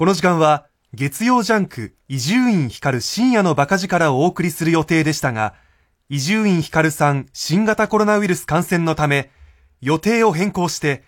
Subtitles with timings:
[0.00, 5.52] この時間は月曜ジャンク伊集院光深夜のバカ力をお送りする予定でしたが、
[6.08, 9.30] 伊集院光さん新型コロナウイルス感染のため、
[9.82, 11.04] 予定を変更して、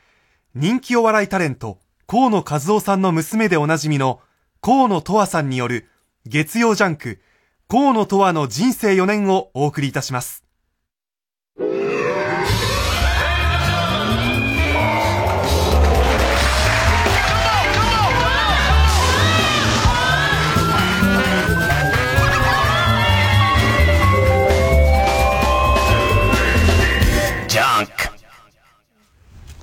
[0.54, 4.20] 人気お笑いタレント、河野和夫さんの娘でおなじみの
[4.60, 5.88] 河野とわさんによる
[6.26, 7.22] 月曜ジャンク
[7.68, 10.41] 河野とわの人生4年をお送りいたします。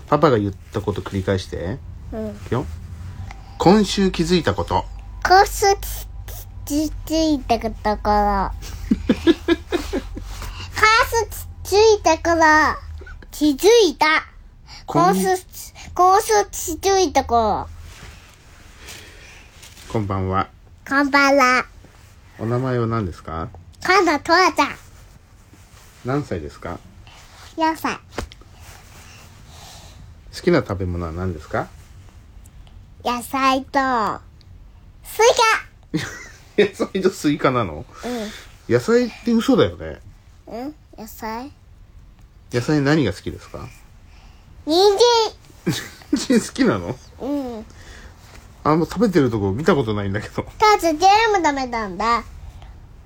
[0.09, 1.77] パパが言ったこと繰り返して。
[2.12, 2.36] うん。
[2.50, 2.66] よ。
[3.58, 4.86] 今週気づいたこと。
[5.23, 5.66] 今週
[6.66, 8.53] 気づいたことから。
[9.16, 9.27] 今
[11.12, 11.27] 週
[11.64, 12.77] 気づいたから。
[13.31, 14.08] 気づいた。
[14.86, 15.22] 今週、
[15.94, 16.28] 今週
[16.80, 17.67] 気づいたから。
[19.94, 20.50] こんばんは。
[20.88, 21.66] こんばんは。
[22.39, 23.50] お名前は何ですか？
[23.83, 24.76] かなとわちゃん。
[26.05, 26.80] 何歳ですか
[27.58, 28.00] ?4 歳。
[30.40, 31.68] 好きな食べ物は何ですか？
[33.04, 33.80] 野菜と、
[35.04, 36.00] スイカ
[36.58, 37.86] 野菜とスイカなの？
[38.06, 38.73] うん。
[38.73, 40.00] 野菜って嘘だよね。
[40.48, 40.76] うん？
[40.98, 41.52] 野菜？
[42.54, 43.67] 野菜何が好きですか？
[44.66, 44.76] 人
[45.66, 45.73] 参
[46.14, 46.95] 人参好きなの？
[47.20, 47.28] う
[47.60, 47.66] ん。
[48.64, 50.44] あんま食べてるとこ見たことないんだけど。
[50.58, 51.00] たつ全部
[51.45, 52.23] 食べたんだ。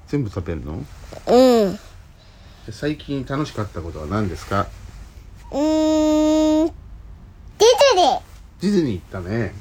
[0.08, 0.86] 全部食べるの？
[1.26, 1.80] うん。
[2.72, 4.68] 最近楽しかったことは何ですか？
[5.52, 6.74] うーん。
[7.60, 8.22] ディズニー。
[8.62, 9.54] ディズニー行ったね。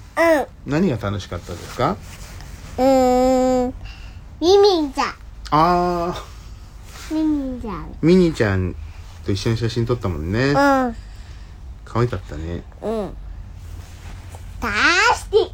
[0.66, 0.72] うん。
[0.72, 1.96] 何が楽しかったですか？
[2.78, 3.74] うーん。
[4.40, 5.14] ミミンちゃん。
[5.50, 7.14] あー。
[7.14, 7.94] ミミンちゃん。
[8.00, 8.74] ミニちゃん
[9.24, 10.50] と一緒に写真撮ったもんね。
[10.50, 10.54] うん。
[11.84, 12.62] 可愛かったね。
[12.80, 13.16] うん。
[14.60, 14.74] 大好
[15.30, 15.52] き。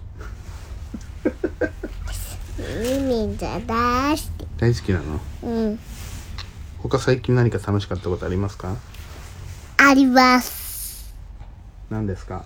[2.82, 4.22] ミミンちゃん大好き。
[4.58, 5.20] 大好きなの？
[5.42, 5.78] うん。
[6.82, 8.76] 他最近何か楽しかったことありますか？
[9.78, 10.67] あります。
[11.90, 12.44] 何ですか？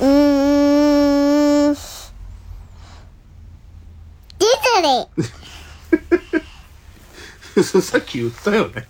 [0.00, 1.74] うーん。
[1.74, 4.46] ディ
[4.76, 8.86] ズニー さっき言ったよね。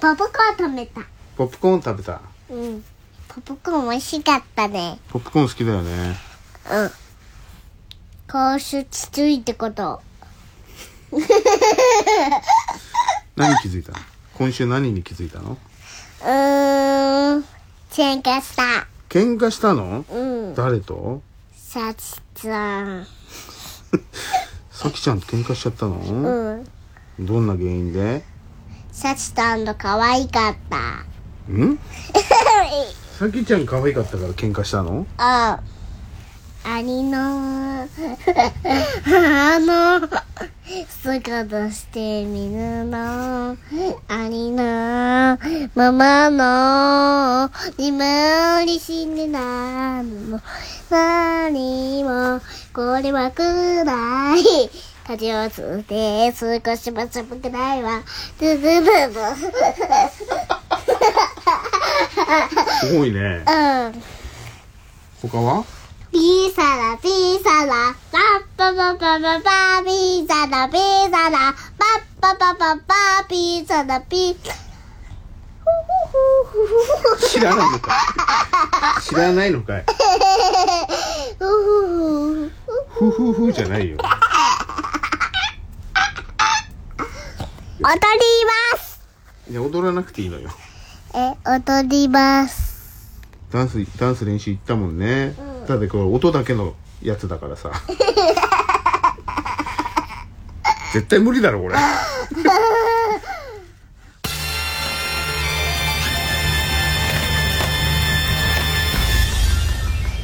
[0.00, 1.00] ポップコーン食べた。
[1.36, 2.20] ポップコーン食べた？
[2.50, 2.84] うん。
[3.28, 4.98] ポップコーン美味しかったね。
[5.08, 6.16] ポップコーン好きだよね。
[6.70, 6.90] うん。
[8.30, 10.02] 今週きついってこと。
[13.36, 13.98] 何気づいたの？
[14.34, 15.56] 今週何に気づいたの？
[16.26, 17.44] うーん、
[17.92, 18.88] 喧嘩した。
[19.08, 20.04] 喧嘩したの？
[20.10, 20.54] うん。
[20.56, 21.22] 誰と？
[21.54, 23.06] さちちゃん。
[24.72, 25.94] さきちゃんと喧嘩しちゃったの？
[26.00, 27.24] うん。
[27.24, 28.24] どんな原因で？
[28.90, 30.78] さちちゃんと可愛かった。
[31.52, 31.78] ん？
[33.20, 35.06] さきちゃん可愛かったから喧嘩したの？
[35.18, 35.60] あ
[36.68, 37.86] ありの、あ
[39.60, 40.00] の、
[41.00, 43.56] 姿してみるの、
[44.08, 45.38] ありの、
[45.76, 50.40] ママの、眠りしねなの、
[50.90, 52.40] 何も、
[52.72, 53.44] これはく
[53.84, 54.68] らい、
[55.06, 55.48] 風を
[55.84, 56.90] て少し
[57.36, 57.82] くない。
[62.80, 63.44] すごいね。
[63.46, 63.50] う
[63.88, 64.02] ん。
[65.30, 65.75] 他は？
[66.16, 67.08] ピザラ、ピ
[67.44, 70.78] ザラ、パッパパパパパ、ピザラ、ピ
[71.10, 72.94] ザラ、パッパパパパ、
[73.28, 74.34] ピザラ、ピ
[77.20, 77.92] 知らないのか
[78.98, 79.02] い？
[79.02, 79.84] 知らないのかい？
[82.94, 83.98] ふふふじゃないよ。
[83.98, 84.08] 踊
[87.82, 87.90] り
[88.72, 89.02] ます。
[89.50, 90.48] いや踊らなくていいのよ。
[91.14, 92.74] え踊ります。
[93.52, 97.72] ダンスダンス練習行ったもんね、うんただこれ音だけのやつだからさ。
[100.94, 101.74] 絶対無理だろこれ。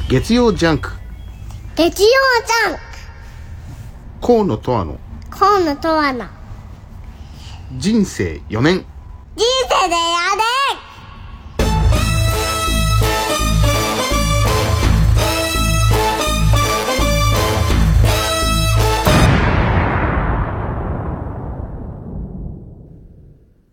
[0.09, 0.91] 月曜ジャンク。
[1.75, 2.79] 月曜ジャンク。
[4.25, 4.97] 河野とわの。
[5.29, 6.25] 河野とわの。
[7.77, 8.85] 人生4年。
[9.35, 9.97] 人生で4
[10.37, 10.92] 年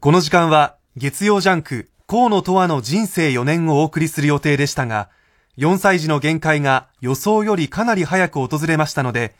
[0.00, 5.10] この時間は月曜ジャンク河野とわの人生4年をお送りする予定でしたが、
[5.58, 9.34] 4歳児の限界が予想よりかなり早く訪れましたので、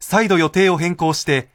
[0.00, 1.48] 再度予定を変更して、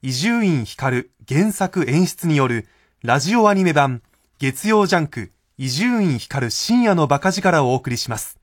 [0.00, 2.68] 伊集院光原作演出による
[3.02, 4.00] ラジオアニメ版
[4.38, 8.38] 月曜ジャンク伊集院光深夜のバカ力をお送りします。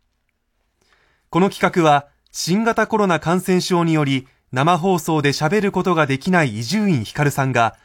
[1.32, 7.76] この企画は新型コロナ感染症により生放送で喋ることができない伊集院光さんが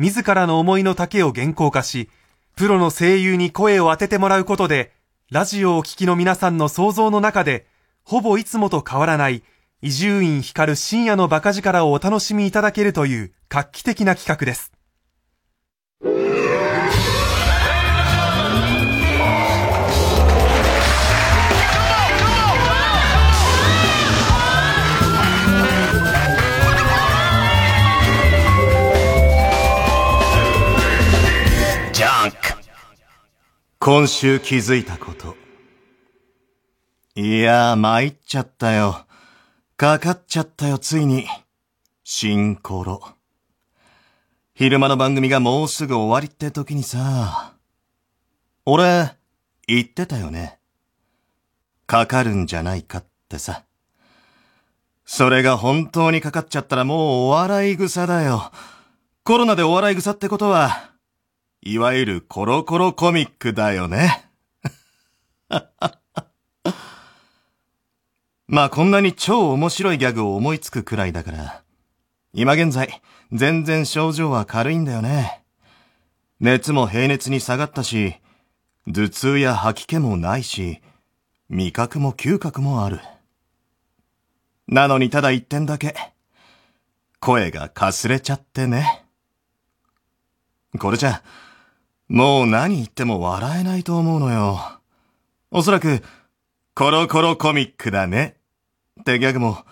[0.00, 2.08] 自らの思いの丈を原稿化し、
[2.56, 4.92] プロの声優に声を当ててもらうことで、
[5.30, 7.66] ラジオを聴きの皆さんの想像の中で、
[8.02, 9.42] ほぼいつもと変わらない
[9.82, 14.72] 伊集院光深夜のバカ力をお楽しみいただけるという画期的な企画です。
[33.82, 35.36] 今週気づいたこと。
[37.14, 39.06] いやー、参っちゃったよ。
[39.78, 41.24] かかっちゃったよ、ついに。
[42.04, 43.00] シンコロ。
[44.52, 47.54] 昼間の番組がもうすぐ終わりって時にさ、
[48.66, 49.16] 俺、
[49.66, 50.58] 言ってたよね。
[51.86, 53.64] かかるんじゃないかってさ。
[55.06, 58.52] それが本当にかかっちゃったらもうお笑い草だよ。
[59.24, 60.89] コロナでお笑い草ってことは、
[61.62, 64.30] いわゆるコロコロコミックだよね。
[68.48, 71.62] まあこんなに超面白いギャグを思いつくくらいだから、
[72.32, 75.42] 今現在、全然症状は軽いんだよね。
[76.40, 78.16] 熱も平熱に下がったし、
[78.86, 80.80] 頭痛や吐き気もないし、
[81.50, 83.00] 味覚も嗅覚もある。
[84.66, 85.94] なのにただ一点だけ、
[87.18, 89.04] 声がかすれちゃってね。
[90.78, 91.22] これじゃ、
[92.10, 94.58] もう何言っても笑えないと思うのよ。
[95.52, 96.02] おそらく、
[96.74, 98.36] コロコロコミックだね。
[99.00, 99.64] ってギャグも、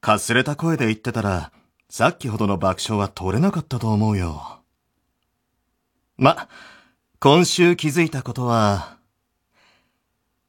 [0.00, 1.52] かすれた声で言ってたら、
[1.90, 4.62] さっきほどの爆笑は取れなかったと思うよ。
[6.16, 6.48] ま、
[7.20, 8.96] 今週気づいたことは、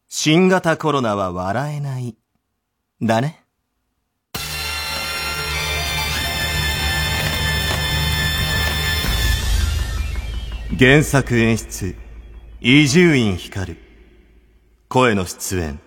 [0.07, 2.15] 新型コロナは笑えない。
[3.01, 3.43] だね。
[10.79, 11.95] 原作演出、
[12.61, 13.75] 伊集院光。
[14.87, 15.79] 声の出演、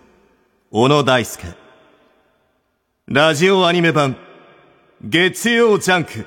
[0.72, 1.46] 小野大輔。
[3.06, 4.16] ラジオアニメ版、
[5.00, 6.26] 月曜ジャンク、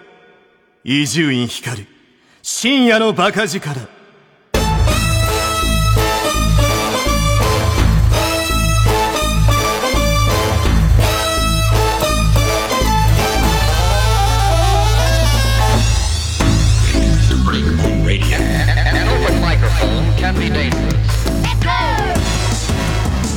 [0.85, 1.85] 伊集院光。
[2.41, 3.81] 深夜のバカ力。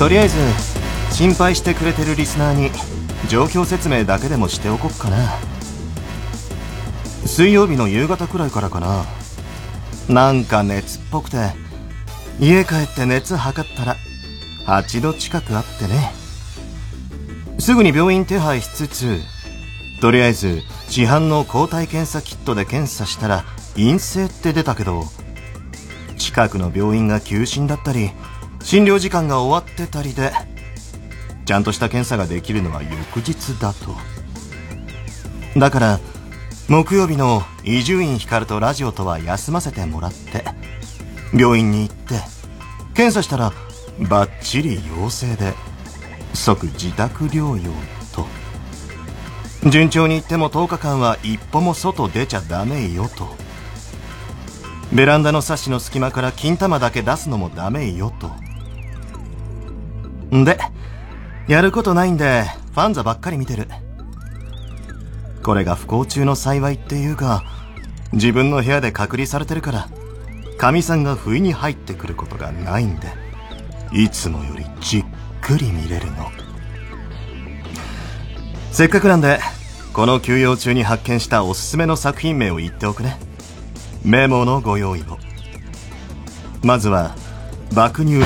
[0.07, 0.39] とりあえず
[1.11, 2.71] 心配してくれてるリスナーに
[3.29, 5.17] 状況説明だけでもしておこっかな。
[7.27, 9.05] 水曜日の夕方くらいからかな。
[10.09, 11.51] なんか熱っぽくて
[12.39, 13.97] 家帰って熱測ったら
[14.69, 16.13] 8度近くあってね。
[17.59, 19.19] すぐに病院手配しつつ
[20.01, 23.45] とりあえず市販の抗体検査キットで検査したら
[23.75, 25.03] 陰性って出たけど
[26.17, 28.13] 近くの病院が休診だったり
[28.67, 30.33] 診療時間が終わってたりで
[31.45, 33.95] ちゃんとした検査ができるのは翌日だと。
[35.57, 36.01] だから
[36.69, 40.45] 木曜日の伊集院光とラジオとは休ませてもらって
[41.33, 42.15] 病院に行って
[42.95, 43.53] 検査したら
[44.11, 45.55] バッチリ陽性で
[46.35, 47.73] 即自宅療養
[48.13, 48.27] と。
[49.71, 53.29] 順調にいっても10日間は一歩も外出ちゃダメよと。
[54.93, 58.45] ベランダのサッシの隙間から金玉だけ出すのもダメよと。
[60.35, 60.59] んで、
[61.49, 63.69] やることないんで、ファンザばっかり見てる。
[65.43, 67.45] これが不幸中の幸いっていうか、
[68.13, 69.89] 自分の部屋で隔離されてるから、
[70.59, 73.09] 神さんが不意に入ってくることがないんで、
[73.93, 75.05] いつもよりじっ
[75.41, 76.31] くり見れるの。
[78.73, 79.39] せっかくなんで、
[79.93, 83.19] この休養中に発見したおすすめの作品名を言っておくね。
[84.05, 85.19] メモのご用意を。
[86.63, 87.15] まずは、
[87.73, 88.21] 爆乳。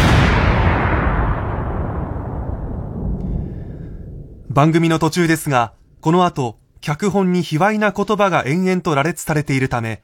[4.51, 10.03] 番組の途中ですが、この後、脚本に卑猥な言葉が延々と羅列されているため、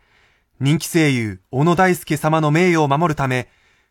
[0.60, 3.48] 人気声優、小野大輔様の名誉を守るため、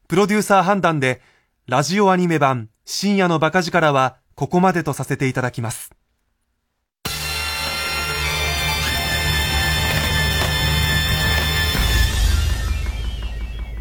[0.08, 1.22] プロデューサー判断で、
[1.68, 5.92] ラジオアニメ版、深夜のバカ力は、ここまでとさせていただきます。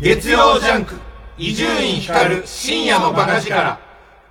[0.03, 0.97] 月曜ジャンク、
[1.39, 3.79] 伊集院光る深夜のバカ力、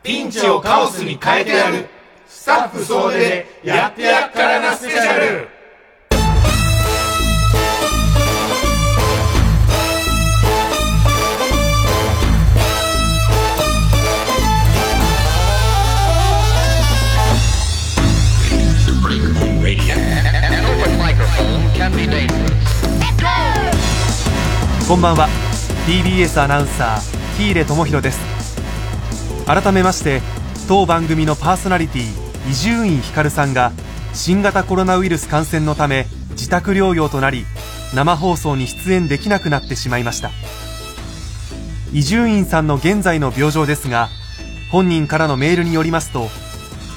[0.03, 2.02] ピンチをカオスに変えてやる。
[2.43, 5.47] スタッフ総出でやってやっからなスペシャル。
[24.85, 25.29] こんばんは。
[25.87, 28.19] TBS アナウンサー喜入智弘です。
[29.45, 30.21] 改めまして
[30.67, 33.71] 当番組のパーソナリティ伊集院光さんが
[34.13, 37.45] 新型コロナウイルス感染のため自宅療養となり
[37.95, 40.31] 生放送に出演できなくなってしまいました。
[41.93, 44.09] 伊集院さんの現在の病状ですが
[44.71, 46.27] 本人からのメールによりますと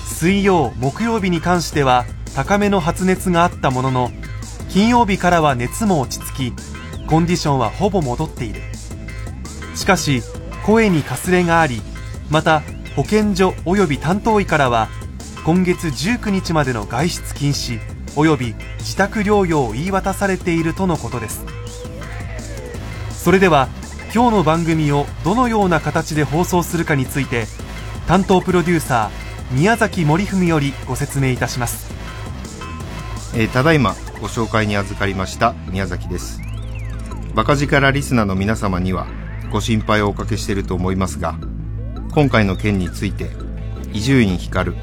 [0.06, 4.10] 水曜木曜日に関しては高めの発熱があったものの
[4.70, 8.62] 金曜日からは熱も落ち着きコンディションはほぼ戻っている。
[9.74, 10.22] しかし
[10.64, 11.82] 声にかすれがあり
[12.30, 12.62] また
[12.96, 14.88] 保健所及び担当医からは
[15.46, 17.78] 今月19日までの外出禁止
[18.16, 21.46] 及び自宅療養を言い渡されているとのことです。
[23.10, 23.68] それでは
[24.12, 27.46] 今日の番組をどのような形で放送するかについて
[28.08, 31.94] 担当プロデューサー宮崎森文よりご説明いたします。
[33.36, 36.40] えーただいまご紹介に預かりました宮崎です。
[37.36, 39.06] バカ力リスナーの皆様には
[39.52, 41.38] ご心配をおかけしていると思いますが
[42.14, 43.30] 今回の件について
[43.92, 44.74] 伊集院光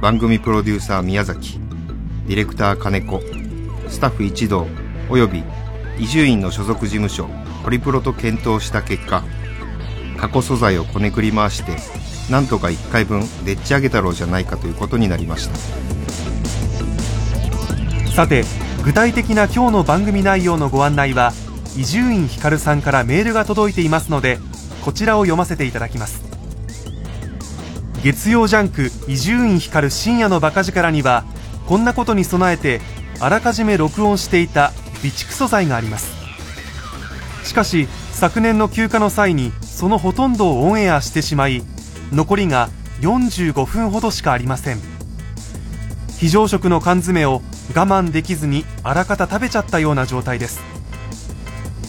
[0.00, 1.58] 番組プロデューサー宮崎
[2.28, 3.20] ディレクター金子
[3.88, 4.68] スタッフ一同
[5.10, 5.42] および
[5.98, 7.26] 伊集院の所属事務所
[7.64, 9.24] ホリプロと検討した結果
[10.16, 11.76] 過去素材をこねくり回して
[12.30, 15.56] なんとか1回分でっち上げたろうじゃないかということになりました。
[18.12, 18.44] さて
[18.84, 21.32] 具体的な今日の番組内容のご案内は
[21.76, 24.38] 伊集院光さんからメールが届いていますので
[24.84, 26.27] こちらを読ませていただきます。
[28.08, 31.24] 月曜ジャンク伊集院光深夜のバカ力には
[31.66, 32.80] こんなことに備えて
[33.20, 36.10] あらかじめ録音していた備蓄素材があります。
[37.44, 41.62] しかし昨年の休暇の際にそのほとんどをオンエアしてしまい
[42.10, 42.70] 残りが
[43.02, 44.78] 45分ほどしかありません。
[46.18, 47.42] 非常食の缶詰を
[47.74, 50.62] 我慢できずにあらかた食べちゃったような状態です。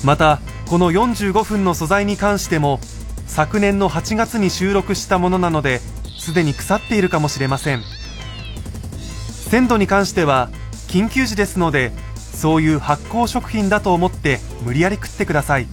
[0.03, 2.81] またこの45分の素材に関しても
[3.25, 5.79] 昨年の8月に収録したものなので
[6.29, 7.83] すでに腐っているかもしれません。
[9.49, 10.49] 鮮度に関しては
[10.87, 15.67] 緊急時ですのでそういう発酵食品だと思って無理やり食ってください。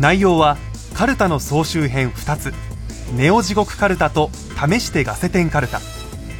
[0.00, 0.56] 内容は
[0.94, 2.54] カルタの総集編2つ。
[3.14, 5.80] ネオ地獄カルタと試してガセテンカルタ。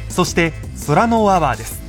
[0.09, 0.53] そして
[0.87, 1.79] 空のアワーです。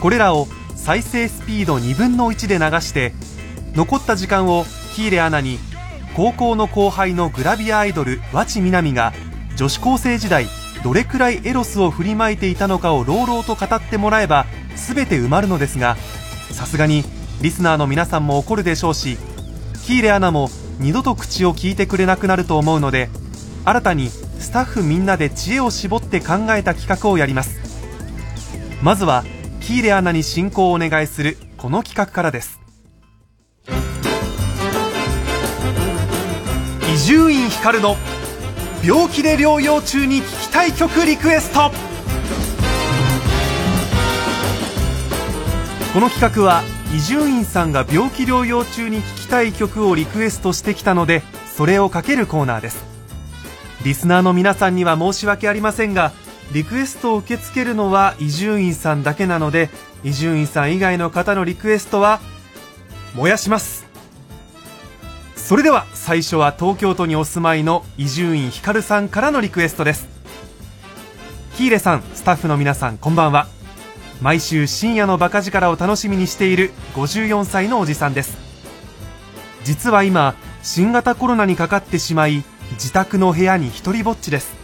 [0.00, 3.12] これらを再生スピード2分の1で流して
[3.74, 4.66] 残った時間を
[4.96, 5.60] 喜入アナに
[6.16, 9.12] 高校の後輩のグラビアアイドル和知みなみが
[9.58, 10.46] 女子高生時代
[10.84, 14.46] どれくらいエロスを振りまいていたのかを朗々と語ってもらえば
[14.76, 15.96] 全て埋まるのですが
[16.52, 17.02] さすがに
[17.42, 19.18] リスナーの皆さんも怒るでしょうし
[19.84, 20.48] 喜入アナも
[20.78, 23.08] 二度と口を聞いてくれなくなると思うので
[23.64, 27.58] 新たにスタッフみんなで知恵を絞って考えた企画をやります。
[28.82, 29.24] まずは
[29.60, 32.60] 喜入アナに進行をお願いするこの企画からです。
[36.94, 37.96] 伊集院光の
[38.84, 41.70] 病気で療養中に聴きたい曲リクエスト。
[45.92, 46.62] この企画は
[46.94, 51.22] 伊集院さんが病気療養中に聴きたい曲をリクエストしてきたので
[51.56, 52.84] それをかけるコーナーです。
[53.84, 56.12] リスナーの皆さんには申し訳ありませんが
[56.52, 59.70] リクエストを受け付けるのは伊集院さんだけなので
[60.04, 62.20] 伊集院さん以外の方のリクエストは
[63.14, 63.87] 燃やします。
[65.48, 70.06] それでは最初は東京都にお住まいの伊集院光さんからのリクエストです。
[71.56, 73.46] 喜入さんスタッフの皆さんこんばんは。
[74.20, 78.36] 毎週深夜のバカ力を楽しみにしている54歳のおじさんです。
[79.64, 84.54] 実は今新型コロナにかかってしまい自宅の部屋に一人ぼっちです。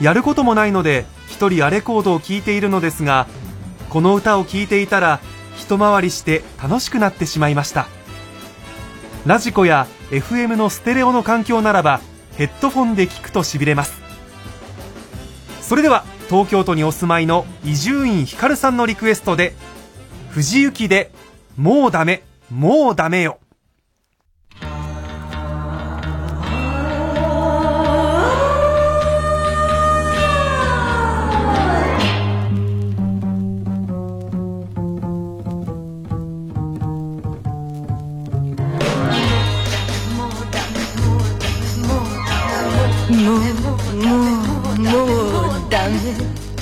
[0.00, 3.26] やることもないので一人アレコードを聴いているのですが
[3.90, 5.18] この歌を聴いていたら
[5.56, 7.97] 一回りして楽しくなってしまいました。
[9.26, 12.00] ラジコや FM のステレオの環境ならば
[12.36, 14.00] ヘッドフォンで聞くとしびれます。
[15.60, 19.54] それでは東京都にお住まいの伊集院光さんのリクエストで
[20.30, 21.10] 藤幸で
[21.56, 23.38] 「もうダメもうダメよ」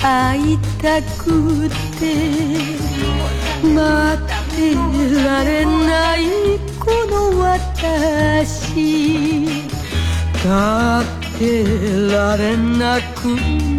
[0.01, 2.01] 会いたくて。
[3.63, 4.25] 待っ
[4.55, 4.75] て
[5.23, 6.19] られない
[6.79, 8.55] この私。
[10.33, 11.41] 立って
[12.11, 13.25] られなく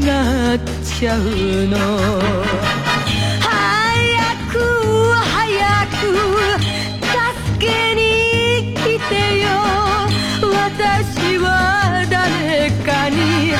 [0.04, 1.20] なっちゃう
[1.68, 1.76] の。
[3.40, 3.46] 早
[4.50, 4.54] く
[5.14, 5.96] 早く
[7.00, 8.76] 助けに来
[9.08, 9.46] てよ。
[10.42, 11.46] 私は
[12.10, 13.54] 誰かに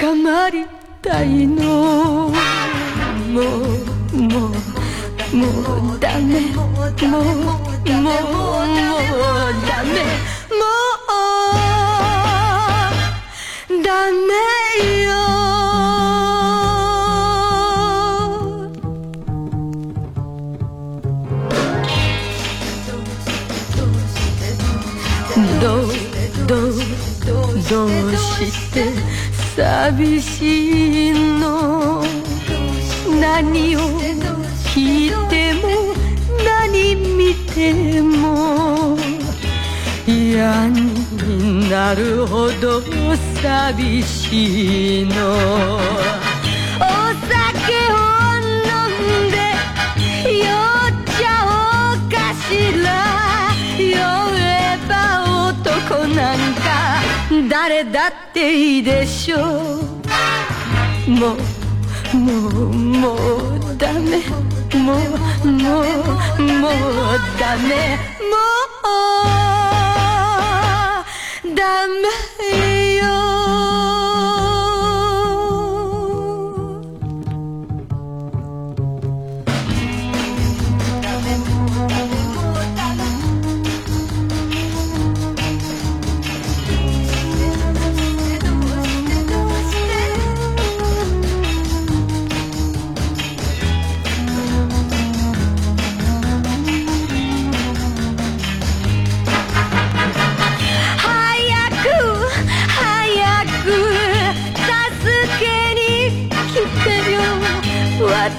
[0.00, 0.66] 捕まり
[1.04, 2.32] たいの。
[2.32, 5.46] もうもうも
[5.94, 6.40] うダメ。
[6.54, 8.08] もうもうもうダメ。
[10.48, 10.64] も
[13.68, 14.32] うダメ
[15.02, 15.12] よ。
[25.60, 25.86] どう
[26.46, 26.72] どう
[27.68, 28.76] どうして
[29.56, 32.02] 寂しいの。
[33.20, 33.80] 何を
[34.74, 35.94] 聞いても
[36.44, 38.98] 何見ても
[40.06, 42.82] 嫌になるほど
[43.40, 46.23] 寂しいの。
[57.54, 59.40] 誰だっていいでしょう。
[61.08, 61.36] も
[62.12, 64.18] うもうもうダメ。
[64.74, 66.72] もうもうもう
[67.38, 67.96] ダメ。
[68.28, 68.34] も
[71.44, 72.83] うダメ。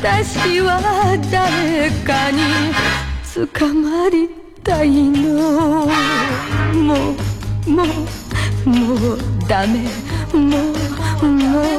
[0.06, 2.38] 私は誰かに
[3.58, 4.30] 捕まり
[4.63, 5.88] たいの。
[6.76, 9.80] もうもうもうダメ
[10.32, 10.58] もうも
[11.22, 11.74] うもう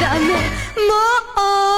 [0.00, 0.90] ダメも
[1.38, 1.71] う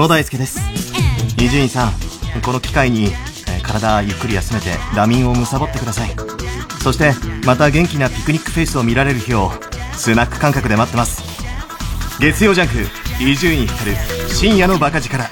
[0.00, 0.60] 野大輔です。
[1.38, 1.92] 伊集院さん
[2.42, 3.12] この機会に、
[3.62, 6.10] 体ゆっくり休めて惰眠を貪ってください。
[6.82, 7.12] そして
[7.44, 9.50] また元気なピクニックフェイスを見られる日を
[9.92, 11.22] スナック感覚で待ってます。
[12.18, 12.74] 月曜ジャンク
[13.22, 13.94] 伊集院光
[14.28, 15.22] 深夜のバカ力。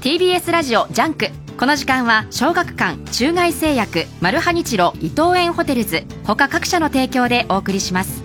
[0.00, 1.30] TBS ラジオジャンク。
[1.58, 6.04] この時間は小学館中外製薬マルハニチロ伊藤園ホテルズ。
[6.24, 8.21] 他各社の提供でお送りします。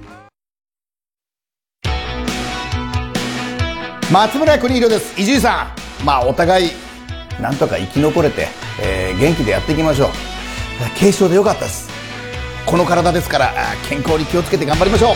[4.12, 5.20] 松村邦弘です。
[5.20, 5.68] 伊集院さ
[6.02, 6.04] ん。
[6.04, 6.70] まあお互い
[7.40, 8.48] なんとか生き残れて、
[8.83, 10.09] えー元気でやっていきましょう。
[10.98, 11.88] 軽症でよかったです。
[12.66, 13.54] この体ですから
[13.88, 15.14] 健康に気をつけて頑張りましょう。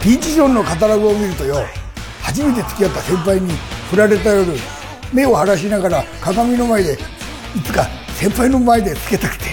[0.00, 1.56] ピーチ・ジョンのカタログを見るとよ
[2.22, 3.52] 初めて付き合った先輩に
[3.90, 4.52] 振られた夜
[5.12, 6.98] 目を晴らしながら鏡の前で
[7.56, 7.84] いつか
[8.14, 9.44] 先輩の前でつけたくて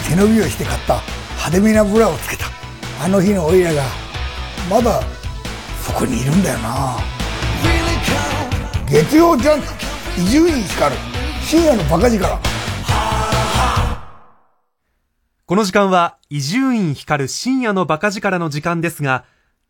[0.00, 1.00] 背伸びをして買った
[1.36, 2.46] 派手めなブラをつけた。
[3.00, 3.84] あの日のオイラが
[4.68, 5.00] まだ
[5.80, 6.96] そこにいるんだよな。
[8.90, 9.66] 月曜ジャンク
[10.18, 10.96] 伊集院光
[11.44, 12.26] 深夜のバカ力。
[15.46, 19.24] この時間は、伊集院光深夜のバカ力の時間ですが、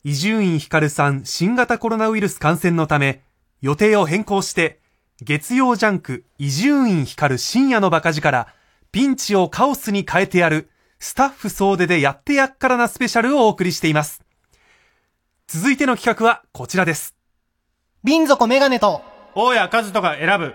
[0.08, 3.20] 伊集院光さん新型コロナウイルス感染のため、
[3.60, 4.80] 予定を変更して、
[5.20, 8.46] 月曜ジャンク伊集院光深夜のバカ力、
[8.90, 14.22] ピンチをカオスに変えてやる、スタッフ総出でやってやっからなスペシャルをお送りしています。
[15.46, 17.14] 続いての企画はこちらです。
[18.02, 19.02] 瓶底メガネと、
[19.34, 20.54] 大谷和人が選ぶ、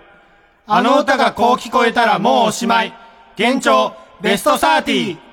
[0.66, 2.92] あの歌がこう聞こえたらもうおしまい、
[3.36, 5.23] 現状、ベスト30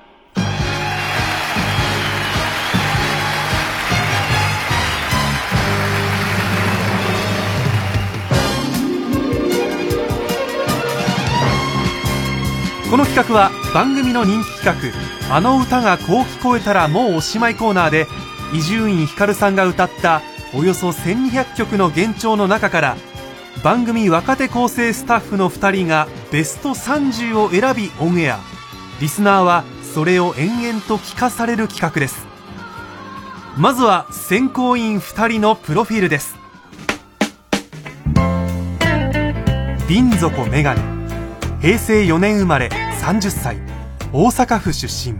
[12.92, 14.92] この企画は番組の人気企
[15.30, 18.06] 画「あの歌がこう聞こえたらもうおしまい」コーナーで
[18.52, 20.20] 伊集院光さんが歌った
[20.52, 22.96] およそ1200曲の幻聴の中から
[23.64, 28.38] 番組若手構成スタッフの2人がベスト30を選びオンエア。
[29.00, 32.26] リスナーはそれを延々と聞かされる企画です。
[33.56, 36.36] まずは選考員2人のプロフィールです。
[39.88, 41.01] 瓶底メガネ
[41.62, 42.70] 平成4年生まれ
[43.00, 43.56] 30歳。
[44.12, 45.16] 大阪府出身。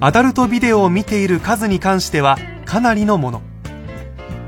[0.00, 3.42] アダルトビデオを見ている数に関してはかなりのもの。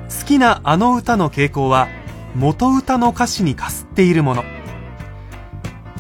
[0.09, 1.87] 好きなあの歌の傾向は
[2.35, 4.45] 元歌の歌詞にかすっているもの。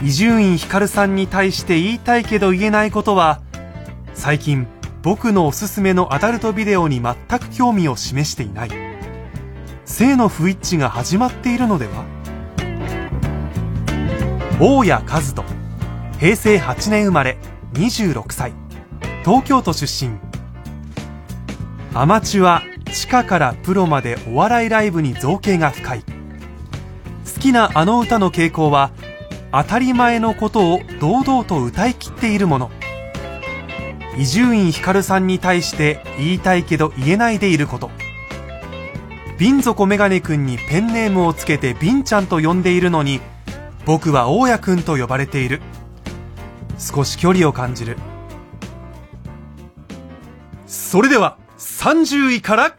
[0.02, 3.40] 伊集院光さんに対して言いたいけど言えないことは
[4.14, 4.66] 最近
[5.02, 8.70] 僕のおすすめのアダルトビデオに全く興味を示していない。
[9.84, 12.13] 性の不一致が始まっているのでは？
[14.60, 15.44] 大谷和人。
[16.20, 17.38] 平成8年生まれ
[17.72, 18.52] 26歳。
[19.24, 20.16] 東京都出身。
[21.92, 22.62] アマチュア
[22.92, 26.04] 地下からプロまでお笑いライブに造形が深い。
[27.34, 28.92] 好きなあの歌の傾向は
[29.50, 32.70] 当たり前のことを堂々と歌い切っているもの。
[34.16, 37.90] 伊集院光さんに対して言いたいけど言えないでいること。
[39.36, 43.20] 瓶底メガネくんにペンネームをつけて瓶ちゃんと呼んでいるのに
[43.86, 45.60] 僕は大家くんと呼ばれている。
[46.78, 47.96] 少し距離を感じる。
[50.66, 52.76] それでは30位から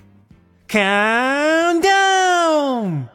[0.68, 3.10] カウンダウン。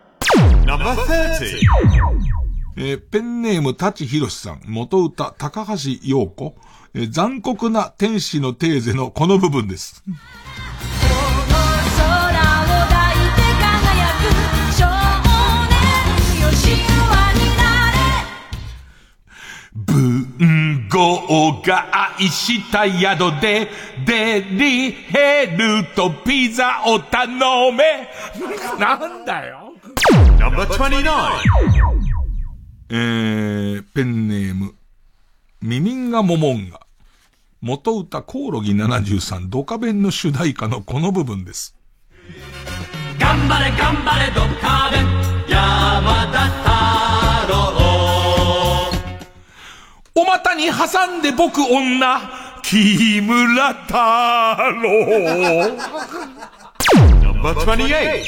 [2.76, 6.56] えー、ペンネーム、舘ひろしさん、元歌、高橋陽子、
[6.94, 10.04] えー、残酷な天使のテーゼのこの部分です。
[19.72, 23.68] 文豪が愛した宿で
[24.04, 27.28] デリヘルとピザを頼
[27.72, 28.08] め
[28.78, 29.72] なんだよ
[30.38, 32.10] !No.29
[32.92, 34.74] えー、ペンネーム、
[35.62, 36.80] ミミンガモモンガ。
[37.60, 41.76] 元歌コオロギ73ドカベンの主題歌のこの部分です。
[43.20, 45.04] 頑張れ頑張れドカベン
[45.48, 46.59] 山田
[50.14, 52.20] お股に挟んで僕女
[52.62, 55.76] 木村太郎
[57.22, 58.24] Number 28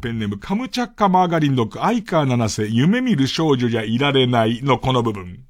[0.00, 5.40] ペンネームカムチャッカマーガリンドック、アイカー七世、夢見る少女じゃいられないのこの部分。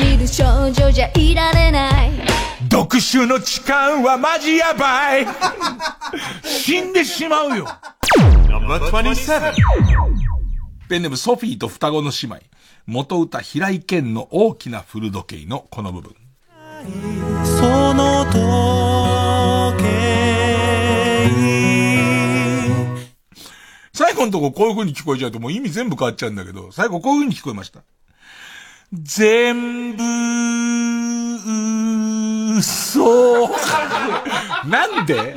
[0.00, 2.10] 夢見る少女じゃいられない。
[2.68, 5.26] 読書の時間はマジやばい
[6.42, 7.68] 死んでしまうよ
[8.48, 9.52] 27.
[10.88, 12.40] ペンネームソフィーと双子の姉妹。
[12.88, 16.14] 元歌平井堅の大きな古時計のこの部分。
[17.44, 19.96] その時計
[23.92, 27.80] 最後のとここういう風に聞こえちゃうともう意味全部変わっちゃうんだけど、最後こういう風に聞こえました。
[28.92, 30.02] 全部、
[32.56, 33.48] 嘘。
[34.68, 35.34] なんで？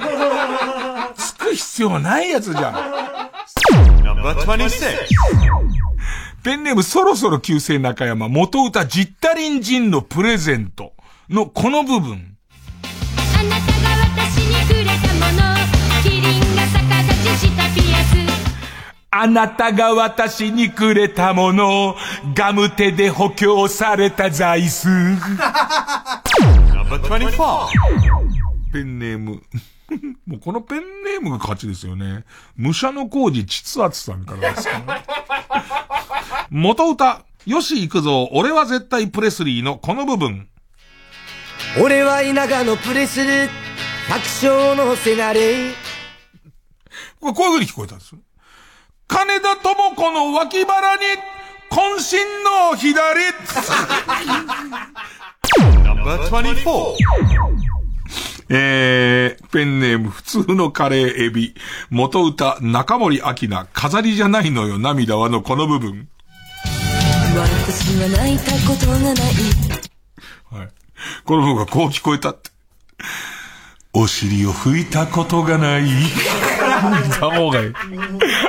[1.15, 2.75] つく必要ないやつじゃん。
[6.49, 10.93] ペンネームそろそろ旧姓中山、元歌ジッタリンジンのプレゼント
[11.29, 12.37] のこの部分。
[13.37, 18.17] あなたが私にくれたもの、キリンが逆立ちしたピアス。
[19.11, 21.95] あなたが私にくれたもの、
[22.33, 24.87] ガム手で補強された座椅子。
[28.73, 29.43] ペンネーム。
[30.25, 32.23] もうこのペンネームが勝ちですよね。
[32.57, 34.85] 武者の工事秩圧さんからですか、ね、
[36.51, 40.49] 元歌、よし行くぞ、俺は絶対プレスリーのこの部分。
[41.79, 43.49] 俺は稲賀のプレスリー、
[44.07, 45.73] 百姓のせなれ。
[47.19, 48.21] こういう風に聞こえたんですよ。
[49.07, 51.01] 金田智子の脇腹に、
[51.69, 53.21] 渾身の左
[56.03, 56.95] 24.
[58.51, 61.53] えー、ペンネーム普通のカレーエビ。
[61.91, 63.67] 元歌中森明菜。
[63.73, 66.09] 飾りじゃないのよ涙はのこの部分。
[67.35, 69.15] 私は泣いたことがない
[70.51, 70.69] はい。
[71.23, 72.49] この部分がこう聞こえたって。
[73.93, 75.83] お尻を拭いたことがない。
[75.83, 77.73] 拭いた方がいい。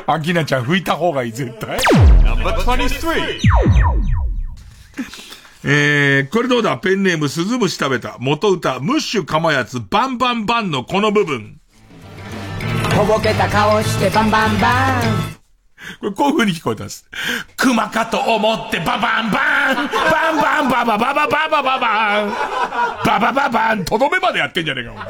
[0.06, 1.78] アキナちゃん拭いた方がいい、絶対。
[1.78, 3.40] Number 23.
[5.62, 6.78] えー、これどうだ？
[6.78, 8.16] ペンネーム鈴虫食べた。
[8.18, 11.60] 元歌、ムッシュかまやつ、バンバンバンのこの部分。
[12.96, 15.39] とぼけた顔してバンバンバン
[16.00, 17.08] これこういう風に聞こえたんです。
[17.56, 19.74] 熊かと思ってババンバン。
[19.74, 22.30] バンバンバババババババババン。
[23.04, 23.84] ババババン。
[23.84, 25.06] とどめまでやってんじゃねえか、お前。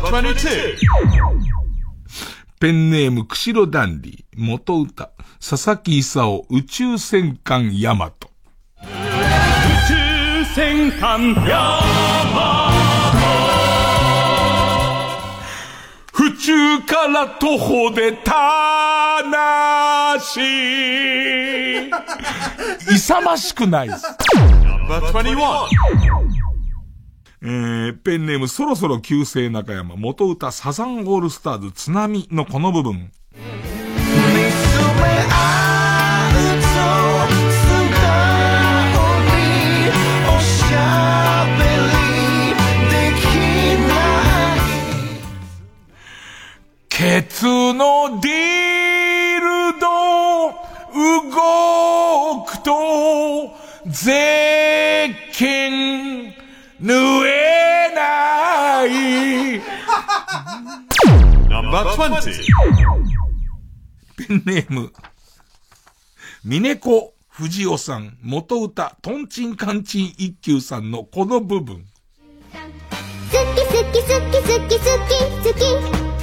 [0.34, 0.76] 22.
[2.60, 8.28] ペンネーム、釧路ダンディ、元歌、佐々木勲、宇宙戦艦ヤマト。
[8.82, 8.86] 宇
[9.86, 11.80] 宙戦艦ヤ
[12.34, 12.72] マ
[16.12, 20.40] 府中から徒歩でたなし。
[22.94, 24.06] 勇ましくないです。
[24.36, 26.48] Number 21.
[27.40, 33.12] えー、ペンネームそろそろ旧姓中山、元歌サザンオールスターズ津波のこの部分。
[46.88, 48.77] ケツのディルド
[51.30, 53.54] 動くと
[53.86, 56.32] 税金
[56.80, 59.60] 縫えない。
[61.48, 62.32] Number 20.
[64.16, 64.92] ペンネーム、
[66.44, 71.84] ミネコ藤尾さん、元歌、トンチンカンチン一休さんのこの部分。
[72.52, 75.62] 好き好き好き好き好き好き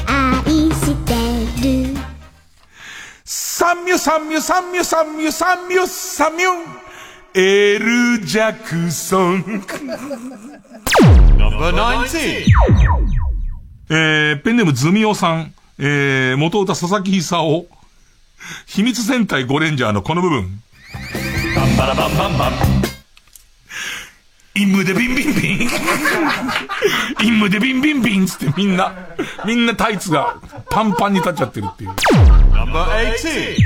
[0.08, 1.13] 愛して
[1.89, 1.95] る
[3.65, 6.47] サンミュサンミュサンミュサンミュサンミュサンミュ
[7.34, 9.43] エル・ジャクソン。
[11.36, 12.45] Number 19.
[13.89, 17.65] えー、ペンネームズミオさん、えー、元歌佐々木久夫、
[18.67, 20.62] 秘密戦隊ゴレンジャーのこの部分。
[21.56, 22.95] バンバラバンバンバン。
[24.56, 25.70] 陰夢でビンビンビン。
[27.18, 28.96] 陰夢でビンビンビンつってみんな、
[29.46, 30.39] みんなタイツが
[30.70, 31.89] パンパンに立っちゃってるっていう。
[31.89, 33.58] Number 18.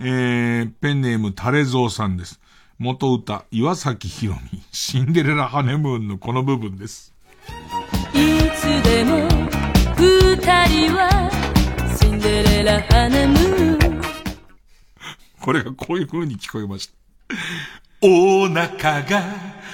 [0.00, 2.40] えー、ペンネームタレゾウさんです。
[2.78, 7.12] 元歌、岩崎宏美、シンデレラハネムーンのこの部分です。
[8.14, 9.28] いつでも
[9.96, 10.36] 二
[10.68, 11.30] 人は
[12.00, 14.00] シンデレラハネムーン
[15.40, 16.94] これがこういう風に聞こえました。
[18.00, 19.24] お腹が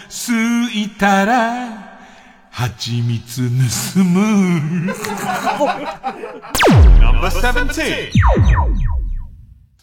[0.09, 2.01] 空いたら、
[2.51, 3.43] 蜂蜜
[3.95, 4.91] 盗む。
[7.01, 8.11] Number 17.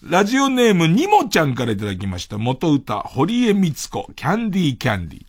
[0.02, 2.40] ラジオネームにもちゃんからいただきました。
[2.40, 5.26] 元歌、堀江光子、キャンディーキャンディー。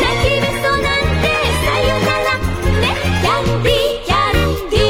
[0.00, 0.82] 泣きべそなん
[1.22, 1.30] て
[1.62, 2.34] さよなら
[2.80, 2.90] ね
[3.22, 4.14] キャンディーキャ
[4.66, 4.80] ンディ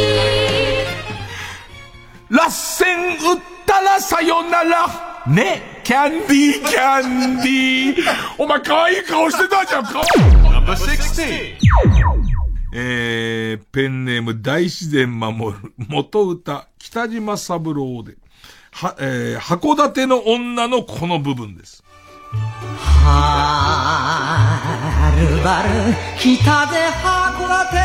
[2.31, 8.03] ーラッセン打ったらさよならねキャンディーキャンディー
[8.39, 11.57] お前可愛い顔してたじゃん顔 Number 16.
[12.75, 18.17] えー、ペンネーム大自然守る、元歌、北島三郎で、
[18.71, 21.85] は、えー、函館の女のこの部分です。
[23.05, 23.53] は
[25.19, 25.69] るばる
[26.19, 26.33] 北
[26.67, 27.77] で函館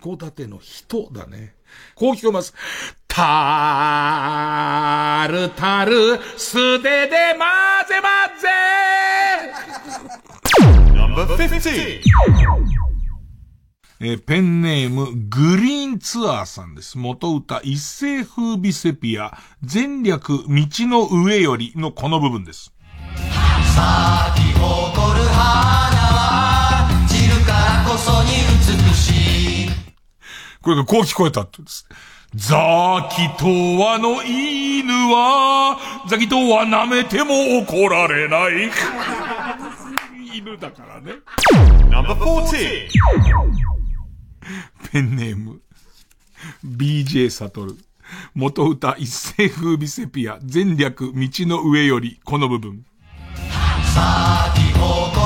[0.00, 1.56] 函館の人だね。
[1.96, 2.54] こう聞こえます。
[3.10, 7.46] たーるたる、素手で混
[7.88, 8.48] ぜ混ぜ
[10.94, 12.00] Number 15.
[14.02, 16.96] えーペンネーム、グリーンツアーさんです。
[16.96, 22.72] 元歌、一世風靡セピア、前略、道の上よりのこの部分です。
[23.74, 25.50] 咲き誇る花
[26.16, 28.30] は散るからこそに
[28.88, 29.70] 美しい
[30.62, 31.86] これがこう聞こえたって言うんです。
[32.34, 33.46] ザキト
[33.80, 35.76] ワの犬は、
[36.08, 38.70] ザキトワ舐めても怒られない。
[40.38, 41.14] 犬だからね。
[41.90, 42.88] Number 14.
[44.92, 45.60] ペンネーム、
[46.64, 47.76] BJ サトル。
[48.34, 52.84] 元歌一世風靡セピア、前略道の上より、この部分。
[53.92, 55.19] 咲き誇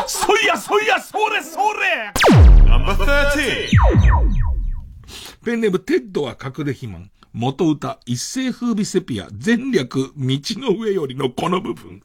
[0.08, 2.12] そいやそいや、それそれ
[2.65, 3.69] !No.13!
[5.43, 7.12] ペンネームテッドは隠れ肥満。
[7.34, 12.02] 元歌、一世風靡セピア、全略、道の上よりのこの部分。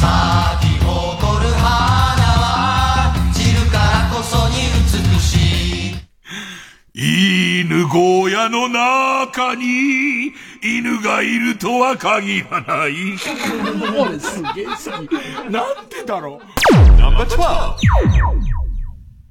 [0.00, 1.23] 咲き誇
[6.96, 12.94] 犬小屋の中に犬がいるとは限らない。
[13.98, 14.72] 俺すげえ好
[15.08, 15.50] き。
[15.50, 16.40] なんでだろう？
[16.96, 17.76] ナンバー12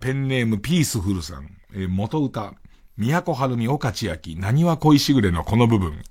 [0.02, 1.56] ペンネームピースフルさん。
[1.74, 2.54] えー元歌。
[2.98, 6.04] 都はるみ岡千秋、なにわ恋しぐれのこの部分。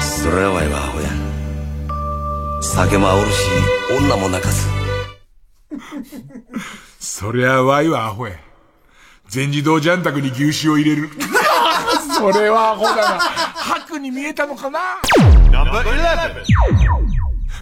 [0.00, 1.08] それはわいはアホや
[2.62, 3.46] 酒もおるし
[3.90, 4.68] 女も泣かす
[6.98, 8.36] そりゃワイはアホや。
[9.30, 11.08] 全自動ジャンタクに牛脂を入れる。
[12.18, 13.20] それはアホだな。
[13.54, 14.80] 白に見えたのかな？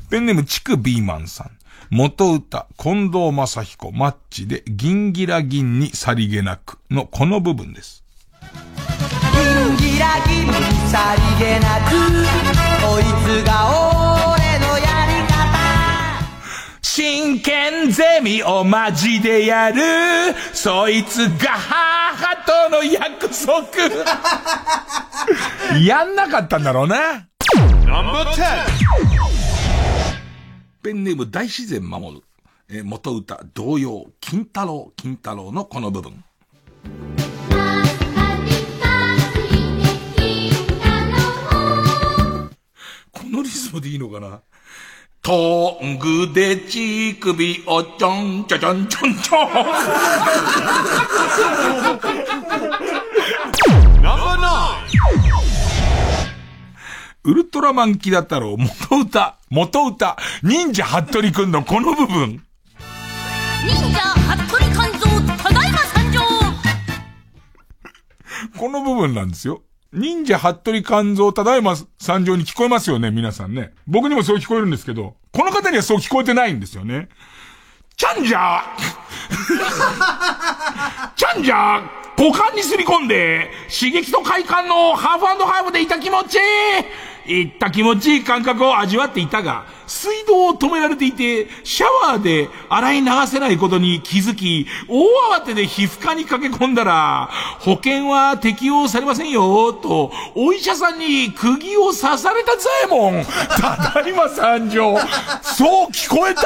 [0.09, 1.51] ペンネームチクビーマンさん。
[1.91, 8.03] 元歌、近藤正彦、マッチで、銀ギラ銀にさりげなくのこの部分です。
[8.41, 10.53] ギンギラギン
[10.89, 11.91] さりげなく
[12.83, 13.03] こい
[13.43, 14.38] つが
[16.83, 19.83] 真剣ゼミをマジでやる
[20.53, 22.37] そいつが母
[22.69, 23.69] との約束
[25.81, 27.27] やんなかったんだろうな。
[30.83, 32.23] ペンネーム大自然守る。
[32.71, 36.23] えー元歌、童謡、金太郎、金太郎のこの部分。
[43.13, 44.41] このリズムでいいのかな？
[45.29, 49.51] トングで乳首をちょんちょちょんちょんちょん。
[57.25, 62.43] ウルトラマンキダ太郎、元歌、元歌、忍者ハットリくんのこの部分。
[63.67, 63.99] 忍者
[64.47, 66.21] 服部勘蔵ただいま参上
[68.59, 69.61] この部分なんですよ。
[69.93, 73.73] 忍者ハットリ勘蔵ただいま参上に聞こえますよね、皆さんね。
[73.87, 77.09] 僕にもそう聞こえるんですけど、この方にはそう聞こえてないんですよね。
[77.97, 78.63] チャンジャー
[81.17, 86.39] チャンジャー股間にすり込んで、刺激と快感のハーフハーフでいた気持ち
[87.29, 95.05] いった気持ちいい感覚を味わっていたが、水道を止められていて、シャワーで洗い流せないことに気づき、大
[95.39, 103.25] 慌てで皮膚科に駆け込んだら、保険は適用されませんよ、と、お医者さんに釘を刺されたザエモン。
[103.61, 104.99] ただいま参上。
[105.43, 106.43] そう聞こえた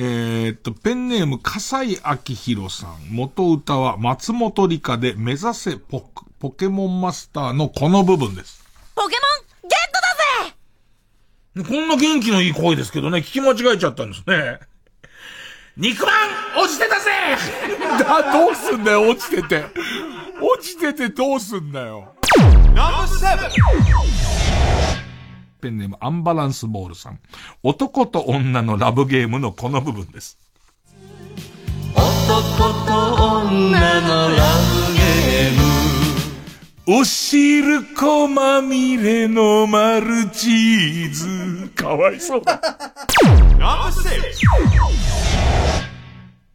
[0.00, 2.98] えーっと、ペンネーム、笠井明宏さん。
[3.10, 8.64] 元歌は松本理香で目指せポクポケモンマスターのこの部分です。
[8.94, 9.16] ポケ
[9.62, 14.60] モンゲットだぜこんな元気のいい声ですけどね、聞き間違えちゃったんですね。
[15.76, 17.10] 肉まん落ちてたぜ
[17.98, 19.64] だ、どうすんだよ、落ちてて。
[20.40, 22.14] 落ちててどうすんだよ。
[25.60, 27.20] ペンネームアンバランスボールさん。
[27.62, 30.38] 男と女のラブゲームのこの部分です。
[31.94, 32.04] 男
[32.86, 34.36] と女のラ
[34.86, 41.68] ブゲームお汁粉まみれのマルチーズ。
[41.74, 42.60] かわいそうだ。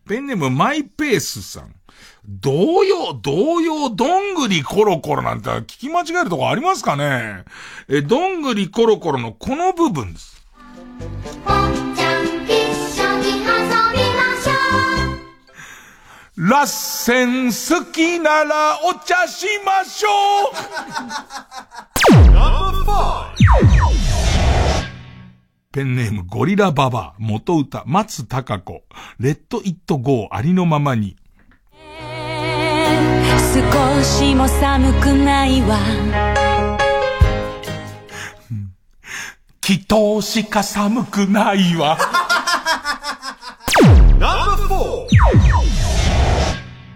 [0.08, 1.74] ペンネームマイペースさん。
[2.26, 7.44] 童謡、童謡、どんぐりコロコロなんて聞き間違えるとこありますかね？
[7.90, 10.34] え、どんぐりコロコロのこの部分です。
[16.36, 20.10] ラッセン好きならお茶しましょ
[20.50, 20.54] う
[25.74, 28.84] ペンネームゴリラババア、元歌、松高子、
[29.18, 31.16] レッドイットゴーありのままに。
[33.56, 35.80] 少しも寒くないわ
[39.68, 41.98] 祈祷しか寒くないわ。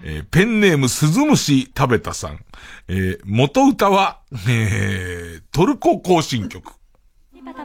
[0.03, 2.39] えーペンネームスズムシ食べたさん。
[2.87, 6.76] えー元歌は、えートルコ行進曲。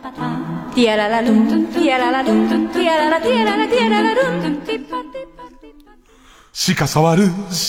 [0.03, 6.74] ティアララルントン、ティアララルントン、ティアララ、ティアララ、ティアララルン、ティパティパティ。
[6.74, 7.28] 鹿触る、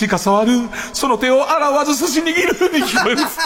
[0.09, 0.51] 鹿触る、
[0.93, 2.33] その手を洗わず寿司握る
[2.79, 3.39] に聞こえます。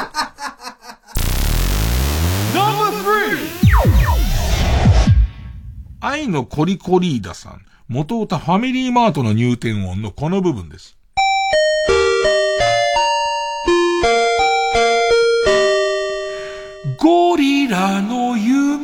[6.00, 10.96] 愛のコリコリーダさん、元歌ファミリーマートの入店音のこの部分です。
[17.00, 18.77] ゴリラの夢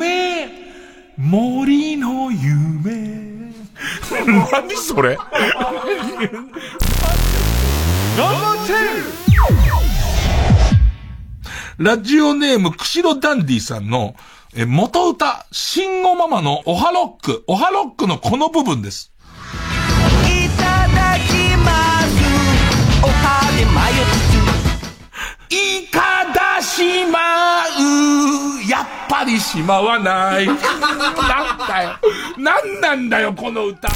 [1.18, 3.54] 森の夢。
[4.52, 5.18] 何それ？
[11.78, 14.16] ラジオネーム、釧路ダンディさんの、
[14.56, 19.12] え、元歌、慎吾ママのおはロック、おはロックのこの部分です。
[20.26, 22.06] いただきます。
[23.04, 24.04] おはげマヨ
[25.50, 26.23] いかだ
[26.64, 27.20] しま
[27.68, 28.70] う。
[28.70, 30.48] やっぱりしまわない。
[30.48, 30.58] なん
[31.68, 32.00] だよ。
[32.38, 33.90] なんなんだよ、この歌。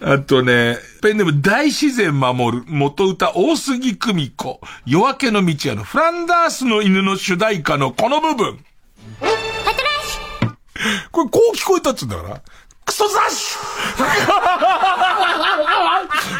[0.00, 8.64] あとね、ペンネーム大自然守る、元歌大杉久美子、夜明けの道屋のフランダースの犬の主題歌のこの部分。
[11.10, 12.42] これこう聞こえたっつうんだから。
[12.88, 13.18] クソ雑
[13.96, 14.08] 種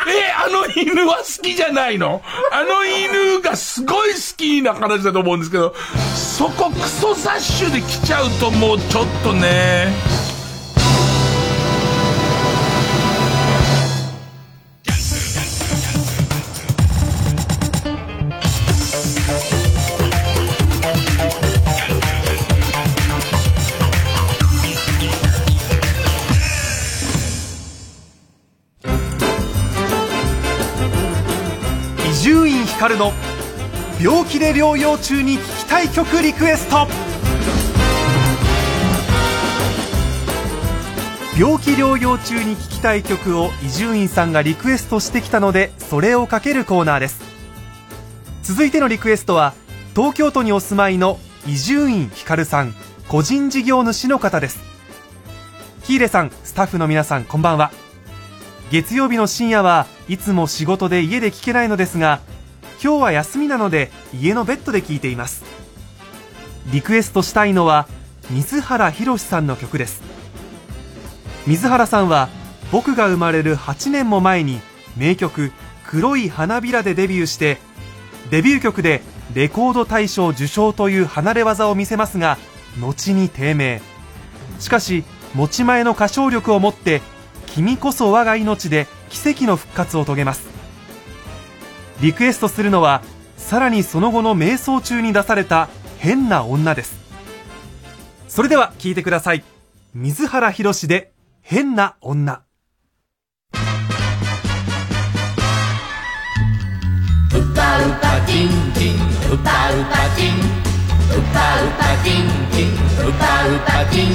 [0.17, 2.23] え、あの犬は好きじゃないの？
[2.51, 5.75] あの犬がすごい好きな形だと思うんですけど、
[6.17, 9.89] そこクソ雑種で来ちゃうともうちょっとね。
[32.79, 33.13] 光の
[34.01, 36.87] 病気で療養中に聴きたい曲リクエスト。
[41.37, 47.21] 病気療養中に聴きたい曲を伊集院さんがリクエストしてきたのでそれをかけるコーナーです。
[48.45, 49.55] 続いてのリクエストは
[49.97, 51.19] 東京都にお住まいの
[51.49, 52.75] 伊集院光さん
[53.09, 54.61] 個人事業主の方です。
[55.83, 57.73] 喜入さんスタッフの皆さんこんばんは。
[58.71, 62.21] 月曜日の深夜はいつも仕事で家で聞けないのですが
[62.83, 65.45] 今日は休みなので家のベッドで聞いています。
[66.73, 67.89] リクエストしたいのは
[68.31, 70.03] 水原ひろしさんの曲です。
[71.47, 72.29] 水原さんは
[72.71, 74.61] 僕が生まれる8年も前に
[74.97, 75.53] 名曲
[75.89, 77.59] 「黒い花びら」でデビューして
[78.31, 79.03] デビュー曲で
[79.35, 82.39] レコード大賞受賞という離れ技を見せますが
[82.79, 83.81] 後に低迷。
[84.61, 85.05] しかし
[85.35, 87.03] 持ち前の歌唱力を持って
[87.47, 90.58] 君こそ我が命で奇跡の復活を遂げます。
[92.01, 93.03] リクエストするのは
[93.37, 95.69] さらにその後の瞑想中に出された
[95.99, 96.97] 変な女です。
[98.29, 99.43] それでは聴いてください。
[99.95, 102.43] 水原ひろしで変な女。
[103.53, 103.57] う
[107.55, 108.95] ぱうぱティンティン
[109.33, 114.15] うぱうぱティンうぱうぱティンティンうぱうぱティン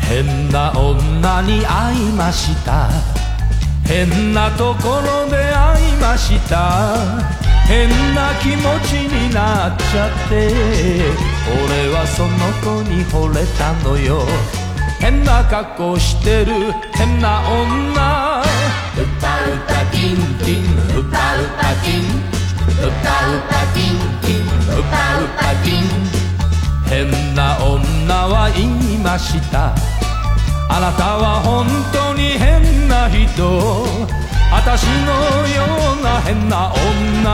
[0.00, 3.19] 変な女に会いました。
[3.90, 6.94] 変なところで会いました。
[7.66, 10.54] 変な気持ちになっちゃって。
[11.50, 12.30] 俺はその
[12.62, 14.22] 子に惚れたのよ。
[15.00, 16.70] 変な格好してる。
[16.94, 18.42] 変な女。
[18.94, 21.00] うぱうぱティンティン。
[21.00, 22.30] うぱうぱティン。
[22.86, 24.78] うぱうぱティンティン。
[24.78, 26.10] うぱうぱティン。
[26.86, 29.74] 変な女は言いました
[30.72, 33.26] あなたは本当に変な人。
[34.52, 35.10] 私の
[35.48, 35.66] よ
[35.98, 37.26] うな変な女。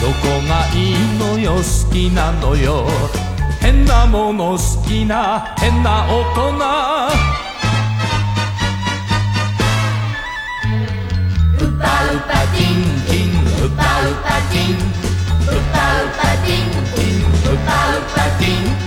[0.00, 1.62] どこがいいのよ好
[1.92, 2.88] きなのよ。
[3.60, 6.50] 変なもの好きな変な大人。
[11.64, 14.82] うぱうぱティンティンうぱうぱティン
[15.46, 18.85] うぱうぱティンティンうぱうぱティン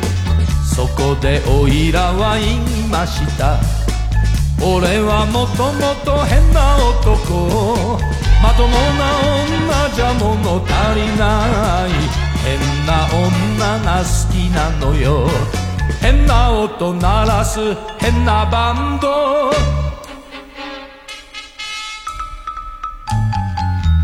[0.80, 3.60] そこでおいらは言いました。
[4.64, 8.00] 俺はもともと変な男。
[8.42, 9.12] まともな
[9.44, 11.92] 女じゃ物足りない。
[12.48, 12.56] 変
[12.88, 15.28] な女が好きなのよ。
[16.00, 19.50] 変な音鳴らす変なバンド。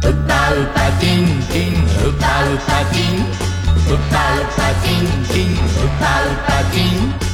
[0.04, 3.55] うぱうぱティンティンうぱうぱティン。
[3.88, 7.26] うぱうぱティンティンうぱうぱティン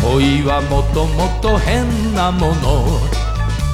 [0.00, 3.00] 恋はもともと変なもの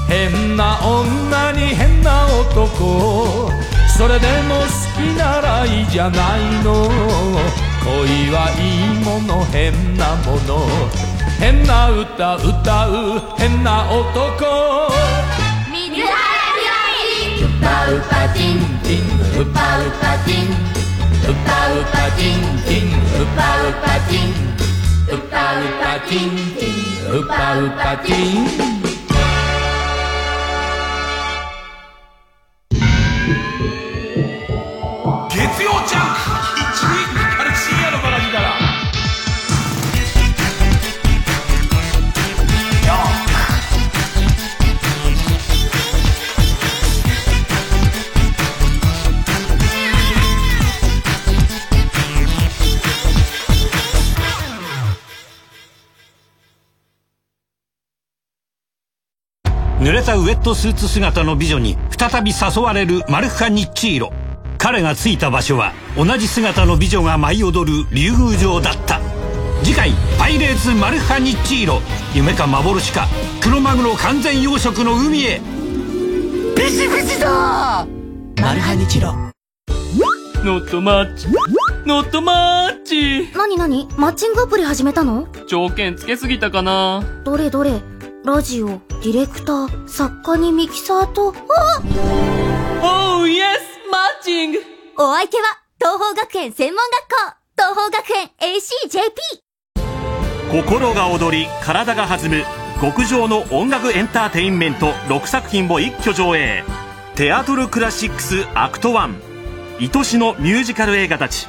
[0.08, 3.50] 変な女に変な男
[3.96, 6.88] それでも好きならいいじゃないの
[7.84, 10.66] 恋はいいもの変なもの
[11.38, 14.88] 変な歌歌う変な男
[15.70, 16.08] 水原
[16.56, 16.76] ひろ
[17.36, 20.75] しうぱうぱティンティンうぱうぱティン
[21.28, 24.46] うぱうぱティンティンうぱうぱティン
[25.12, 26.70] うぱうぱティンティ
[27.10, 28.85] ンうぱうぱティン
[60.14, 64.12] ウェットスーツ姿の美女に再び誘われるマルフカ・ニッチーロ。
[64.58, 69.00] 彼が着いた場所は同じ姿の美女が舞い踊る竜宮城だった。
[69.62, 71.80] 次回「パイレーツマルファニッチーロ」
[72.14, 73.08] 夢か幻か
[73.40, 75.40] クロマグロ完全養殖の海へ。
[76.56, 77.86] ビシビシだ
[78.40, 79.14] マルハニチロ。
[80.44, 81.26] ノットマッチ。
[81.84, 83.28] ノットマッチ。
[83.36, 85.26] なになにマッチングアプリ始めたの？
[85.48, 87.02] 条件つけすぎたかな。
[87.24, 87.80] どれどれ？
[88.26, 91.80] ラジオ、ディレクター、作家にミキサーと、あ
[93.20, 93.28] おー。
[93.30, 94.58] イエスマッチング
[94.98, 95.44] お相手は、
[95.78, 97.14] 東放学園専門学校
[97.56, 98.30] 東放学園
[100.50, 102.42] ACJP 心が踊り体が弾む
[102.80, 106.64] 極上の音楽エンターテインメント6作品を一挙上映。
[107.14, 111.46] テアトルクラシックスアクト1愛しのミュージカル映画たち。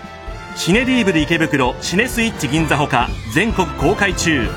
[0.55, 4.47] シネ・リーブル池袋シネスイッチ銀座ほか全国公開中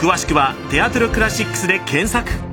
[0.00, 2.49] 詳しくはテアトルクラシックスで検索。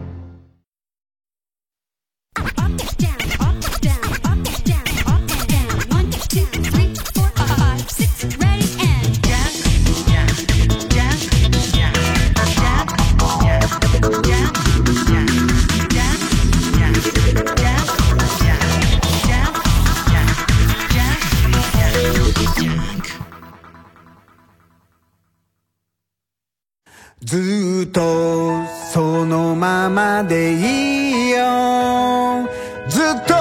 [27.98, 32.48] とそのままでいいよ。
[32.88, 33.34] ずっと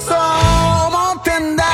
[0.00, 0.18] そう
[0.88, 1.64] 思ってんだ。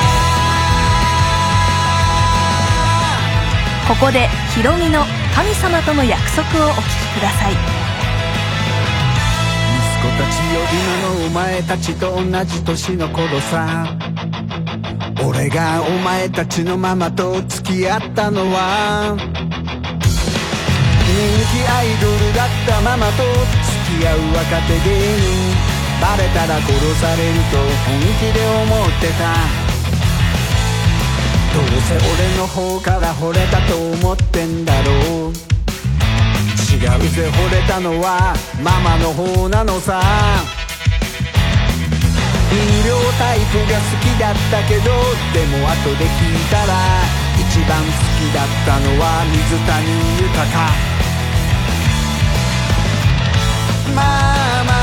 [3.87, 7.53] ここでヒロミの神様との約束をお聞きください。
[7.53, 7.61] 息
[10.01, 13.87] 子たちよ今のお前たちと同じ年の頃さ。
[15.25, 19.15] 俺がお前たちのママと付き合ったのは
[21.13, 21.19] 人
[21.53, 25.53] 気アイドルだったママと付き合う若手芸人。
[26.01, 29.21] バレたら殺されると本気で思ってた。
[31.53, 34.89] どうせ俺の方から惚れたと思ってんだろ
[35.29, 35.33] う。
[36.73, 38.33] 違うぜ惚れたのは
[38.63, 40.01] ママの方なのさ。
[42.51, 44.89] 飲料タイプが好きだったけど
[45.33, 46.73] でも後で聞いたら
[47.37, 49.91] 一番好きだったのは水谷
[50.21, 51.02] 豊。
[53.95, 54.73] まあまあ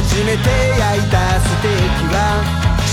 [0.00, 2.16] 初めて焼いたステーキは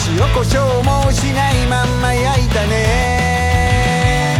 [0.10, 4.38] 塩コショウもしないまんま焼いたね。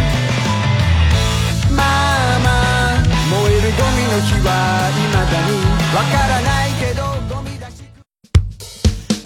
[1.70, 2.94] まあまあ
[3.30, 5.54] 燃えるゴミの日は未だに
[5.94, 7.02] わからないけど
[7.34, 7.82] ゴミ出し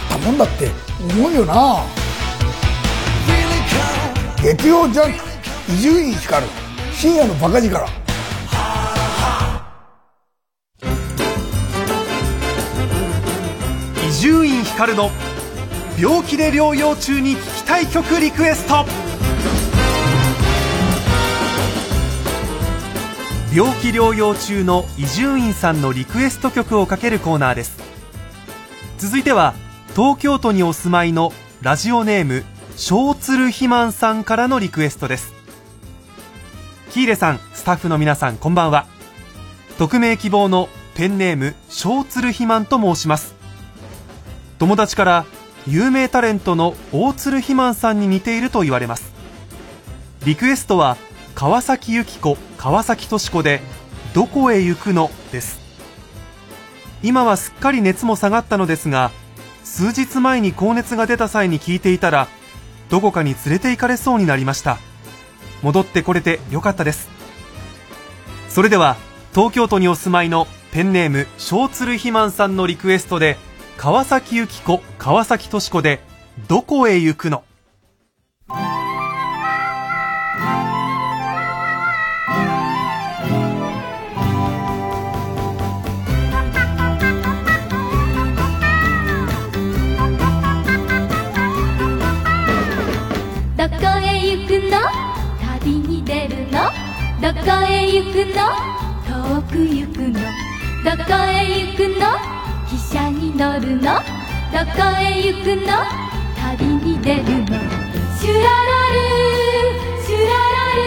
[0.09, 1.83] たもんだって思うよな。
[4.43, 5.23] 月曜ジャンク
[5.73, 6.51] 伊集院光る
[6.93, 7.87] 深夜のバカ力。
[14.07, 15.11] 伊集院光の
[15.99, 18.85] 病気で療養中に聴きたい曲リクエスト。
[23.51, 27.79] 病気療養中の伊集院さんのリクエスト曲をかけるコーナーです。
[28.99, 29.55] 続いては
[29.95, 31.33] 東京都にお住まいの
[31.63, 32.45] ラジオネーム
[32.75, 35.33] 小鶴肥満さんからのリクエストです。
[36.91, 38.85] 喜入さんスタッフの皆さんこんばんは。
[39.79, 43.33] 匿名希望のペンネーム小鶴肥満と申します。
[44.59, 45.25] 友達から
[45.69, 49.11] 有名タレントの大鶴肥満さんに似ていると言われます。
[50.25, 50.95] リクエストは
[51.35, 53.59] 川崎由紀子川崎敏子で
[54.13, 55.11] どこへ行くの？
[55.31, 55.59] です。
[57.03, 59.11] 今はすっかり熱も下がったのですが
[59.63, 62.27] 数日前に高熱が出た際に聞いていたら
[62.89, 64.77] どこかに連れて行かれそうになりました。
[65.63, 67.09] 戻ってこれてよかったです。
[68.47, 68.95] それでは
[69.35, 73.37] 東京都にお住まいのペンネーム小鶴肥満さんのリクエストで
[73.77, 75.99] 川崎由紀子川崎敏子で
[76.47, 77.43] どこへ行くの？
[93.55, 94.79] どこへ行くの？
[95.61, 96.71] 旅に出るの？
[97.21, 98.41] どこへ行くの？
[99.05, 100.19] 遠く行くの？
[100.83, 102.36] どこへ行くの？
[103.37, 103.81] 乗るの？
[103.81, 105.69] どこへ行くの？
[106.57, 107.53] 旅に出るの？
[108.17, 108.97] シュララル
[110.03, 110.81] シュララル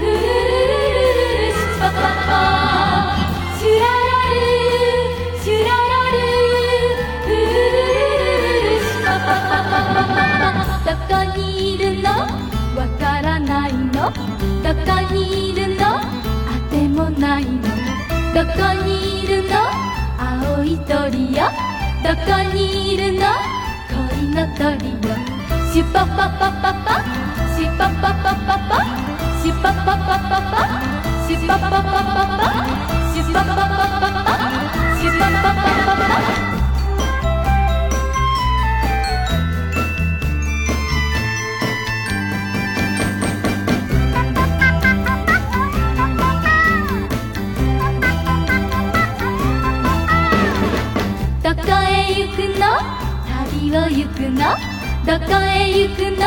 [0.00, 2.34] ルルルルルルシュパパパ
[3.56, 4.34] シュララル
[5.40, 7.78] シュララルルルルル
[8.64, 10.10] ルシュパパパパパ
[10.50, 11.40] パどこに
[11.74, 14.10] いるのわからないの
[14.64, 15.16] どこに
[15.50, 16.02] いるのあ
[16.72, 17.62] てもないの
[18.34, 19.85] どこにいるの
[20.18, 21.44] 青い鳥よ
[22.02, 23.26] どこにいるの？
[23.90, 25.14] 恋の鳥よ。
[25.72, 27.04] シュパパパパパ
[27.54, 28.72] シュパパパパパ
[29.42, 30.56] シュパパパパパ
[31.28, 32.56] シュパパパパパ
[33.14, 34.40] シュパパパパパ
[34.94, 35.96] シュパパパパ
[36.40, 36.45] パ
[52.26, 52.66] 行くの
[53.48, 54.40] 旅を行くの
[55.06, 56.26] どこへ行くの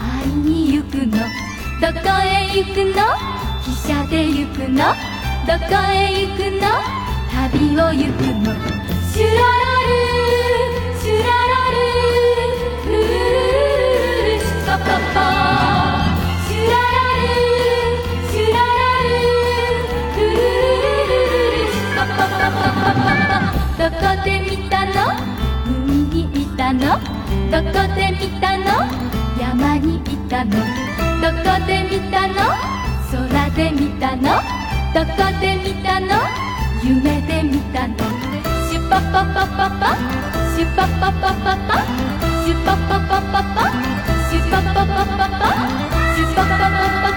[0.00, 1.12] 会いに行くの
[1.80, 3.06] どこへ行くの
[3.62, 4.82] 汽車で行くの
[5.46, 6.66] どこへ行くの
[7.30, 8.50] 旅を行くの
[9.12, 9.94] シュララル
[10.98, 11.78] シュララル
[12.26, 13.06] ルルルル
[13.68, 14.84] ルルシュパパ
[15.14, 15.57] パ
[27.50, 28.66] どこで見たの？
[29.40, 30.52] 山にいたの？
[30.52, 32.34] どこで見たの？
[33.10, 34.22] 空で見たの？
[34.92, 36.08] どこで見たの？
[36.84, 37.96] 夢で見たの？
[38.68, 39.96] シュパパパパパ
[40.54, 41.72] シュパパパパパ
[42.44, 43.72] シュパパパパパ
[44.28, 45.48] シュパパパパパ
[46.14, 46.68] シュパパパ
[47.02, 47.07] パ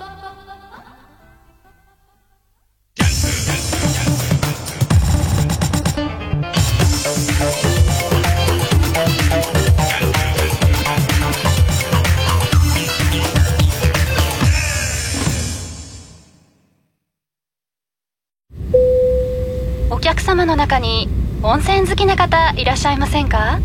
[20.04, 21.08] 客様の中に
[21.44, 23.60] 温泉好きな方いらっしゃいませんか？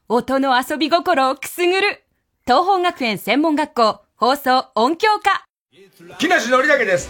[0.08, 2.04] 音の遊び心をくすぐる。
[2.46, 5.46] 東方学園専門学校放送音響科。
[6.18, 7.08] 木梨憲武です。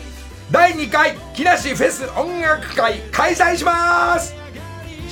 [0.51, 4.44] 第2回木梨フェス音楽会開催します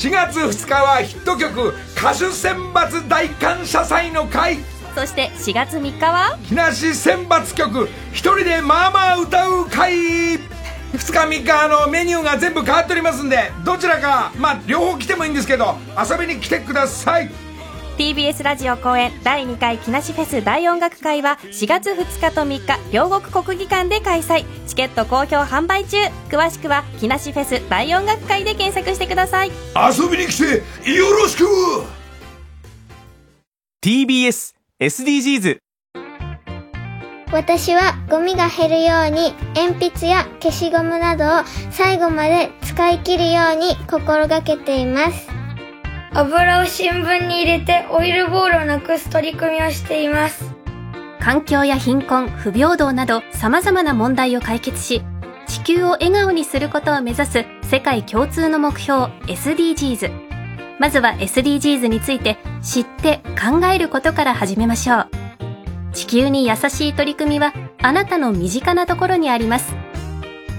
[0.03, 4.59] 4月2日はヒット曲歌手選抜大感謝祭の会。
[4.97, 6.37] そして4月3日は？
[6.49, 9.93] 木梨選抜曲一人でまあまあ歌う会。
[9.95, 10.39] 2
[10.93, 17.31] 日3日あのメニューが全部変わっておりますんでどちらかまあ両方来てもいいんですけど遊びに来てください
[17.99, 25.99] TBS ラジオ公演第2回木梨フェス大音楽会は4月2日と3日両国国技館で開催チケット好評販売中
[26.31, 31.45] 詳しくは木梨フェス大音楽会で検索してください遊びに来てよろしく
[33.85, 35.59] TBS SDGs
[37.31, 41.29] 私はゴミが減るように鉛筆や消しゴムなどを
[41.71, 45.42] 最後まで使い切るように心がけています
[46.15, 50.45] 油を新聞に入れてオイルボールをなくす取り組みをしています。
[51.21, 55.03] 環境や貧困不平等など様々な問題を解決し
[55.47, 60.11] 地球を笑顔にすることを目指す世界共通の目標 SDGs
[60.81, 65.09] まずは SDGs について知って考えることから始めましょう。
[65.93, 69.75] 地球に優しい取り組みはあなたの身近なところにあります。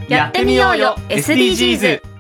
[0.08, 2.13] やってみようよ SDGs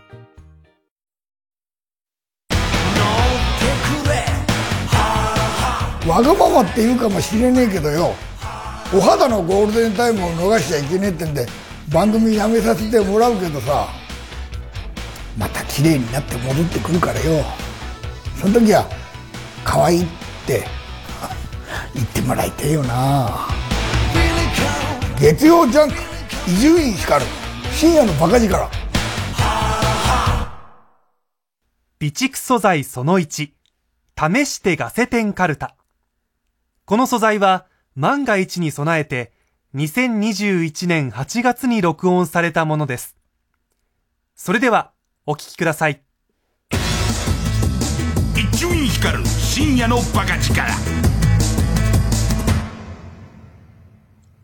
[6.07, 8.13] わがままって言うかもしれねえけどよ。
[8.93, 11.47] お肌のゴールデンタイムを逃しちゃいけねえってんで
[11.91, 13.87] 番組やめさせてもらうけどさ。
[15.37, 17.43] また綺麗になって戻ってくるからよ。
[18.39, 18.85] その時は
[19.63, 20.07] 可愛いっ
[20.45, 20.63] て
[21.95, 23.47] 言ってもらいたいよな。
[25.19, 25.95] 月曜ジャンク
[26.47, 27.23] 伊集院光
[27.71, 28.69] 深夜のバカ力。
[31.99, 35.75] 備蓄素材その1試してガセテンカルタ。
[36.85, 37.65] この素材は
[37.95, 39.31] 万が一に備えて
[39.73, 43.15] 2021年8月に録音されたものです。
[44.35, 44.91] それでは
[45.25, 46.01] お聞きください。
[48.35, 50.69] 一集院光る深夜のバカ力。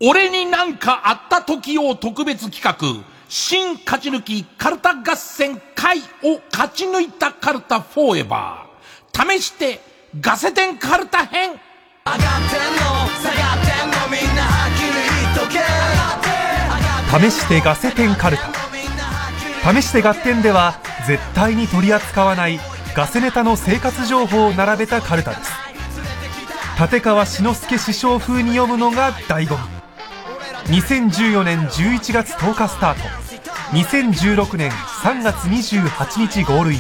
[0.02, 9.30] 俺になんかあった時を特別企画、新勝ち抜きカルタ合戦会を勝ち抜いたカルタフォーエバー。
[9.30, 9.82] 試して
[10.22, 11.60] ガセテンカルタ編
[17.10, 20.76] 試してガセテンカルタ試して合点では
[21.08, 22.60] 絶対に取り扱わない
[22.95, 25.52] ガセネタの生活情報を並べたカルタです。
[26.80, 29.58] 立川志の輔師匠風に読むのが醍醐
[30.66, 30.82] 味。
[30.82, 33.02] 2014年11月10日スタート。
[33.76, 36.80] 2016年3月28日ゴールイン。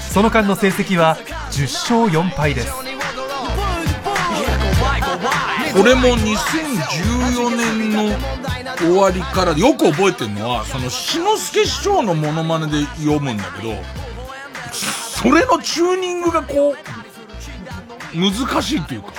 [0.00, 1.16] その間の成績は
[1.50, 1.62] 10
[2.08, 2.91] 勝4敗です。
[5.80, 8.14] 俺も2014年の
[8.78, 13.74] 終わりからよく覚えてるのは、その、志の輔師匠のモノマネで読むんだけど、
[14.72, 16.76] それのチューニングがこう、
[18.14, 19.12] 難しいっていうか、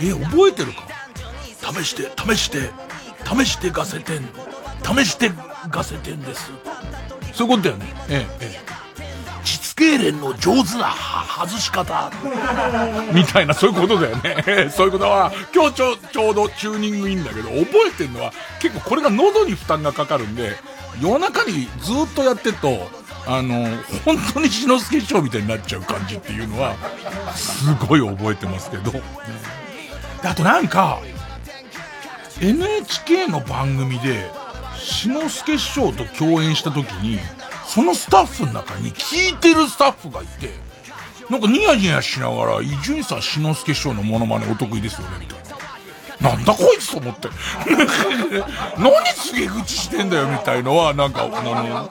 [0.00, 0.88] え、覚えてるか？
[1.72, 2.70] 試して、試して、
[3.24, 4.28] 試してガセテン、
[4.82, 5.30] 試して
[5.68, 6.50] ガセテンです。
[7.34, 7.94] そういうことだよね。
[8.08, 8.79] ええ、ええ。
[9.80, 10.94] 痙攣の上手な
[11.26, 12.12] 外し方。
[13.14, 14.70] みたいな、そういうことだよね。
[14.76, 20.56] そういうことは、今日ちょ、ちょうどチューニングいいんだけど、覚えてるのは、結構これが喉に負担がかかるんで、
[21.00, 22.90] 夜中にずっとやってると、
[23.26, 23.68] あの、
[24.04, 26.74] 本当に志の輔師匠みたいになっちゃう感じっていうのは、
[27.34, 28.92] すごい覚えてますけど。
[30.22, 30.98] あとなんか、
[32.40, 34.30] NHK の番組で、
[34.78, 37.18] 志の輔師匠と共演した時に、
[37.72, 40.50] そのスタッフの中に聞いてるスタッフがいて、
[41.30, 45.38] なんかニヤニヤしながら、伊集院さん、志の輔師匠のモノマネお得意ですよね、みたい
[46.20, 46.30] な。
[46.30, 47.28] なんだこいつと思って。
[48.76, 51.90] 何告げ口してんだよ、みたいのは、なんか、あの、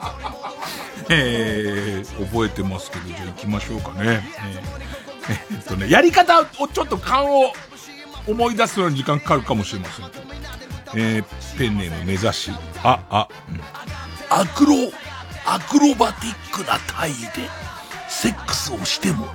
[1.08, 4.22] えー、覚えてますけど、じゃあ行きましょうかね。
[5.30, 7.54] えー、え、っとね、やり方をちょっと勘を
[8.26, 10.24] 思い出すのに時間かかるかもしれませんけど。
[10.94, 12.50] えー、ペンネーム目指し、
[12.82, 13.60] あ、あ、うん。
[14.28, 14.74] アクロ
[15.46, 17.48] アクロバティックな体位で
[18.08, 19.26] セックスをしても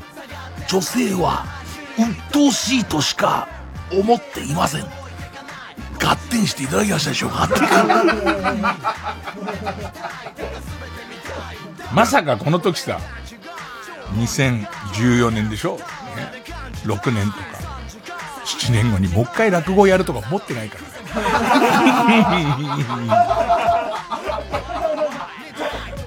[0.68, 1.46] 女性は
[1.98, 3.48] 鬱陶しいとしか
[3.92, 4.84] 思っていません。
[4.84, 7.48] 合点していただきましたでしょうか？
[11.94, 13.00] まさかこの時さ
[14.16, 15.82] 2014年でしょ、ね、
[16.84, 17.46] 6年とか。
[18.46, 20.84] 7年後にもう一回落語やるとか思ってないから。
[22.06, 22.46] ね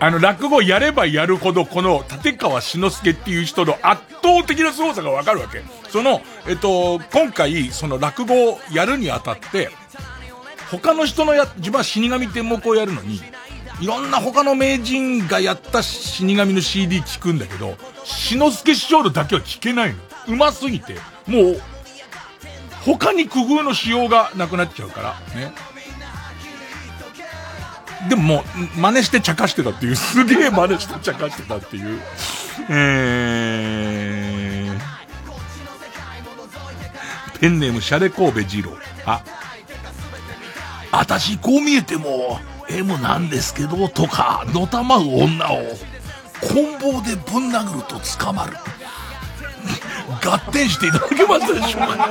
[0.01, 5.63] あの、落語やればやるほど、この立川志の輔っていう人の圧倒的な凄さがわかるわけ。
[5.89, 9.71] その、えっと、今回、その落語をやるにあたって、
[10.71, 13.21] 他の人のや、自分は死神天目をやるのに、
[13.81, 19.99] いろんな他の名人がやった死神の CD 聞くんだけど、志の輔師匠のだけは聞けないの。
[20.29, 20.95] うますぎて、
[21.27, 21.61] もう、
[22.85, 25.01] 他に工夫のしようがなくなっちゃうか
[25.35, 25.53] ら、ね。
[28.09, 28.45] でもも、
[28.77, 32.01] 真似して茶化してたっていう、すげえ真似して茶化してたっていう。
[32.71, 38.73] えー、ペンネームシャレ神戸二郎。
[39.05, 39.23] あ、
[40.93, 42.39] あたしこう見えても、
[42.69, 45.65] M なんですけど、とか、のたまう女を、
[46.41, 48.57] 棍棒でぶん殴ると捕まる。
[50.23, 52.09] 合点していただけましたでしょうか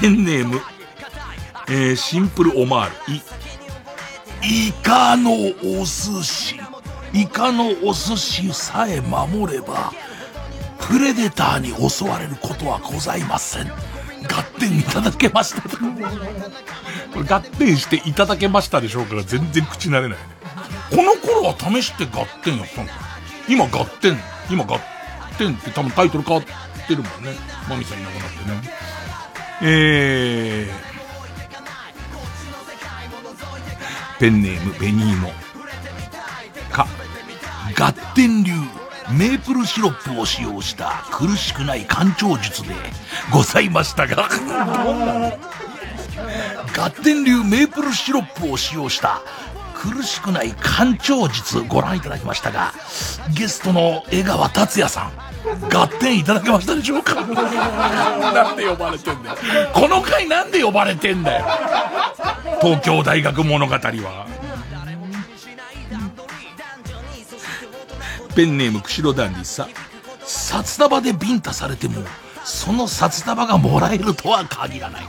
[0.00, 0.60] ペンネーム、
[1.68, 3.14] えー、シンプルオマール。
[4.46, 6.60] い、イカのお寿司。
[7.14, 9.92] イカのお寿司さえ守れば、
[10.78, 13.68] プレデターに襲われることはございません。
[13.68, 15.62] 合点いただけました。
[17.12, 20.16] これ合点していただけましたでしょうから全然口慣れないね。
[20.90, 22.94] この頃は試して合点やったのか
[23.48, 24.20] 今合点、
[24.50, 24.78] 今合
[25.38, 27.34] 点って多分タイトル変わってるもんね。
[27.68, 28.95] マミさんいなくなってね。
[29.62, 30.68] えー、
[34.18, 35.30] ペンネームベニーモ。
[36.70, 36.86] か、
[37.74, 38.52] ガッテン流。
[39.12, 42.74] メープルシロップを使用した苦しくない干潮術で
[43.32, 44.28] ございましたが。
[46.74, 49.22] ガッテン流メープルシロップを使用した
[49.74, 52.72] 苦しくない干潮術ご覧いただきましたが
[53.34, 55.35] ゲストの江川達也さん。
[55.72, 57.14] 合点いただけましたでしょうか？
[57.14, 57.22] な
[58.52, 59.36] んで呼ばれてんだよ。
[59.72, 61.46] この回なんで呼ばれてんだよ。
[62.60, 64.26] 東京大学物語は。
[68.34, 69.68] ペンネーム釧路ダンディさ。
[70.24, 72.02] 札束でビンタされても、
[72.44, 75.04] その札束がもらえるとは限らない。
[75.04, 75.08] 合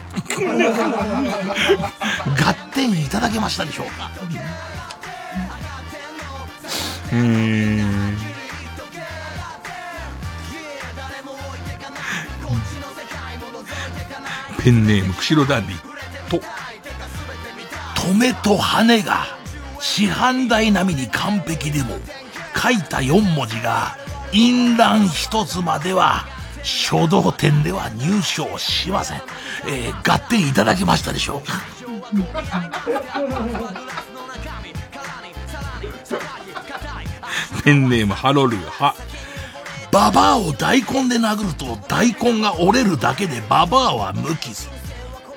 [2.74, 4.12] 点いただけましたでしょうか？
[7.12, 8.07] うん。
[14.68, 16.42] ペンネーム、釧路ダンディと、
[18.02, 19.26] 止めと羽が
[19.80, 21.98] 市販代並みに完璧でも、
[22.54, 23.96] 書いた4文字が、
[24.34, 26.26] 印欄一つまでは、
[26.64, 29.22] 書道展では入賞しません。
[29.70, 31.62] えー、合点いただけましたでしょうか？
[37.64, 38.96] ペンネームハロルは、
[39.92, 44.68] ババアを大根で殴ると大根が折れるだけでババアは無傷。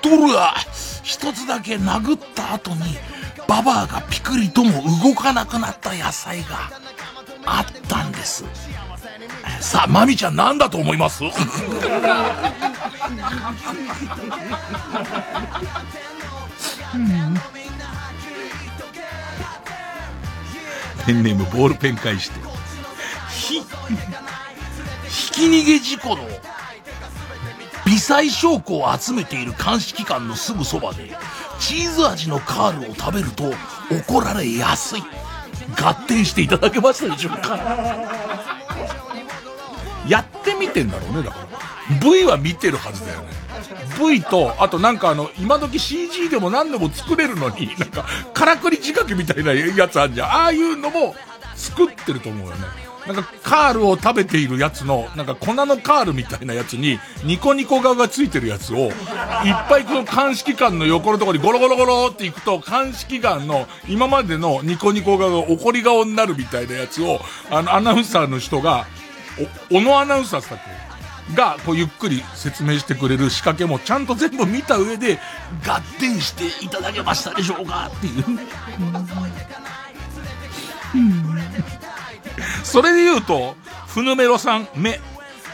[0.03, 0.55] とるが、
[1.03, 2.97] 一つだけ殴った後に、
[3.47, 6.71] ババアがピクリとも動かなくなった野菜が
[7.47, 8.45] あったんです。
[9.61, 11.23] さあ、マミちゃん何だと思います？
[21.07, 22.41] ペンネームボールペン返して。
[25.33, 26.25] ひ、き逃げ事故の
[27.87, 31.11] 微細証拠を集めている監視機関のすぐそばで
[31.59, 33.53] チーズ味のカールを食べると
[34.09, 35.03] 怒られやすい。
[35.81, 37.57] 合点していただけましたでしょうか。
[40.09, 41.37] やってみてんだろうねだか
[41.91, 42.01] ら。
[42.01, 43.29] V は見てるはずだよね。
[43.99, 50.29] V とあとなんかあの今時 CG でも何でも作れるのになんかからくり仕掛けみたいなやつあんじゃん。
[50.29, 51.15] ああいうのも
[51.55, 52.90] 作ってると思うよね。
[53.07, 58.93] なんかカールを食べているやつの、なんか粉のカールみたいなやつに、ニコニコ側がついてるやつを、いっ
[59.69, 67.21] ぱいこの鑑識官の横のところにゴロゴロゴロっていくと、鑑識官の今までのニコニコ側が怒り顔になるみたいなやつを、
[67.51, 68.87] あの、アナウンサーの人が、
[69.71, 70.61] お、小野アナウンサーだっ
[71.29, 71.35] け？
[71.35, 75.21] が、こうゆっくり説明してくれる仕掛けもちゃんと全部見た上で、
[75.65, 78.25] 合点していただけましたでしょうかっていう。
[82.65, 85.01] それで言うと、ふぬめろさん、め、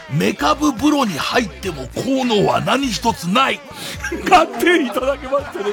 [0.09, 3.59] メカブ風呂に入っても効能は何一つない。
[4.29, 5.71] 合点いただけましたでしょ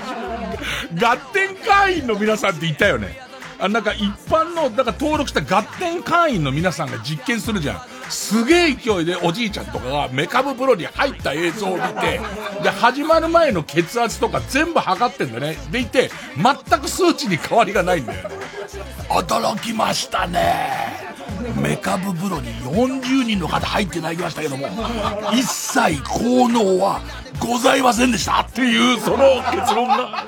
[0.93, 3.19] う合点会員の皆さんって言ったよね。
[3.59, 7.94] あ、なんか一般の、だから登録した合点会員の皆さんが実験するじゃん。
[8.11, 12.21] すげえ勢いでおじいちゃんとかがメカブ風呂に入った映像を見て、
[12.63, 15.57] で、始まる前の血圧とか全部測ってんだね。
[15.71, 18.37] でいて、全く数値に変わりがないんだよね。
[19.09, 21.05] 驚きましたね。
[21.61, 24.69] メカブ風呂に40人の方入っていただきましたけども、
[25.33, 27.01] 一切効能は
[27.39, 30.25] ございませんでしたっていう、その結論が。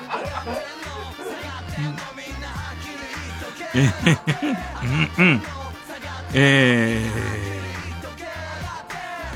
[3.75, 3.89] うん、え
[5.17, 5.41] うんうん。
[6.33, 7.56] えー、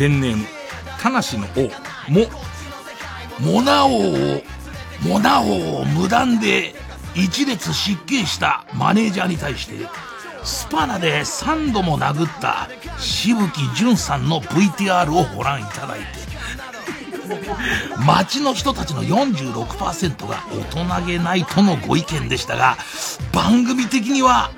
[0.02, 0.48] ペンネーム、
[1.00, 1.70] たなしの王、
[2.12, 2.26] も、
[3.40, 4.42] モナ王を、
[5.08, 6.74] モナ王を無断で
[7.14, 9.76] 一列失敬したマネージャーに対して、
[10.44, 16.06] スパナで3度も殴ったしぶきじゅんさんの VTR をご覧いただいて、
[18.04, 22.76] 街の人たちの46%が大人げないとのご意見でしたが、
[23.32, 24.50] 番組的には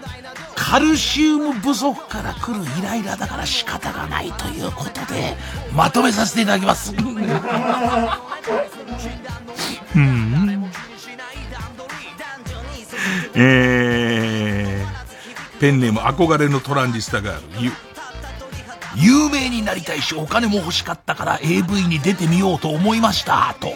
[0.65, 5.35] カルシウム不足から来るイライラだから仕方がないということで、
[5.75, 6.95] まとめさせていただきます。
[9.95, 10.63] うん。
[13.35, 17.71] えー、ペンネーム憧れのトランジスタガール、ゆ。
[18.95, 23.69] 有名になりたいしお金も欲しかったから AV に出てみようと思いましたと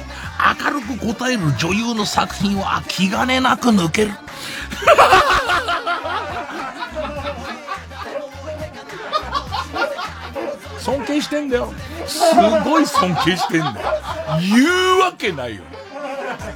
[0.63, 4.11] 明るく答える女優の作品は気兼ねなく抜ける
[10.87, 11.73] 尊敬してんだよ。
[12.07, 12.21] す
[12.63, 13.75] ごい尊敬してんだよ。
[14.39, 15.63] 言うわけないよ。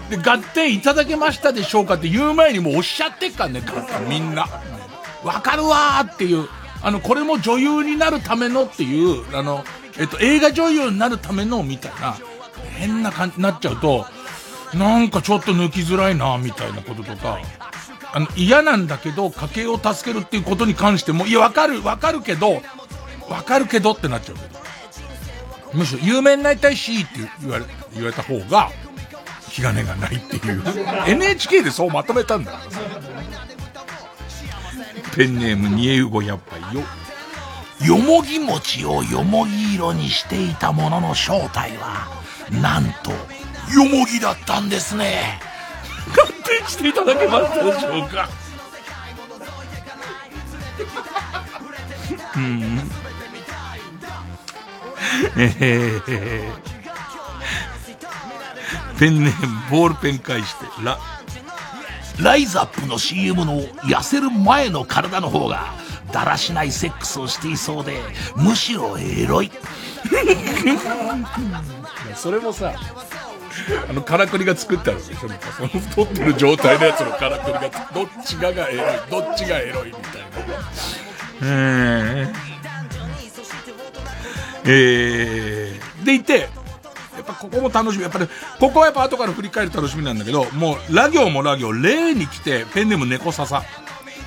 [0.10, 3.62] で合点いただけましたでしょうかって言う前にもうおっしゃってっからね
[4.08, 4.48] みんな。
[5.24, 6.48] わかるわーっていう
[6.84, 9.64] あの、これも女優になるためのっていう、あの、
[10.00, 12.16] えっと、映画女優になるための、みたいな、
[12.78, 14.06] 変な感じになっちゃうと、
[14.74, 17.40] なんかちょっと抜きづらいな、みたいなこととか、
[18.14, 22.62] あの、嫌なんだけど、家計を助けるっていうことに関しても、いや、わかる、わかるけど、
[23.32, 24.60] わかるけどってなっちゃうけど。
[25.74, 27.10] むしろ、有名になりたいし、って
[27.42, 28.70] 言われ、言われた方が、
[29.50, 30.64] 気兼ねがないっていう。
[31.08, 32.80] NHK でそうまとめたんだからさ。
[35.16, 36.84] ペンネーム煮えうご100杯よ。
[37.84, 42.08] よもぎ餅をよもぎ色にしていたものの正体は、
[42.62, 43.12] なんと、
[43.74, 45.40] よもぎだったんですね。
[46.16, 48.30] 鑑定していただけましたでしょうか。
[52.36, 52.80] うん。
[55.38, 56.52] えー、
[59.00, 60.98] ペンネームボールペン返して、ラ、
[62.22, 65.74] ライザップの CM の痩せる前の体の方が
[66.12, 68.00] だらしないセックスをしていそうで
[68.36, 69.52] むしろエロい。
[72.16, 72.74] それもさ
[73.90, 75.34] あのからくりが作ってあるでしょその
[75.70, 77.62] 太ってる状態のやつのからくりが
[77.94, 80.08] どっちががエロいどっちがエロいみたいな。
[81.44, 82.34] えー、
[84.66, 86.50] えー、でいて
[87.16, 88.04] やっぱここも楽しみ。
[88.04, 88.28] やっぱり、
[88.60, 93.64] ここはやっぱ後から振り返る楽しみなんだけど、もう、ラ行もラ行、例に来て、ペンネーム猫笹。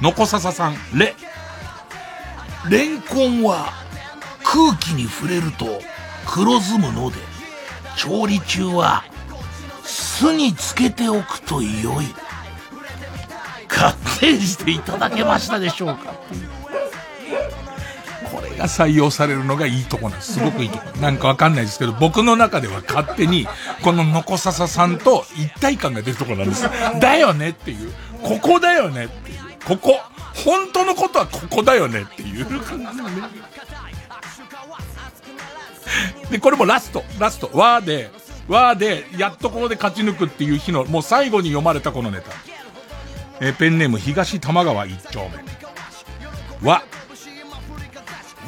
[0.00, 1.14] のこさささん、レ。
[2.68, 3.72] レンコンは
[4.42, 5.80] 空気に触れると
[6.26, 7.16] 黒ずむので、
[7.96, 9.04] 調理中は
[9.82, 12.06] 巣につけておくと良い。
[13.68, 16.34] 勝手にしていただけましたでしょうかこ
[17.30, 17.63] れ
[18.54, 20.34] が採用されるのがいいとこなんです。
[20.34, 20.98] すごくいいとこ。
[20.98, 23.46] なんかわかんないですけど、僕の中では勝手に、
[23.82, 26.68] こののこさささんと一体感が出るとこなんです。
[27.00, 27.92] だよねっていう。
[28.22, 29.38] ここだよねっていう。
[29.64, 30.00] ここ。
[30.34, 33.12] 本当のことはここだよねっていう感じね。
[36.30, 38.10] で、これもラスト、ラスト、わーで、
[38.48, 42.30] わーで、やっとここで勝ち抜くっていう日の、もう最後に読まれたこのネタ。
[43.40, 45.28] えペンネーム東玉川一丁
[46.60, 46.68] 目。
[46.68, 46.82] わ、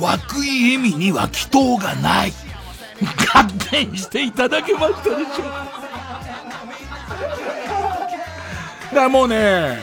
[0.01, 2.33] 涌井恵美には祈祷がない。
[3.35, 5.45] 合点していただけましたでしょう。
[8.91, 9.79] だからもうね、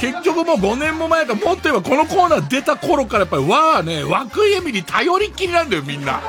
[0.00, 6.20] 結局もう5年も前か、もっと言えばこのコーナー出た頃からやっぱりわーね、涌井恵美に頼りきりなんだよみんな。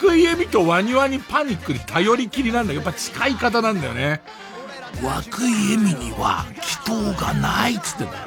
[0.00, 2.80] 涌井恵美とワニワニパニックに頼りきりなんだよ。
[2.80, 4.22] やっぱ使い方なんだよね。
[5.02, 6.46] 涌井恵美には
[6.86, 8.24] 祈祷がないっつってんだよ。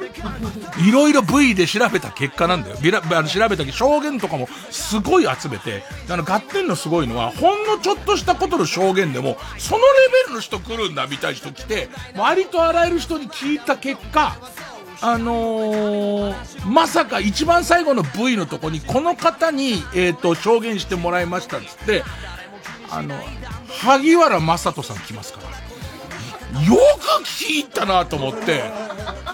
[0.86, 2.76] いろいろ V で調べた結果なんだよ。
[2.82, 9.84] ビラあの調べた証言とかもすごい集めて、あの、合点のすごいのは、ほんのちょっとしたことの証言でも、そのレ
[10.24, 14.36] ベルの人来るんだみたいな人来て、割とあらゆる人に聞いた結果、
[15.02, 22.04] あのー、まさか一番最後の V のとこに、この方に、えっ、ー、と、証言してもらいましたっつって、
[22.90, 23.14] あの、
[23.80, 25.59] 萩原正人さん来ますから。
[26.66, 28.64] よく聞いたなと思って、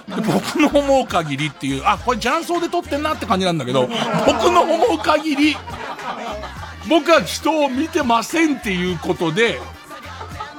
[0.09, 3.89] 僕の思う限りっていう、あ、これ雀荘で撮ってんなって感じなんだけど、
[4.27, 5.57] 僕の思う限り、
[6.89, 9.61] 僕は人を見てませんっていうことで、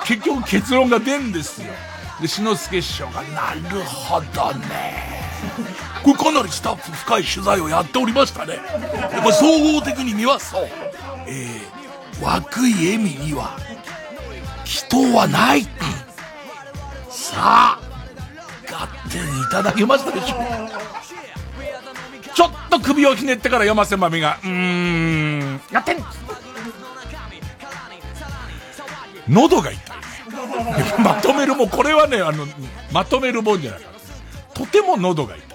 [0.05, 1.67] 結局結論が出んですよ。
[2.21, 5.17] で、篠介師匠が、なるほどね。
[6.03, 8.55] これかなりスタッフ深い取材をやっておりましたね。
[9.11, 10.67] やっぱ総合的に見ますと、
[11.27, 13.57] えー、涌井恵美には、
[14.65, 15.67] 祈祷はない。
[17.27, 17.79] さあ、
[18.65, 20.39] 勝手にいただけましたでしょう
[22.33, 25.97] ちょっと首をひねってから山瀬まみが、うーん、やってん
[29.27, 29.97] 喉が痛い。
[31.03, 32.45] まとめるも、これはね、あの、
[32.93, 33.89] まとめるもんじゃないか。
[34.53, 35.47] とても喉が痛い。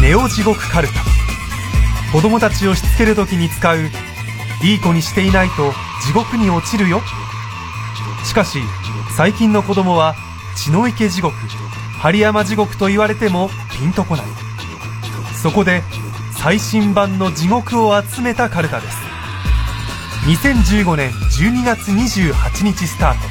[0.00, 0.94] ネオ地獄カルタ。
[2.12, 3.90] 子供たちをしつける時に使う
[4.64, 5.72] いい子にしていないと
[6.06, 7.02] 地獄に落ちるよ。
[8.24, 8.60] しかし
[9.14, 10.14] 最近の子供は
[10.56, 11.36] 血の池地獄
[12.00, 14.26] 針山地獄と言われてもピンとこない。
[15.42, 15.82] そこで
[16.32, 18.96] 最新版の地獄を集めたカルタです。
[20.28, 23.28] 2015年12月28日スタート。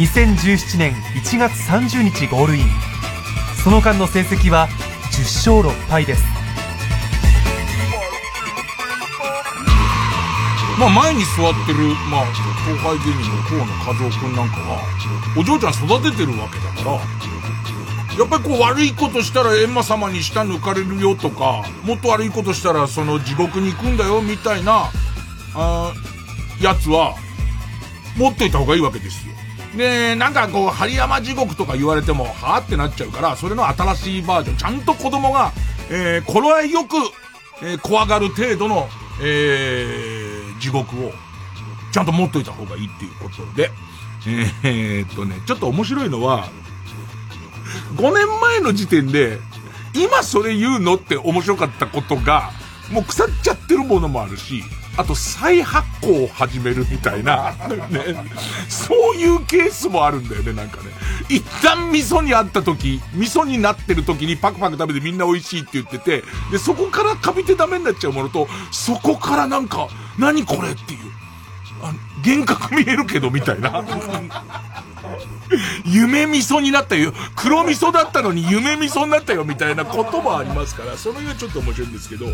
[0.00, 2.64] 2017年1月30日ゴールイン。
[3.64, 4.68] その間の成績は
[5.10, 6.39] 10勝6敗です。
[10.80, 14.80] まあ前に座ってる、まあ、後輩芸人の河野和夫くんなんかは、
[15.36, 16.92] お嬢ちゃん育ててるわけだから、
[18.18, 24.90] やっぱりこう悪いことしたら閻魔様に舌抜かれるよとか、もっと悪いことしたらその地獄に行くんだよみたいな、
[25.54, 25.92] あ
[26.62, 27.14] やつは、
[28.16, 29.34] 持っといた方がいいわけですよ。
[29.76, 35.52] で、なんかこう、針山地獄とか言われても、はぁってなっちゃうから、それの新しいバージョン、ちゃんと子供が、
[35.90, 36.96] えー、頃合いよく、
[37.62, 38.88] えー、怖がる程度の、
[39.22, 40.19] えー、
[40.60, 41.12] 地獄を、
[41.92, 43.70] ちゃんと持っといた方がいいっていうことで、
[44.62, 46.48] えー、っとね、ちょっと面白いのは、
[47.96, 49.38] 5年前の時点で、
[49.94, 52.50] 今それ言うのって面白かったことが、
[52.92, 54.62] もう腐っちゃってるものもあるし、
[54.96, 57.52] あと再発行を始めるみたいな、
[57.88, 58.16] ね、
[58.68, 60.90] そういうケースもあるんだよね、なんかね。
[61.28, 69.88] 一旦味噌にあった時、味噌になってる時にパクパク食べてみんな美味しいって言ってて、で、そこからカビてダメになっちゃうものと、そこからなんか、
[70.20, 70.98] 何これっていう。
[71.82, 71.94] あ
[72.24, 73.82] 幻覚見えるけど、みたいな。
[75.84, 77.12] 夢味噌になったよ。
[77.34, 82.26] 黒味噌だったのに夢味噌になったよ、みたいなこともありますから、その辺はちょっと面白いんですけど、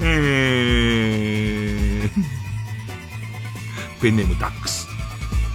[0.00, 2.20] えー、
[4.02, 4.86] ペンネームダックス。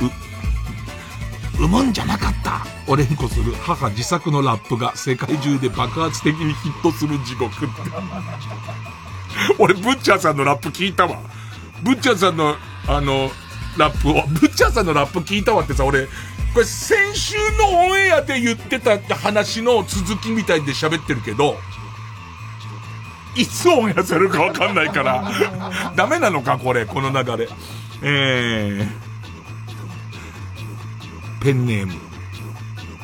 [0.02, 2.66] う、産むんじゃなかった。
[2.92, 7.66] を連呼する母自作のラップが世界中で爆発的にヒットする地獄って。
[9.58, 11.20] 俺、ブッチャーさんのラップ聞いたわ。
[11.84, 12.56] ブッチャーさんの、
[12.88, 13.32] あの、
[13.78, 16.08] ラップを、ブッチャーさんのラップ聞いたわってさ、俺、
[16.54, 21.58] これ先週のオンエアで言ってた話の続きみたいで喋ってるけど、
[23.36, 25.32] いつオンエアされるかわかんないから、
[25.96, 27.50] ダメなのか、これ、この流れ。
[28.02, 31.94] えー、ペンネーム、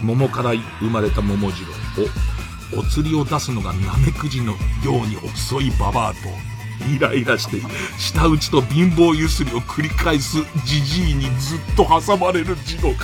[0.02, 2.08] 桃から生まれた桃次郎を、
[2.78, 4.58] お釣りを出すのがナメクジのよ
[5.04, 6.20] うに遅いババアと、
[6.90, 7.62] イライラして、
[7.98, 12.96] 舌打ちと貧乏ゆすりを繰り返すじじいにずっと挟まれる地獄。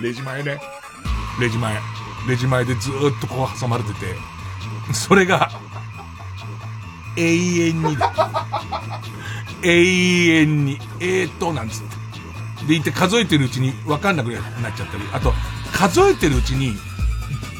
[0.00, 0.60] レジ前ね。
[1.40, 1.76] レジ前。
[2.28, 4.14] レジ前でずっとこう挟まれてて、
[4.92, 5.50] それが、
[7.16, 8.12] 永遠にだ。
[9.62, 12.66] 永遠に、えー、っと、なんつって。
[12.66, 14.38] で、いて数えてるうちに分かんなくな
[14.70, 15.32] っちゃったり、あと、
[15.72, 16.76] 数えてるうちに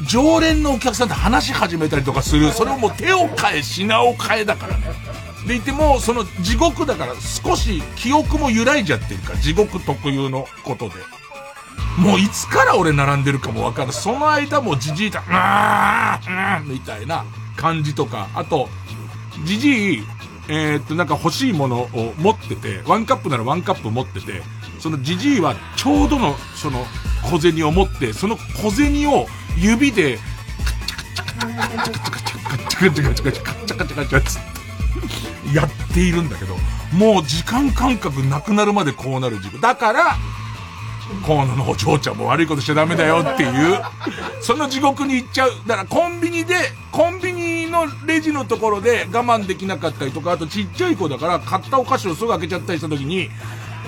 [0.08, 4.84] 常連のお客さんと話し始めたりとかする、それをもう手を変え、品を変えだからね。
[5.46, 10.94] でいても、その地獄だから少し記憶も揺らいじゃってるから、地獄特有のことで。
[11.98, 13.92] もういつから俺並んでるかもわかる。
[13.92, 17.24] その間もじじいだ、うーん、みたいな
[17.56, 18.68] 感じとか、あと、
[19.44, 20.04] じじい、
[20.48, 24.42] えー、っと、なんか欲しいものを持ってて、ワンカップならワンカップ持ってて、
[24.78, 26.86] そのじじいはちょうどの、その
[27.30, 29.26] 小銭を持って、その小銭を
[29.60, 30.18] 指で、
[35.54, 36.56] やっているんだけど、
[36.92, 39.60] もう時間感覚なくなるまでこうなる自分。
[39.60, 40.16] だから、
[41.26, 43.80] 河野のお嬢ちゃんも悪いことしちゃダメだよっていう、
[44.42, 45.52] その地獄に行っちゃう。
[45.66, 46.54] だからコンビニで、
[46.92, 53.30] コンビニのレジのところで我慢できなかったりとか、あとちっちゃい子だから買ったお菓子をすぐ開けちゃったりした時に、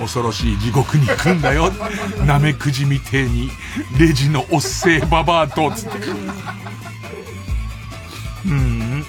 [0.01, 1.71] 恐ろしい地獄に行くんだよ。
[2.27, 3.51] なめくじみてえに、
[3.99, 5.99] レジのおっせえババアと、つって。
[8.47, 9.05] うん。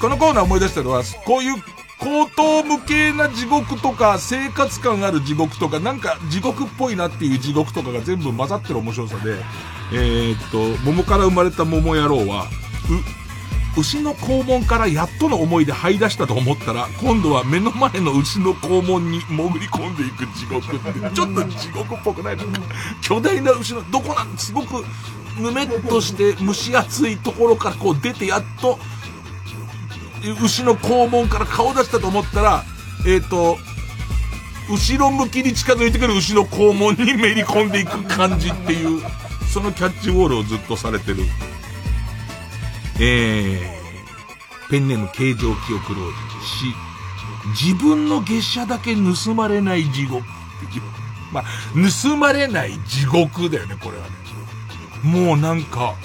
[0.00, 1.62] このコーナー思い出したのは、こういう
[1.98, 9.36] 高等無形な地獄とか、生活感ある地獄とか、なんか地獄っぽいなっていう地獄とかが全部混ざってる面白さで、
[9.92, 12.46] えー、っと、桃から生まれた桃野郎は、
[12.90, 13.21] う、
[13.76, 22.60] 牛の肛門からやっとの思いで這い出したと思ったら、今度は目の前の牛の肛門に潜り込んでいく地獄って、 ちょっと地獄っぽくないなんか、
[23.00, 24.84] 巨大な牛の、どこなんすごく、
[25.38, 28.78] ぬめっとして蒸し暑いところからこう出てやっと、
[30.42, 32.64] 牛の肛門から顔出したと思ったら、
[33.06, 33.58] えっ、ー、と、
[34.70, 39.02] 後ろ向きに近づいてくる牛の肛門にめり込んでいく感じっていう、
[39.52, 41.24] そのキャッチボールをずっとされてる。
[43.04, 46.72] えー、ペンネーム形状記憶老人し、
[47.64, 50.82] 自分の月謝だけ盗まれない地獄っていう。
[51.32, 51.44] まあ、
[52.04, 54.10] 盗まれない地獄だよね、これはね。
[55.02, 55.96] もうなんか、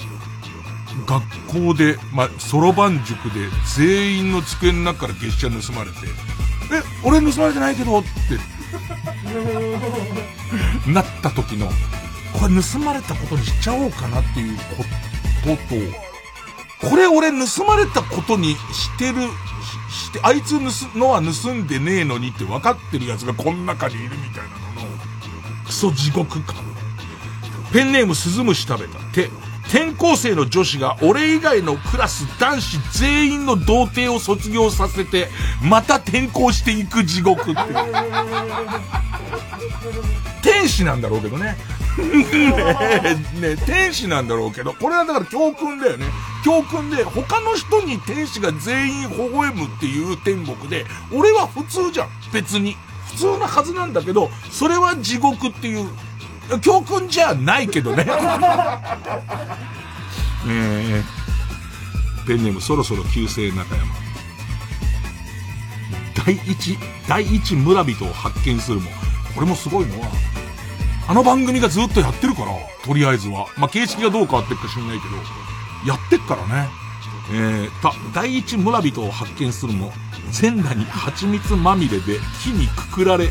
[1.06, 3.46] 学校で、まそろばん塾で
[3.76, 5.98] 全員の机の中から月謝盗まれて、
[6.72, 8.08] え、俺盗まれてないけどって、
[10.90, 11.68] なった時の、
[12.32, 14.82] これ盗まれたことにしちゃおうかなっていうこ
[15.44, 16.07] とと、
[16.80, 19.16] これ俺盗まれたことにしてる、
[19.90, 24.96] して、あいつ盗のは盗んでねえのにって分かってる奴がこの中にいるみたいなのの、
[25.66, 26.56] クソ地獄感。
[27.72, 28.98] ペンネームスズムシ食べた。
[29.12, 29.30] て、
[29.68, 35.28] 転校生の女子が俺以外のクラス男子全員の童貞を卒業させて、
[35.62, 37.60] また転校していく地獄って。
[40.42, 41.58] 天使なんだろうけどね。
[43.40, 46.06] ねね天使なんだろうけど、これはだから教訓だよね。
[46.44, 52.08] 教訓で、他の人に天使が全員微笑むっていう天国で、俺は普通じゃん。
[52.32, 52.76] 別に。
[53.08, 55.88] 普通なはずなんだけど、それは地獄っていう
[56.60, 58.06] 教訓じゃないけどね。
[60.46, 63.86] えー、ペンネームそろそろ旧姓中山。
[66.24, 68.90] 第一、第一村人を発見するも、
[69.34, 70.08] これもすごいのは、
[71.08, 72.48] あの番組がずっとやってるから、
[72.84, 73.46] とりあえずは。
[73.56, 75.16] まあ、形式がどう変わってるか知んないけど、
[75.90, 76.68] やってっからね。
[77.30, 79.92] えー、た、第一村人を発見するも、
[80.30, 83.30] 全裸に蜂蜜まみれで木にくくられ、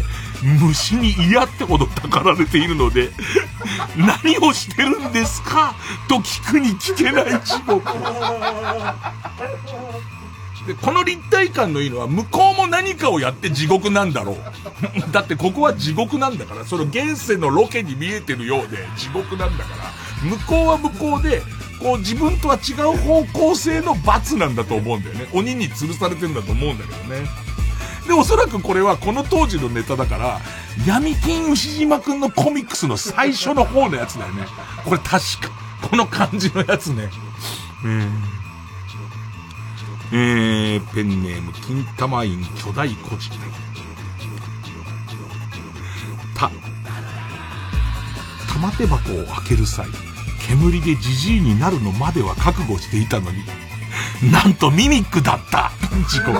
[0.59, 3.11] 虫に嫌ってほどたかられているので、
[3.95, 5.75] 何をしてるんですか？
[6.07, 7.81] と聞くに聞けない地獄。
[10.67, 14.37] で、この立体感のいいのは、向こうも何かをやって地獄なんだろう。
[15.11, 21.41] だってここは地獄なんだから、その現世のロケに見えてるようで地獄なんだから、向こうは向こうで、
[21.79, 25.29] こう自分とは違う方向性の罰なんだと思うんだよね。
[25.31, 27.29] 鬼に吊るされてんだと思うんだけどね。
[28.07, 30.41] で、おそらくこれはこの当時のネタだから、
[30.85, 34.45] 闇金牛島くんのコミックスの最初の方のやつだよね。
[34.83, 35.21] これ確か、
[35.89, 37.09] この感じのやつね。
[37.83, 38.36] うん。
[40.11, 43.37] えー、ペンネーム、金玉院巨大古事記。
[46.33, 46.49] た、
[48.53, 49.87] 玉手箱を開ける際、
[50.47, 53.43] 煙でじじいになるのまでは覚悟していたのに、
[54.31, 55.71] なんとミミックだった
[56.07, 56.31] 事故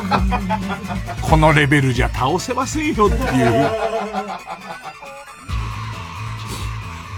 [1.21, 3.69] このレベルじゃ倒せませんよっていう。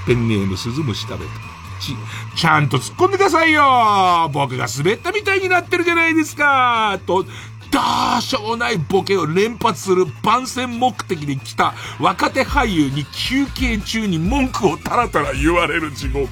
[0.08, 1.59] ペンネーム、鈴虫食べた。
[1.80, 1.96] ち、
[2.36, 7.24] ちゃんと突っ込んでくださいよ僕が滑ったみたいになってるじゃないですかと、
[7.72, 7.80] ど
[8.18, 16.30] うしようもないボケを連発する番宣目的で来た若手俳優に休憩中に文句をタラタラ言われる地獄。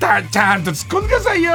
[0.00, 1.52] た、ちゃんと突っ込んでくださいよ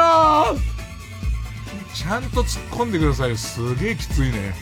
[1.94, 3.38] ちゃんと突っ込んでくださいよ。
[3.38, 4.56] すげえきついね。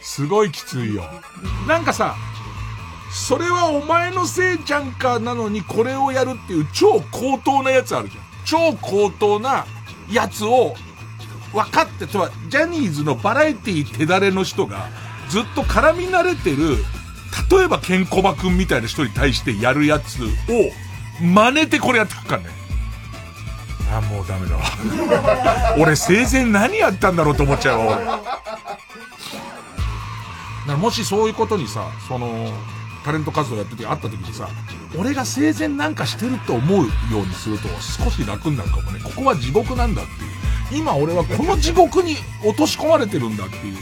[0.00, 1.04] すごいきついよ。
[1.68, 2.16] なんかさ、
[3.10, 8.24] それはお前のせいじゃんかなのにこれをやるっていう超高等なやつあるじゃん。
[8.44, 9.66] 超高等な
[10.10, 10.74] やつを
[11.52, 14.88] 分かってとは、ジャニーズのバラエティ手だれの人が
[15.28, 16.76] ずっと絡み慣れてる、
[17.50, 20.28] 例えばケンコバくんみたいな人に対してやるやつを
[21.20, 22.48] 真似てこれやってくからね。
[23.92, 24.62] あ、もうダメだわ。
[25.78, 28.30] 俺生前何やったんだろうと思っちゃうわ、
[30.66, 30.76] 俺。
[30.76, 32.52] もしそういうことにさ、その、
[33.04, 34.48] タレント活動やってて会った時にさ、
[34.98, 39.00] 俺が生前なんかしてると思うようにすると少し楽になるかもね。
[39.02, 40.82] ここは地獄なんだっていう。
[40.82, 42.14] 今俺はこの地獄に
[42.44, 43.76] 落とし込まれてるんだっていう。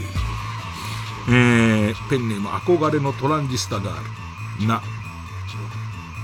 [1.31, 4.67] えー、ペンネーム憧れのトランジスタガール。
[4.67, 4.83] な。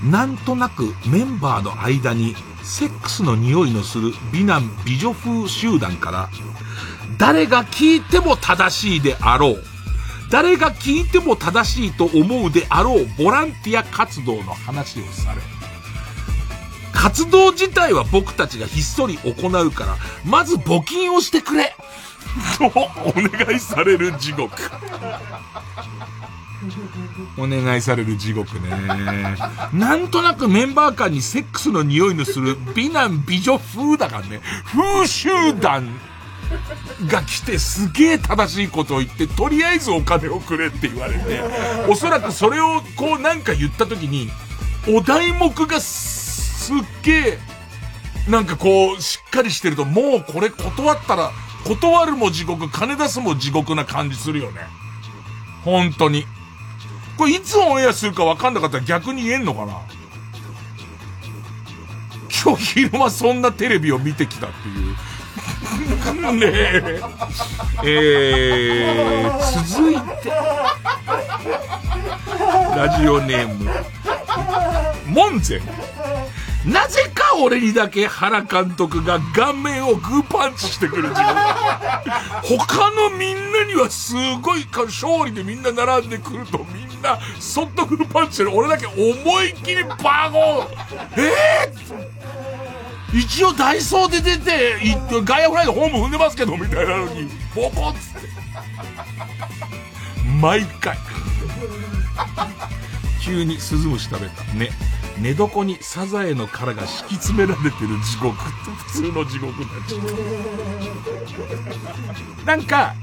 [0.03, 6.29] なんとなくメンバーの間にセックスの匂いのする美男美女風集団から
[7.17, 9.74] 誰が聞いても正しいであろう。
[10.29, 15.41] 誰が聞いても正しいと思うであろうボランティア活動の話をされ、
[16.93, 19.95] 活動自体は僕たちがひっそり行うから、
[20.25, 21.75] まず募金をしてくれ
[22.57, 24.51] とお願いされる地獄。
[27.37, 28.69] お願いされる地獄ね。
[29.73, 34.41] なんとなくメンバー間にセックスの匂いのする美男美女風だからね。
[34.65, 35.29] 風集
[35.59, 35.99] 団
[37.07, 41.41] が来てすげえ正しいことを言って、とりあえずお金をくれって言われて、
[41.89, 44.29] おそらくそれをこうなんか言った時に、
[44.87, 47.39] お題目がすっげえ、
[48.29, 51.31] なんかこう、しっかりしてると、もうこれ断ったら、
[51.65, 54.61] 断るも地獄、金出すも地獄な感じするよね。
[55.63, 56.25] 本当に。
[57.17, 59.81] これいつオンエアするか分かんなかったら逆に言えんのかな
[62.43, 64.95] 今日昼間そんなテレビを見てきたっていう。
[66.33, 67.01] ねえ。
[67.83, 70.29] えー、続いて。
[72.75, 73.71] ラジオネーム。
[75.07, 75.61] モンゼ
[76.65, 81.35] なぜか俺にだけ原監督が顔面をグーパンチしてくる自分。
[82.57, 88.51] 他のみんなにはすごい勝利でみんな並んでくるとみんなそっとグーパンチしてる。
[88.53, 88.97] 俺だけ思
[89.41, 90.67] いっきりバゴン
[91.17, 91.73] えー、
[93.13, 94.75] 一応ダイソーで出て、
[95.23, 98.27] ガイアフライでホーム踏んでますけど、みたいなのに、ボコッつって。
[100.41, 100.97] 毎回。
[103.21, 104.43] 急にスズムシ食べた。
[104.53, 104.69] ね。
[105.17, 108.35] 寝床にサザエの殻が敷き詰められてる地獄。
[108.35, 109.97] って普通の地獄になっちゃ
[112.43, 112.45] う。
[112.45, 112.93] なんか、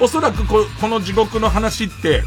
[0.00, 1.38] おそらくここの地獄。
[1.38, 2.24] の話って、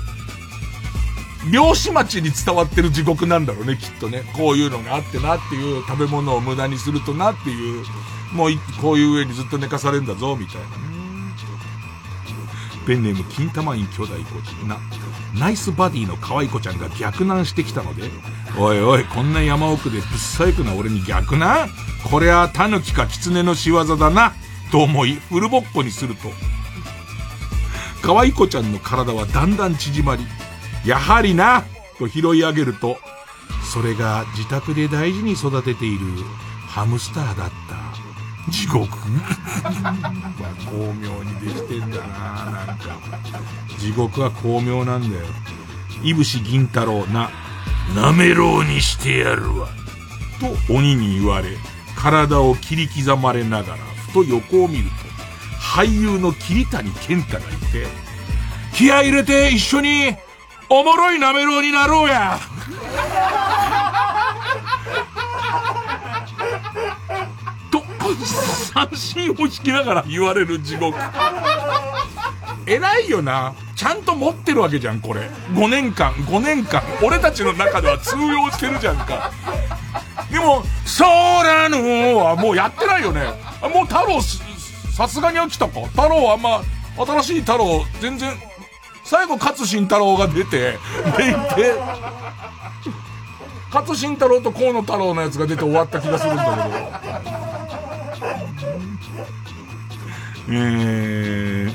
[1.51, 4.23] 漁師町に伝わってる地獄なんだろうね、きっとね。
[4.35, 7.83] こういうのがあってなっていう、食べ物を無駄にするとなっていう、
[8.33, 8.51] もう
[8.81, 10.97] こういう上にずっと寝かされるんだぞ、みたいなね。
[12.85, 14.77] ペンネーム金玉院兄弟コーチな。
[15.37, 18.03] ナイスバディの可愛い子ちゃんが逆難してきたので、
[18.57, 21.69] おいおい、こんな山奥でぶっ細工な俺に逆難
[22.09, 24.33] これはタヌキか狐の仕業だな、
[24.71, 26.31] と思い、フルボッコにすると、
[28.01, 30.25] 可愛い子ちゃんの体はだんだん縮まり、
[30.87, 31.65] やはりな、
[31.99, 32.97] と拾い上げると、
[33.73, 35.99] それが自宅で大事に育てている
[36.65, 38.49] ハムスターだった。
[38.49, 38.97] 地獄巧
[40.93, 42.97] 妙にできてんだななんか。
[43.77, 45.25] 地獄は巧妙なんだよ。
[46.03, 47.31] いぶし銀太郎な、
[47.93, 49.67] なめろうにしてやるわ。
[50.39, 51.49] と鬼に言われ、
[51.97, 53.77] 体を切り刻まれながら、
[54.07, 54.89] ふと横を見ると、
[55.59, 57.87] 俳優の桐谷健太がいて、
[58.73, 60.15] 気合入れて一緒に、
[60.69, 62.39] おもろいなめろうになろうや
[67.71, 67.83] と、
[68.73, 70.97] 三振を引きながら言われる地獄。
[72.65, 73.53] 偉いよな。
[73.75, 75.29] ちゃんと持ってるわけじゃん、これ。
[75.53, 76.81] 5年間、5年間。
[77.01, 79.31] 俺たちの中では通用してるじゃんか。
[80.29, 81.09] でも、そう
[81.45, 83.21] なのはもうやってないよね。
[83.73, 84.21] もう太郎、
[84.95, 85.79] さすがに飽きたか。
[85.87, 86.61] 太郎はあんま、
[86.97, 88.31] 新しい太郎、全然、
[89.07, 91.75] 最後勝新太郎が出て、でいて、
[93.73, 96.55] 勝慎太郎と河野太郎のやつが出て終わった気がするんだけど。
[100.49, 101.73] えー、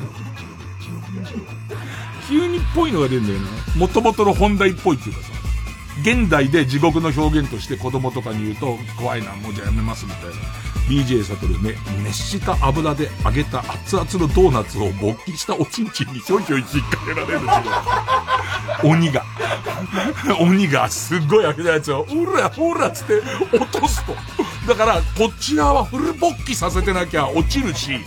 [2.29, 3.47] 急にっぽいのが出るんだよな。
[3.77, 5.32] もともとの本題っぽいっていうかさ。
[6.01, 10.37] 現代で地獄の表現として子供とかに言うと、怖いな、もうじゃあやめますみたいな。
[10.89, 17.41] BJ サトルね、熱した油で揚げた熱々のドーナツを勃起したおちんちんにひょいひょい引っ掛けられる
[18.83, 19.25] 鬼が。
[20.41, 24.15] 鬼がすっごい揚げたやつを、ほらほらつって落とすと。
[24.67, 28.01] だから、こっち側はフル勃起させてなきゃ落ちるし、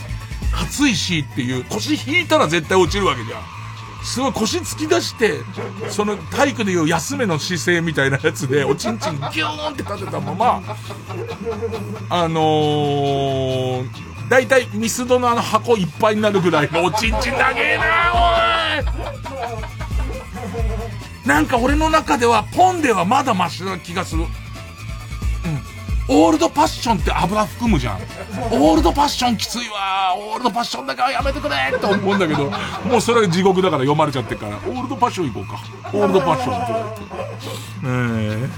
[0.54, 3.55] 熱いしっていう、腰引いたら絶対落ちるわけじゃん。
[4.06, 5.40] すごい腰突き出して、
[5.90, 10.62] その体育でいう休めの姿勢みたいなやつで、おちんちんギューンって立てたまま、
[12.10, 13.90] あのー、
[14.30, 17.84] だいたいミスドのあの箱いっぱいになるぐらいのおちんちん長えな
[18.14, 18.18] お
[21.26, 24.26] いなんか俺の中ではポンではまだマシな気がする。
[26.08, 27.96] オールドパッションって油含むじゃん。
[28.52, 32.52] オールドパッションきついわオールドパッションだからやめてくれって思うんだけど、
[32.88, 35.64] もうそれが地獄だから読まれちゃってるから、オールドパッション行こうか。
[35.98, 36.74] オールドパッションって。
[37.84, 38.50] えー、うん。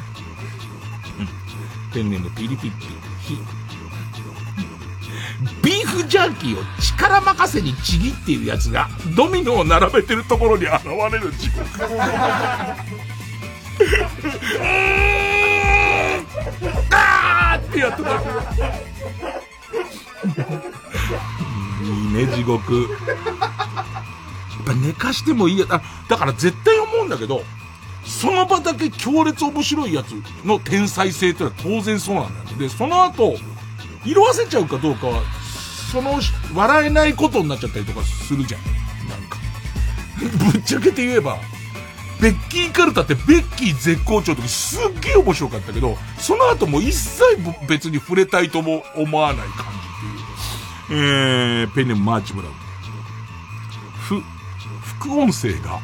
[1.93, 2.87] ペンネームピリピッピ。
[5.61, 11.65] ビーフジャーキーを力任せにちぎっているやつが、ドミノを並べてるところに現れる地獄。
[16.91, 17.03] あ
[17.79, 18.25] ーってやって
[18.63, 18.77] た。
[21.83, 22.73] いいね、地獄。
[22.73, 22.79] や
[24.63, 25.65] っぱ寝かしてもいいや。
[25.69, 27.43] あ、だから絶対思うんだけど、
[28.05, 30.11] その場だけ強烈面白いやつ
[30.45, 32.57] の天才性ってのは当然そうなんだよ。
[32.57, 33.35] で、その後、
[34.05, 35.21] 色あせちゃうかどうかは、
[35.91, 36.19] その、
[36.53, 38.61] 笑えないことになっちゃったりとかするじゃん。
[39.09, 39.37] なんか。
[40.51, 41.37] ぶっちゃけて言えば、
[42.21, 47.23] ベッキーカルタってベッキー絶好調の時すっげえ面白かったけど、その後も一切
[47.67, 49.65] 別に触れたいとも思わない感
[50.87, 50.99] じっていう。
[50.99, 52.53] えー、ペンネームマーチブラウン。
[53.99, 54.21] ふ、
[54.99, 55.79] 副音声が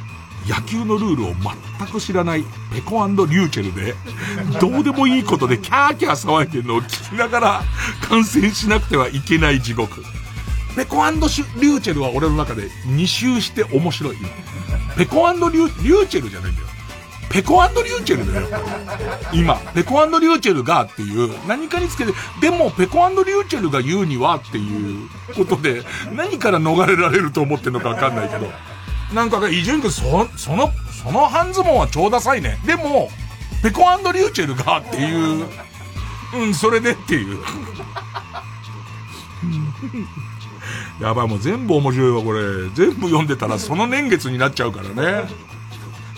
[0.48, 1.34] 野球のルールを
[1.78, 2.44] 全く知らない
[2.74, 3.96] ペコリューチェルで、
[4.60, 7.62] どうでもいいことでキャーキャー騒いでるのを聞きながら
[8.02, 10.04] 観戦しなくてはいけない地獄。
[10.76, 10.98] ペコ
[11.28, 14.18] シュリューチェルは俺の中で2周して面白い。
[14.98, 16.68] ペコリュリューチェルじゃないんだよ。
[17.34, 18.48] ペコリューチェルだよ。
[19.34, 28.52] 今、ペコリューチェルがっていう、何かにつけて、でもペコリューチェルが言うにはっていうことで、何から逃れられると思ってんのかわかんないけど。
[29.16, 30.72] なんかが、伊集院君、そ、その、
[31.04, 32.60] その半ズボンは超ダサいね。
[32.66, 33.10] でも、
[33.64, 35.48] ペコリューチェルがっていう、
[36.36, 37.40] うん、それでっていう。
[41.02, 42.42] やばい、もう全部面白いわ、これ。
[42.74, 45.24] 全部読んでたらその年月になっちゃうからね。
[45.24, 45.34] って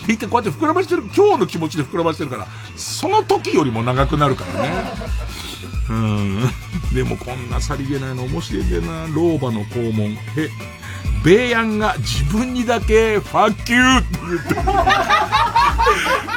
[0.08, 2.46] 言ってこうやって膨らましてる、今日の気持ちで膨らましてるから、
[2.76, 4.84] その時よりも長くなるからね。
[5.88, 6.40] うん。
[6.94, 9.06] でもこんなさりげないの面白いんだよな。
[9.14, 10.10] 老婆の肛門。
[10.10, 10.16] へ。
[11.24, 14.60] ベイヤンが自分にだけ、ファッキューって言ってる。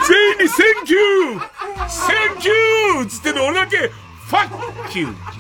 [0.08, 0.98] 全員に thank you
[1.40, 5.39] thank you つってる俺だけ、 fuck you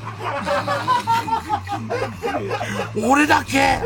[2.95, 3.79] 俺だけ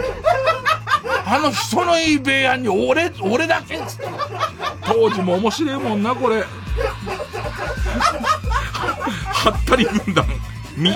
[1.25, 4.03] あの人のいいベイヤンに俺、俺だけつって
[4.85, 6.43] 当時も面白いもんな、これ。
[9.31, 10.25] はったり軍団。
[10.75, 10.91] ミ、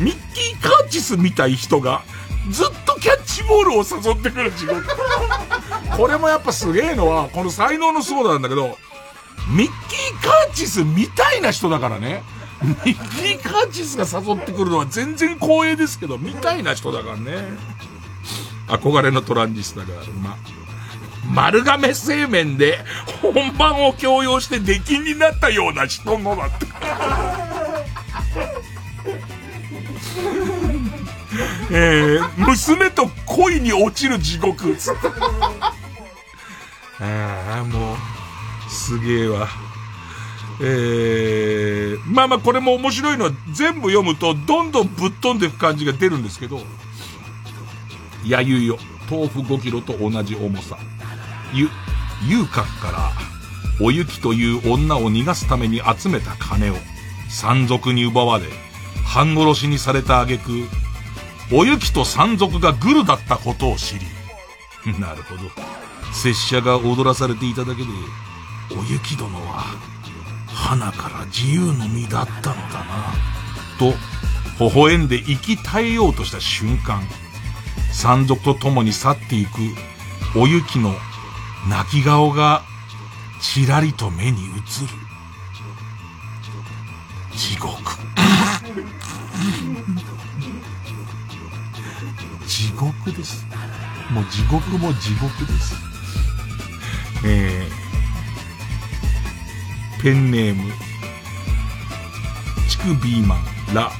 [0.00, 2.02] ミッキー・カーチスみたい人が、
[2.50, 4.84] ずっとキャッチボールを誘ってくる地獄。
[5.96, 8.78] これもやっぱすげえのは、この才能の凄さなんだけど、
[9.50, 12.22] ミッキー・カーチスみたいな人だからね。
[12.62, 17.32] ミッキー・カーチスが誘ってくるのは全然光栄ですけど、みたいな人だからね。
[18.66, 19.86] 憧れのトランジスタが、
[20.22, 20.36] ま、
[21.32, 22.78] 丸亀製麺で
[23.22, 26.66] 本番を強要して出禁になったような人のだって。
[31.70, 34.74] えー、娘と恋に落ちる地獄。
[34.76, 35.08] つって。
[37.00, 37.96] ああ、もう、
[38.70, 39.67] すげえわ。
[40.60, 46.60] えー、まあまあこれも面白いのは全部読むとどんどんぶっ飛んでいく感じが出るんですけど、
[48.26, 48.78] やゆよ、
[49.10, 50.76] 豆腐5キロと同じ重さ。
[51.52, 51.68] ゆ、
[52.28, 53.12] 遊郭から、
[53.80, 56.74] おゆきという女を逃がすために集めた金を、
[57.30, 58.46] 山賊に奪われ、
[59.04, 60.66] 半殺しにされた挙句、
[61.52, 64.06] おゆきと山賊がグルだったことを知り、
[64.98, 65.50] なるほど。
[66.12, 67.88] 拙者が踊らされていただけで、
[68.76, 69.64] おゆき殿は、
[70.58, 73.14] 花から自由の身だったのだな。
[73.78, 73.94] と、
[74.58, 77.00] 微笑んで生き絶えようとした瞬間、
[77.92, 79.50] 山賊と共に去っていく、
[80.36, 80.94] おゆきの
[81.70, 82.62] 泣き顔が、
[83.40, 84.62] ちらりと目に映る。
[87.34, 87.78] 地獄。
[92.46, 93.46] 地獄です。
[94.10, 95.76] もう地獄も地獄です。
[97.24, 97.87] えー、
[100.02, 100.72] ペンネーム、
[102.68, 103.44] チクビーマン、
[103.74, 103.90] ラ、ラ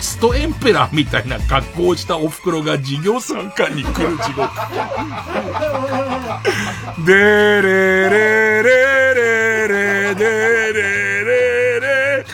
[0.00, 4.48] ストエンペラーみたいな格好をしたお袋が事業参観に来る地獄。
[7.04, 12.24] でれれれれれでれれれ。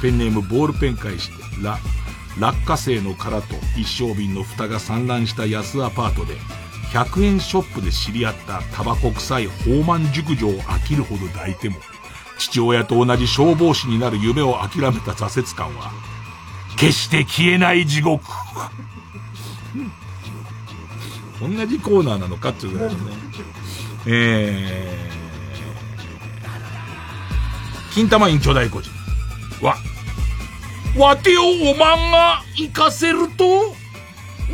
[0.00, 1.78] ペンネームボールペン返して、ラ、
[2.38, 6.34] 落花生の殻と一升瓶の蓋が散乱した安アパートで、
[6.92, 11.76] 100円ショップで知り合ったタバコ臭い放満熟女を飽きるほど抱いても、
[12.38, 15.92] 父親と同じ消防士になる夢を諦めた挫折感は、
[16.76, 18.24] 決して消えない地獄。
[21.40, 23.12] 同じコーナーなのかっていうぐらいですね。
[24.06, 28.90] えー、金玉院巨大個人。
[29.60, 29.76] わ、
[30.96, 33.74] わてをおまんが行かせると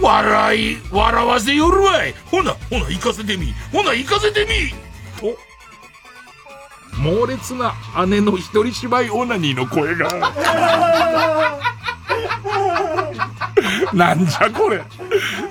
[0.01, 2.15] 笑い、笑わせよるわい。
[2.31, 3.53] ほな、ほな、行かせてみ。
[3.73, 4.71] ほな、行かせてみ。
[5.21, 5.37] と、
[6.99, 7.75] 猛烈な
[8.07, 10.09] 姉の一人芝居オナニーの声が。
[13.93, 14.83] なんじゃこれ。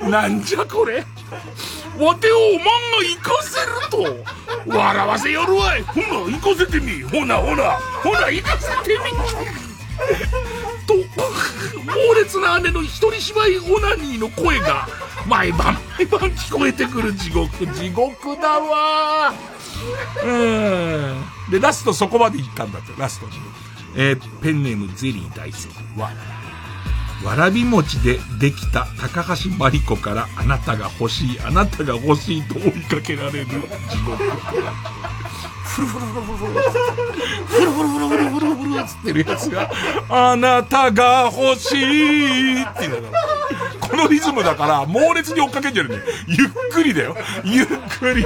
[0.10, 1.06] なんじゃこれ。
[1.99, 2.72] わてをおまんが
[3.03, 4.24] 行かせると、
[4.66, 5.84] 笑わせよるわい。
[5.84, 7.03] ほな、行かせてみ。
[7.03, 9.11] ほな、ほな、ほな、行かせてみ。
[10.90, 10.95] と、
[11.86, 14.88] 猛烈な姉の一人芝居オナニーの声が、
[15.28, 19.32] 毎晩毎晩聞こえてくる地獄、地獄だわ
[20.24, 21.52] うん。
[21.52, 23.34] で、ラストそこまで行ったんだって、ラストに。
[23.95, 26.11] えー、ペンネームゼリー大好きは、
[27.24, 33.56] わらび餅でできた高橋真理子からあなたが欲しい、あなたが欲しいと追いかけられる地
[34.06, 34.24] 獄。
[35.70, 36.62] フルフルフルフルフル
[37.62, 39.70] フルフルフルフルフルフルつってるやつが、
[40.10, 43.88] あなたが欲しいって言うんだから。
[43.88, 45.96] このリズムだから猛烈に追っかけんじゃね
[46.28, 47.16] ゆっくりだよ。
[47.44, 48.26] ゆっくり。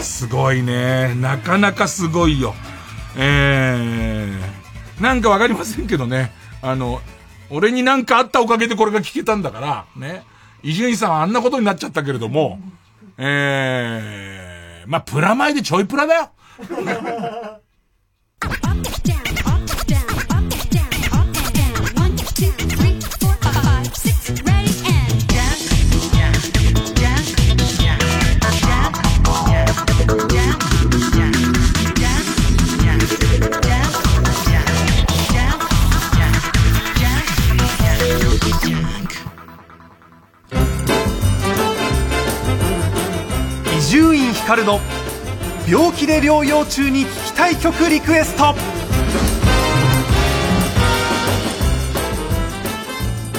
[0.00, 1.14] すごいね。
[1.14, 2.54] なかなかすごいよ。
[3.16, 6.32] えー、なんかわかりませんけどね。
[6.62, 7.00] あの、
[7.50, 10.24] 俺になんかあったおかげでこれが聞けたんだから、ね。
[10.62, 12.58] 伊集院さんはあんなことになっちゃったけれども、
[13.18, 16.30] ええー、まあ、プラマイでちょいプラだよ。
[44.50, 44.80] 光の
[45.68, 48.56] 病気で療養中に聴きたい曲リクエスト。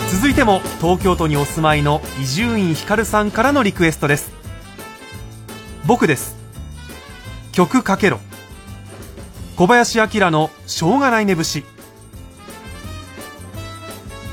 [0.10, 4.32] 続いても東京都にお住まいの伊集院光さんからのリクエストです。
[5.86, 6.38] 僕です。
[7.52, 8.22] 曲かけろ。
[9.58, 11.66] 小林明のしょうがないね節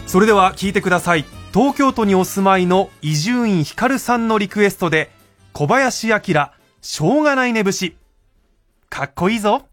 [0.07, 1.25] それでは聴いてください。
[1.53, 5.11] 東京都にお住まいの伊集院光さんのリクエストで
[5.53, 6.21] 小林明
[6.81, 7.97] しょうがないね節。
[8.89, 9.67] かっこいいぞ。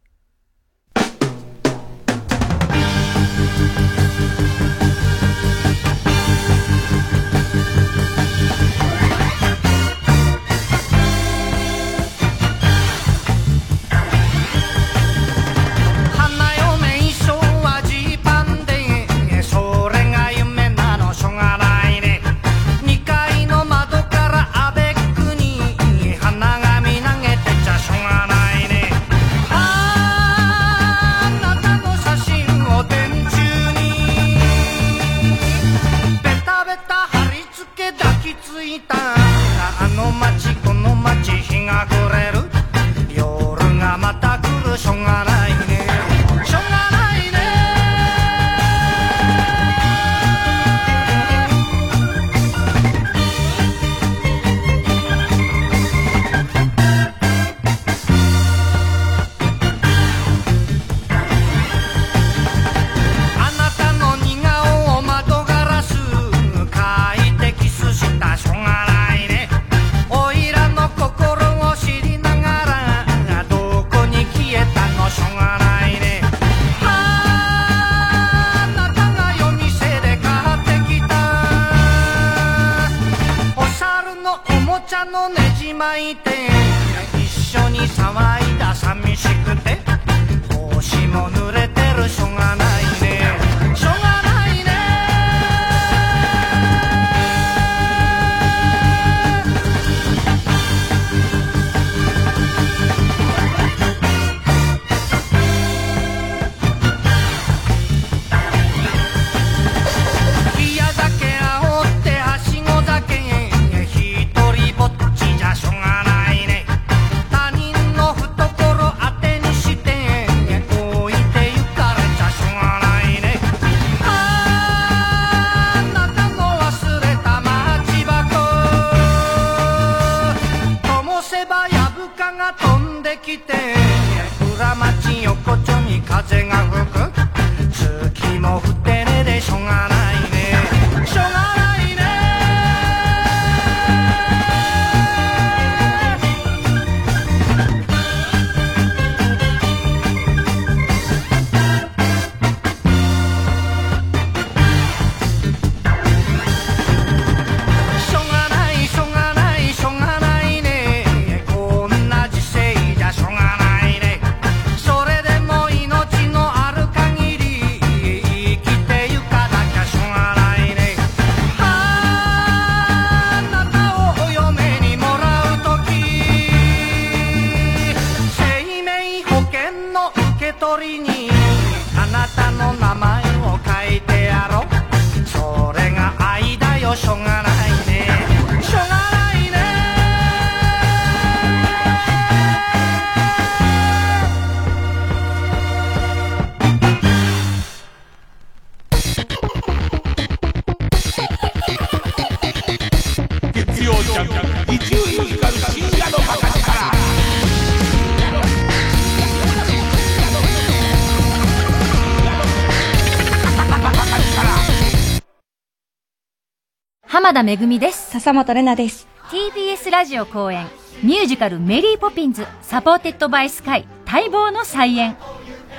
[217.36, 218.12] 田めぐみです。
[218.12, 219.10] 笹本玲奈です。
[219.30, 220.68] TBS ラジオ公演
[221.04, 225.18] ミュージカルメリーポピンズ supported by Sky 待望の再演。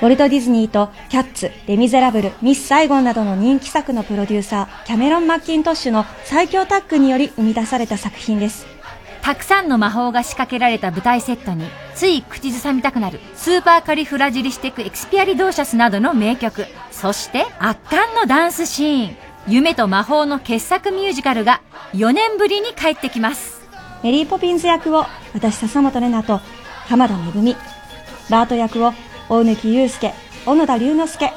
[0.02, 8.66] ウォルト・ディズニーとキャッツ、レ・ミゼラブル、ミス・サイゴンなどの人気作のプロデューサー、キャメロン・マッキントッシュの最強タッグにより生み出された作品です。
[9.22, 11.64] たくさんの魔法が仕掛けられた舞台セットに
[11.96, 21.60] つい口ずさみたくなるスーパーカリフラジリスティックエクスピアリドーシャスなどの名曲そして圧巻のダンスシーン夢と魔法の傑作ミュージカルが
[21.94, 23.60] 4年ぶりに帰ってきます。
[24.02, 26.40] メリー・ポピンズ役を私笹本玲奈と
[26.88, 27.54] 浜田恵
[28.28, 28.92] バート役を
[29.28, 30.14] 大貫祐介、
[30.46, 31.32] 小野田龍之介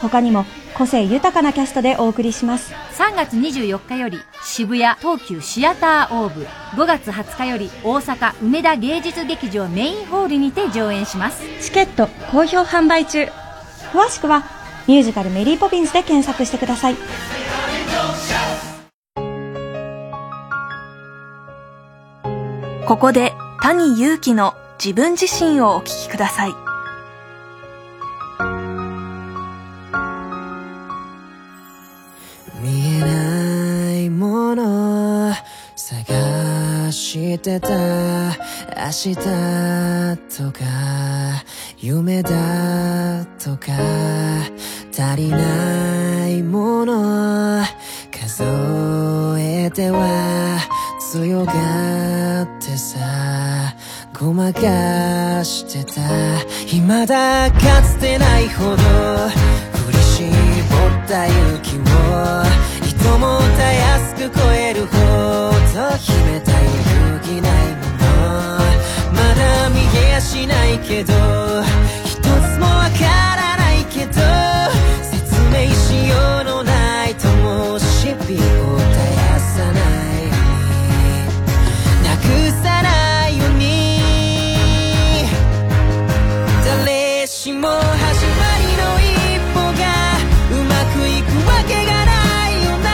[0.00, 0.44] 他にも
[0.74, 2.72] 個性豊かなキャストでお送りします。
[2.92, 6.46] 3月24日より渋谷東急シアターオーブ
[6.80, 11.42] 5月20日より大阪梅田芸術劇場メインホールにて上演します。
[11.60, 13.28] チケット好評販売中。
[13.92, 14.44] 詳しくは
[14.86, 16.96] ミュージカルメリー・ポピンズで検索してください。
[22.86, 23.32] ここで
[23.62, 26.50] 谷祐希の自分自身をお聞きください。
[32.60, 35.32] 見えないもの
[35.76, 37.70] 探してた。
[37.70, 39.16] 明日
[40.36, 40.60] とか
[41.78, 43.72] 夢だとか。
[44.96, 47.64] 足りないもの
[48.12, 48.44] 数
[49.40, 50.60] えては
[51.10, 53.74] 強がってさ
[54.16, 56.00] ごまかしてた。
[56.66, 61.26] 未だかつてないほど振り絞った。
[61.26, 61.80] 雪を
[62.86, 63.72] いともた。
[63.72, 64.92] やすく超えるほ
[65.74, 66.52] ど秘めた。
[66.52, 66.58] 揺
[67.14, 68.06] るぎないもの
[69.12, 71.12] まだ見えやしないけど
[72.04, 72.28] 一つ
[72.60, 73.33] もわからない
[74.06, 74.20] けど
[75.02, 80.28] 説明しようのないともし火を絶やさない
[82.02, 82.22] なく
[82.62, 83.64] さないように
[86.64, 89.12] 誰しも始まりの一
[89.54, 89.82] 歩が
[90.50, 92.12] うまくいくわけがな
[92.50, 92.88] いよな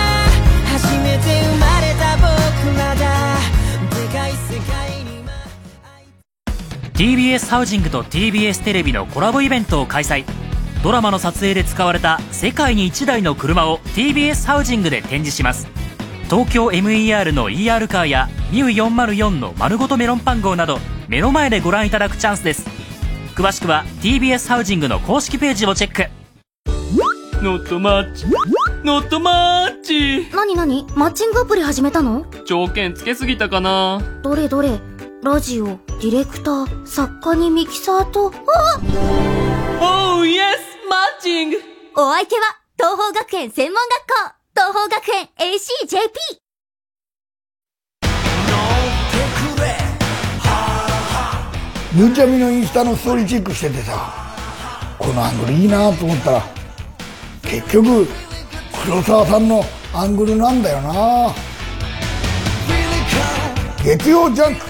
[0.66, 2.26] 初めて生まれた僕
[2.78, 3.00] らだ
[3.90, 5.10] でかい世界に
[6.94, 10.49] TBS ハウジングと TBS テレビのコラボイベントを開催。
[10.82, 15.68] ドラマの撮影で使われた世界に1台の車を TBS ハウジングで展示します。
[16.30, 20.78] 東京 MER の ER カーや MIU404 の丸ごとメロンパン号など
[21.08, 22.66] 目の前でご覧いただくチャンスです。
[23.34, 26.06] 詳しくは TBS ハウジングの公式ページをチェック。
[27.42, 28.26] ノットマッチ。
[28.84, 30.30] ノットマッチ。
[30.34, 32.24] なになにマッチングアプリ始めたの？
[32.46, 34.00] 条件つけすぎたかな。
[34.22, 34.78] どれどれ？
[35.22, 38.32] ラジオ、ディレクター、作家にミキサーと、あ
[39.46, 41.56] おーイエスマッチング
[41.96, 46.40] お相手は、東方学園専門学校、東方学園 ACJP!
[51.96, 54.12] ゆうちゃみのインスタのストーリーチェックしててさ
[54.96, 56.42] このアングルいいなと思ったら
[57.42, 58.06] 結局
[58.84, 61.34] 黒沢さんのアングルなんだよな。
[63.84, 64.60] 月曜ジャンク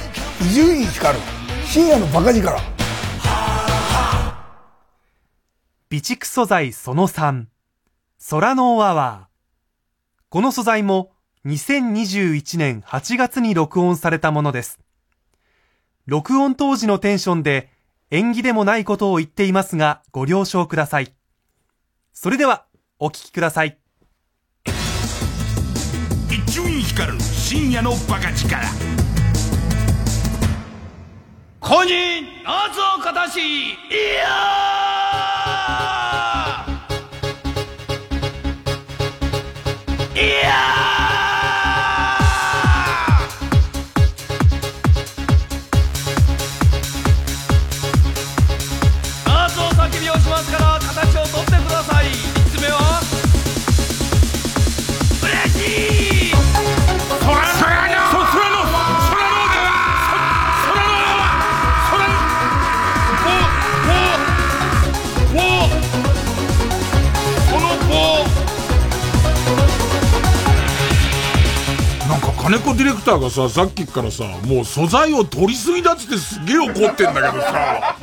[0.41, 1.25] 伊集院光る
[1.67, 2.57] 深夜のバカ力
[5.91, 7.47] 備蓄素材その3
[8.31, 11.11] 空のアワーこの素材も
[11.45, 14.79] 2021年8月に録音されたものです。
[16.07, 17.71] 録音当時のテンションで
[18.13, 21.13] 縁起でもないことを言っていますがご了承ください。
[22.13, 22.67] それでは
[23.01, 23.77] お聞きください。
[26.31, 28.57] 伊集院光る深夜のバカ力。
[31.59, 33.71] 公認夏をかたしい
[34.21, 34.90] や
[40.15, 40.80] Yeah!
[72.41, 77.97] 金子ディレクターがさ、さっきからさ、もう素材を取りすぎだっつってすげえ怒ってんだけどさ。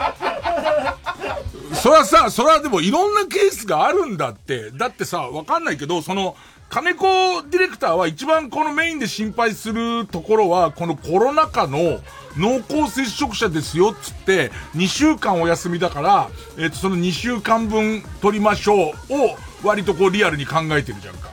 [1.74, 4.70] それはさ、それはでもいろんなケースがあるんだって。
[4.72, 6.36] だってさ、わかんないけど、その、
[6.70, 7.06] 金子
[7.50, 12.00] ディレクターは一番このメインで心配するところは、このコロナ禍の
[12.38, 21.30] 濃厚接触者ですよっつって、2週間お休みだから、えっ、と、その2週間分取りましょうを割とこうリアルに考えてるじゃんか。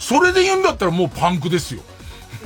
[0.00, 1.82] それで言うんだったらもうパンクですよ。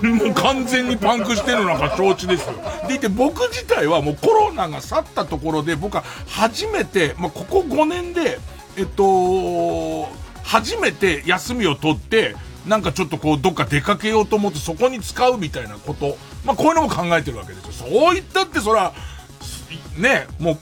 [0.08, 2.54] もう完全にパンクしてるのが承知ですよ。
[2.88, 8.40] でいて僕自体はもうコロナが去ったところで僕は初めて、まあ、ここ5年で、
[8.76, 10.08] えっと、
[10.42, 12.34] 初めて休みを取って、
[12.66, 16.16] なんかちょっとこうどっか出かけようと思ってそこに使うみたいなこと。
[16.44, 17.86] まあこういうのも考えてるわけですよ。
[17.88, 18.92] そう言ったってそら、
[19.96, 20.58] ね、もう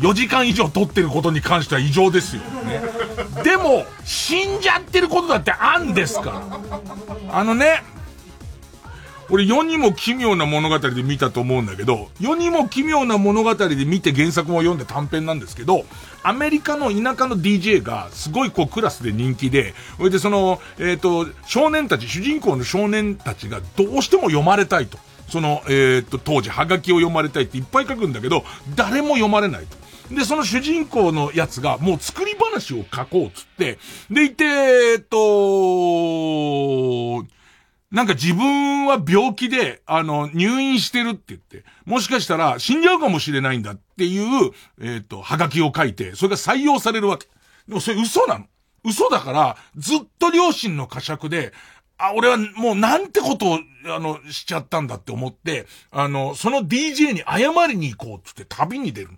[0.00, 2.42] 4時間以上取ってることに関しては異常ですよ。
[2.42, 2.80] ね。
[3.42, 6.30] でも、死んじゃってることだってあんですか
[7.30, 7.38] ら。
[7.38, 7.82] あのね、
[9.28, 15.84] 俺世にも奇妙な物語で見たと思うんだけど、世にも奇妙な物語で見て原作も読んで短編なんですけど、
[16.22, 24.98] アメリカの田舎の DJ がすごいこうクラスで人気で、それでその、えっ、と、少年たち、主人公の少年たちがどうしても読まれたいと。
[25.28, 28.44] その、えっ、と、当時、ハガキを読まれたいっていっぱい書くんだけど、
[28.76, 30.14] 誰も読まれないと。
[30.14, 33.78] で、その主人公のやつが、もう作り話を書こうっつって、
[34.08, 35.16] でいて、えっと、
[37.96, 44.52] なんか自分は病気で、あの、入院してるって言って、もしかしたら死んじゃうかもしれないんだっていう、
[44.82, 47.26] えっ、と、はがきを書いて、それが採用されるわけ。
[47.66, 48.44] でもそれ嘘なの。
[48.84, 51.54] 嘘だから、ずっと両親の呵責で、
[51.96, 59.08] あ、俺はもうなんてことを、あの、しちゃったんだって思って、あの、その DJ に謝りに行こうっつって旅に出る。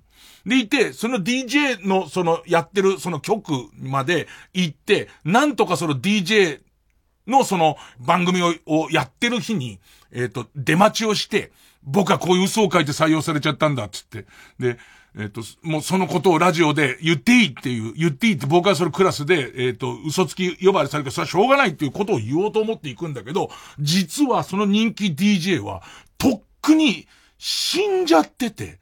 [0.47, 6.61] でいて、その DJ のそのやってるその局まで行って、なんとかその DJ
[7.29, 9.79] のその番組ををやってる日に、
[10.11, 11.53] えっ、と、出待ちをして、
[11.85, 14.27] 僕はこういう嘘を書いて採用されちゃったんだっつって。
[14.59, 14.79] で、
[15.17, 25.83] えっ、と、もうそのことをラジオで言っていいっていう、言っていいって僕はそれクラスで、えっ、と、嘘つき呼ばれされるからそれはしょうがないっていうことを言おうと思っていくんだけど、実はその人気 DJ は、
[26.19, 27.07] とっくに
[27.39, 28.79] 死んじゃってて、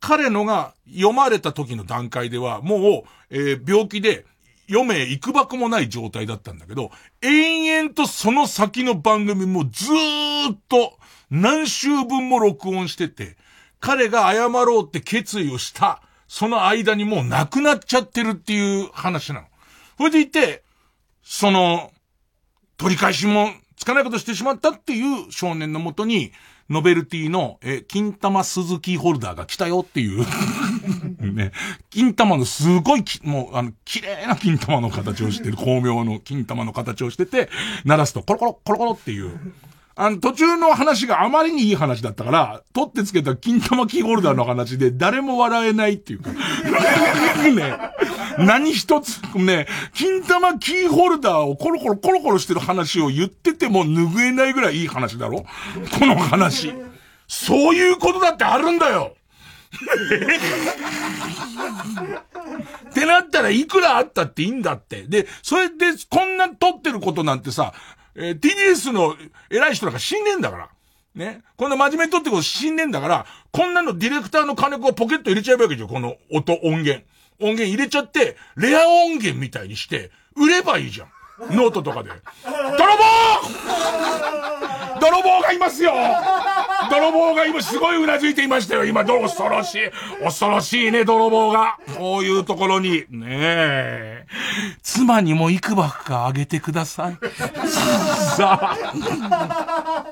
[0.00, 4.26] 彼のが読まれた時の段階では、もう、えー病気で、
[4.68, 6.90] 読め、行くばくもない状態だったんだけど、
[7.22, 10.98] 延々とその先の番組もずーっと
[11.30, 13.36] 何週分も録音してて、
[13.80, 19.46] 彼が謝ろうって決意をした、その間にもう亡くなっちゃってるっていう話なの。
[19.98, 20.64] それでいて、
[21.22, 21.92] その、
[22.76, 26.32] 取り返しもつかないことしてしまったっていう少年のもとに、
[26.70, 30.24] ノベルティの、え、金玉鈴木ホルダーが来たよっていう。
[31.32, 31.52] ね。
[31.90, 37.48] 金玉のすごいき、もう、あの、綺麗な金玉の形をしてる、巧妙の金玉の形をしてて、
[37.84, 39.38] 鳴らすとコロコロ、コロコロっていう。
[39.96, 46.30] あの、途中の話があまりにいい話だったから、取ってつけた金玉キーホルダーの話で誰も笑えないっていうか。
[47.54, 47.78] ね。
[48.38, 55.44] 何一つ、ね、金玉キーホルダーをコロコロコロコロしてる話を言ってても拭えないぐらいいい話だろ
[55.98, 56.74] この話。
[57.28, 59.14] そういうことだってあるんだよ
[62.90, 65.02] ってなったらいくらあったっていいんだって。
[65.02, 67.72] で、それでこんな撮ってることなんてさ、
[68.14, 69.16] えー、TBS の
[69.50, 70.68] 偉い人なんか死んでんだから。
[71.14, 71.42] ね。
[71.56, 77.04] こんな真面目に撮ってこと死んでんだから、こんなのディレクターの金子をポケット入れちゃえばいいわけじゃん、この音、音源。
[77.40, 81.08] 音源入れちゃって、レア音源みたいにして、売ればいいじゃん。
[81.50, 82.10] ノートとかで。
[82.44, 83.04] 泥棒
[85.00, 85.92] 泥棒がいますよ
[86.90, 88.84] 泥棒が今すごいうなずいていましたよ。
[88.84, 89.90] 今、どう恐ろしい。
[90.22, 91.78] 恐ろしいね、泥棒が。
[91.96, 93.04] こういうところに。
[93.10, 94.26] ねえ。
[94.82, 97.18] 妻にもいくばくかあげてください。
[98.36, 100.06] さあ。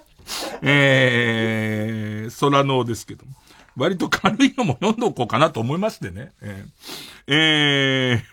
[0.63, 3.33] えー、空のですけども。
[3.77, 6.33] 割と軽いのも読んどこうかなと思いましてね。
[6.43, 6.65] え、
[7.27, 7.33] え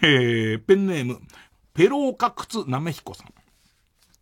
[0.01, 1.21] ー、えー、ペンネーム、
[1.73, 3.27] ペローカクツナメヒコさん。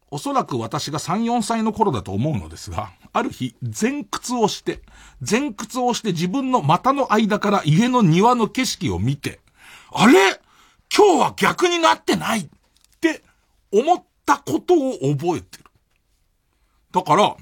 [0.09, 4.81] おそらく私が3、4歳の頃だと思うのですが、ある日、前屈をして、
[5.29, 9.41] 前屈をして自分の股の間から家の庭の景色を見て、
[9.91, 10.13] あれ？
[10.95, 12.39] 今日は逆になってない！
[12.39, 12.49] っ
[13.01, 13.21] て
[13.71, 15.65] 思ったことを覚えてる。
[16.93, 17.35] だから、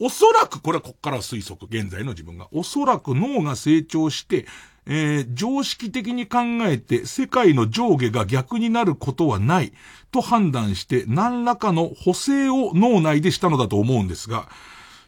[0.00, 4.46] おそらく、これはこっから推測、現在の自分が、おそらく脳が成長して、
[4.86, 9.72] えー、常識的に考えて世界の上下が逆になることはない
[10.12, 14.48] と判断して何らかの補正を脳内でしたのだと思うんですが、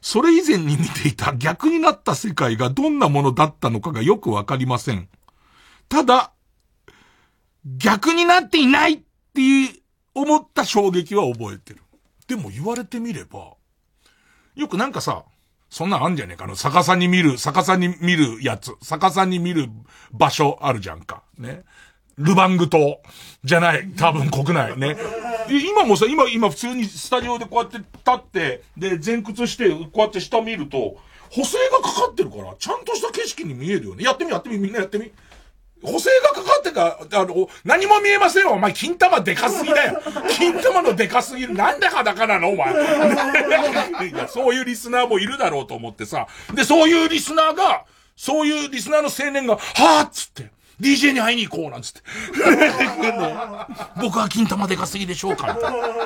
[0.00, 5.08] それ以前に見ていた逆になった世界がどんなものだったのかがよくわかりません。
[5.88, 6.32] ただ、
[7.64, 9.02] 逆になっていないって
[10.14, 11.82] 思った衝撃は覚えてる。
[12.26, 13.54] でも言われてみれば、
[14.54, 15.24] よくなんかさ、
[15.70, 19.68] そんなんあんじゃねえかの、逆さに見る、逆さに見るやつ、逆さに見る
[20.12, 21.22] 場所あるじゃんか。
[21.36, 21.62] ね。
[22.16, 23.00] ルバング島
[23.44, 24.96] じゃない、多分国内ね。
[25.48, 30.96] 今もさ、今、今普通にスタジオでこうやって立って、で、前屈して、こうやって下見ると、
[31.30, 34.04] 補正がかかってるから、ちゃんとした景色に見えるよね。
[34.04, 35.12] やってみ、やってみ、みんなやってみ。
[35.82, 38.50] 補正がかかってか、あの、何も見えませんよ。
[38.50, 40.00] お前、金玉でかすぎだよ。
[40.36, 41.54] 金玉のでかすぎる。
[41.54, 42.72] なんで裸なのお前。
[44.10, 46.26] いや、そういうリスナーもいるだろうと思ってさ。
[46.52, 47.84] で、そういうリスナーが、
[48.16, 50.50] そういうリスナーの青年が、はぁっつって。
[50.80, 52.02] DJ に会いに行こうなんつって。
[54.00, 55.58] 僕は金玉でかすぎでしょうか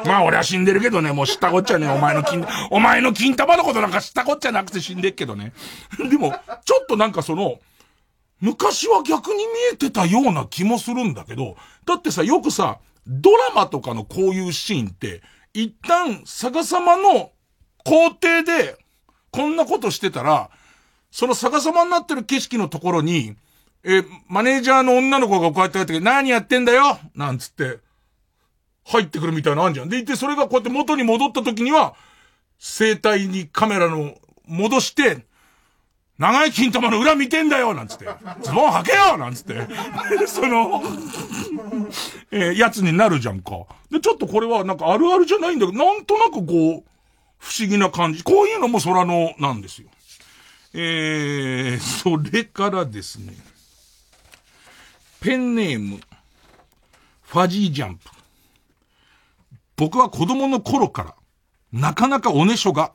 [0.07, 5.53] まあ俺は死んでるけどね、もう知ったこっちゃね、お前の金、お前の金玉のことなんか知ったこっちゃなくて死んでっけどね。
[5.99, 6.35] でも、
[6.65, 7.59] ちょっとなんかその、
[8.43, 9.43] 昔は逆に見
[9.73, 11.57] えてたような気もするんだけど、
[11.87, 15.23] だってさ、よくさ、ドラマとかのこういうシーンって、
[15.55, 17.31] 一旦逆さまの
[17.85, 18.77] 工程で、
[19.31, 20.51] こんなことしてたら、
[21.13, 23.37] その逆さまになってる景色のところに、
[23.85, 27.79] え、マネージャーの女の子がこうやって入ってて、何やってんだよなんつって、
[28.85, 29.89] 入ってくるみたいなのあんじゃん。
[29.89, 31.95] で、いてそれがこうやって元に戻った時には、
[32.59, 34.17] 生体にカメラの
[34.47, 35.27] 戻して、
[36.19, 38.07] 長い金玉の裏見てんだよなんつって。
[38.43, 39.67] ズボン履けよなんつって。
[40.27, 40.83] その、
[42.31, 43.67] えー、やつになるじゃんか。
[43.91, 46.93] で、ちょっとこれはなんかあるあるじゃないんだけど、なんとなくこう、
[47.39, 48.23] 不思議な感じ。
[48.23, 49.89] こういうのも空のなんですよ。
[50.75, 53.35] えー、それからですね。
[55.21, 56.01] ペンネーム、
[57.23, 58.11] ファジージャンプ。
[59.77, 61.15] 僕は子供の頃から、
[61.73, 62.93] なかなかおねしょが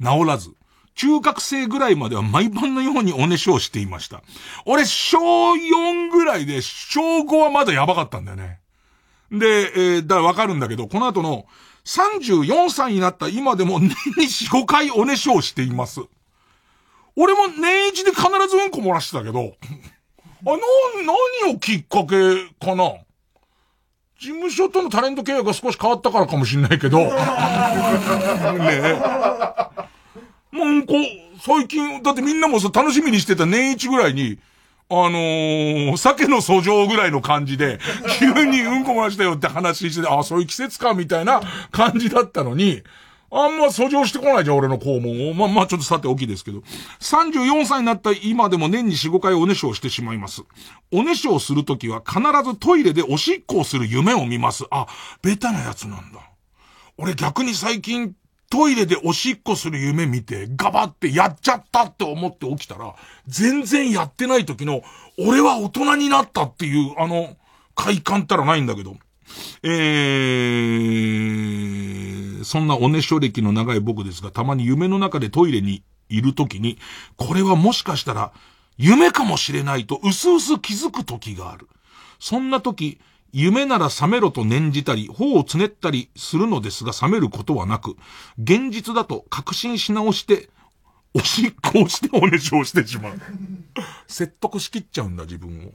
[0.00, 0.54] 治らず、
[0.98, 4.20] 中学生ぐらいまでは毎晩のようにおねしょをしていました。
[4.66, 5.18] 俺、小
[5.52, 8.58] 4ぐらいで、小5はまだやばかったんだよね。
[9.30, 11.46] で、えー、だからわかるんだけど、この後の
[11.84, 13.94] 34歳になった今でも年に
[14.24, 16.00] 4、5回おねしょをしています。
[17.14, 20.56] 俺も年一で必ずうんこ漏らしてたけど、あ、な、
[21.44, 22.90] 何をきっかけかな？
[24.18, 26.98] 事務所とのタレント契約が少し変わったからかもしんないけど。
[27.06, 27.12] ね
[30.50, 30.94] もうこ、
[31.40, 34.38] 最近、だってみんなもさ、楽しみにしてた年一ぐらいに、
[34.90, 37.78] あのー、鮭の訴状ぐらいの感じで、
[38.18, 42.82] 急にうんこ漏らしたよって話してて、あ、そういう季節かみたいな感じだったのに、
[43.30, 45.34] あんま訴状してこないじゃん、俺の肛門を。
[45.34, 46.62] まあ、まあ、ちょっとさて大きいですけど。
[47.00, 50.42] 34歳になった今でも年に4、5回おねしょをしてしまいます。
[50.90, 54.64] おねしょをするときは必ずトイレでおしっこをする夢を見ます。
[54.70, 54.86] あ、
[55.20, 56.20] ベタなやつなんだ。
[56.96, 58.14] 俺逆に最近
[58.50, 62.94] トイレでおしっこする夢見て、ガバってやっちゃったって思って起きたら、
[63.26, 64.82] 全然やってない時の、
[65.18, 67.36] 俺は大人になったっていう、あの、
[67.74, 68.96] 快感ったらないんだけど。
[69.62, 76.78] えー、そんなおねしょ歴の長い僕ですが、たまに夢の中でトイレにいる時に、
[77.16, 78.32] これはもしかしたら、
[78.78, 81.68] 夢かもしれないと、うすうす気づく時がある。
[82.18, 82.98] そんな時、
[83.32, 87.96] 夢なら覚めろと念じたり、頬をつねったりするのですが覚めることはなく、
[88.38, 90.50] 現実だと確信し直して、
[91.14, 93.20] おしっこをしておねしょをしてしまう。
[94.06, 95.72] 説得しきっちゃうんだ、自分を。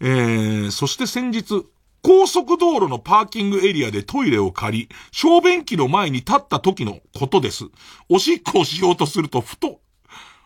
[0.00, 1.66] えー、そして先日、
[2.02, 7.64] 高速道路のパーキングエリアでトイレを借り、小便器の前に立った時のことです。
[8.08, 9.80] おしっこをしようとすると、ふと、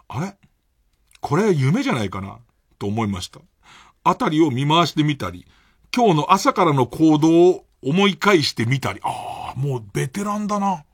[0.09, 0.37] あれ？
[1.21, 2.39] これ夢じゃないかな？
[2.79, 3.41] と思いました。
[4.03, 5.47] あたりを見回してみたり、
[5.95, 10.85] 今日の朝からの行動を思い返してみたり、ああ、もうベテランだな。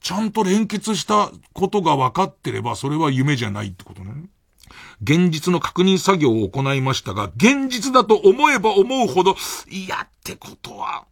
[0.00, 4.14] ちゃんと連結したことが分かってれば、それは夢じゃないってことね。
[5.02, 9.36] 現実の確認作業を行いましたが、現実だと思えば思うほど、
[9.68, 11.04] いやってことは、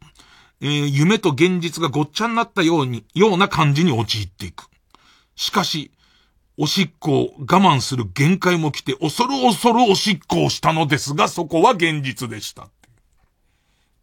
[0.62, 4.70] えー、夢と現実がごっちゃになったように、ような感じに陥っていく。
[5.36, 5.90] しかし、
[6.56, 12.68] おしっこを我慢する限界も来て、恐る恐るおしっこをしたのですが、そこは現実でした。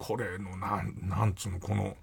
[0.01, 1.95] これの、なん、なんつうの、この、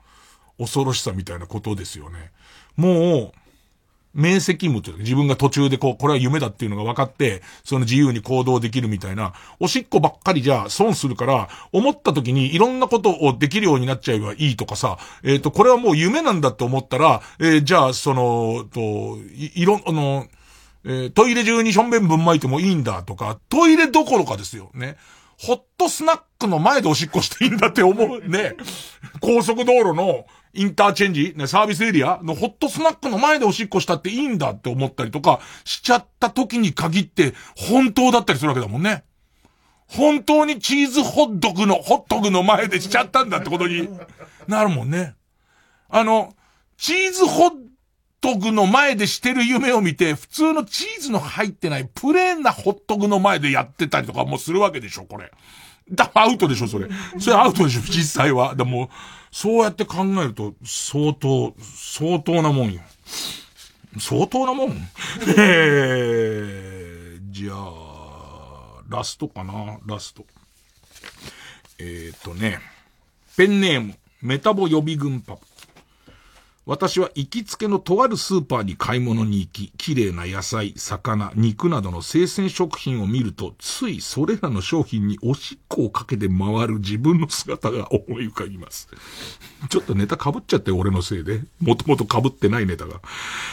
[0.57, 2.31] 恐ろしさみたいなことですよね。
[2.77, 3.33] もう、
[4.15, 18.81] 明晰夢という、自分が途中でこう、これは夢だっていうのが分かって、その自由に行動できるみたいな、おしっこばっかりじゃ損するから、思った時にいろんなことをできるようになっちゃえばいいとかさ、えっ、ー、と、これはもう夢なんだって思ったら、えー、じゃあ、その、と、
[19.35, 20.27] い、いろ、あの、
[20.85, 24.71] えー、トイレ中にしょんべんぶん巻いてもいいんだとか、トイレどころかですよ。
[24.75, 24.97] ね。
[25.41, 28.57] ホットスナックの前でおしっこしていいんだって思う ね。
[29.21, 39.05] 高速道路のインターチェンジ、ね、サービスエリアのホットスナックの前でおしっこしたっていいんだって思ったりとかしちゃった時に限って本当だったりするわけだもんね。
[39.87, 43.89] 本当にチーズホットグの、ホットグの前でしちゃったんだってことに
[44.47, 45.15] なるもんね。
[45.89, 46.35] あの、
[46.77, 47.53] チーズホッ
[48.21, 55.31] トグの前でしてる夢を見て、普通のチーズの入ってないプレーンなホットグの前でやってたりとかもするわけでしょ、これ。
[55.91, 56.89] だ、アウトでしょ、それ。
[57.19, 58.55] それアウトでしょ、実際は。
[58.55, 58.91] でも、
[59.31, 62.81] そうやって考えると、相当、相当なもんよ。
[63.99, 64.89] 相当なもん？
[65.39, 70.27] えー、じゃあ、ラストかな、ラスト。
[71.79, 72.61] えー、っとね、
[73.37, 75.41] ペンネーム、メタボ予備軍パパ。
[76.69, 88.87] 私は行きつけのとあるスーパーに買い物に行き、綺麗な野菜、魚、肉などの生鮮食品を見ると、ついそれらの商品におしっこをかけて回る自分の姿が思い浮かびます。
[89.71, 91.41] ちょっとネタ被っちゃって俺のせいで。
[91.59, 93.01] もともと被ってないネタが。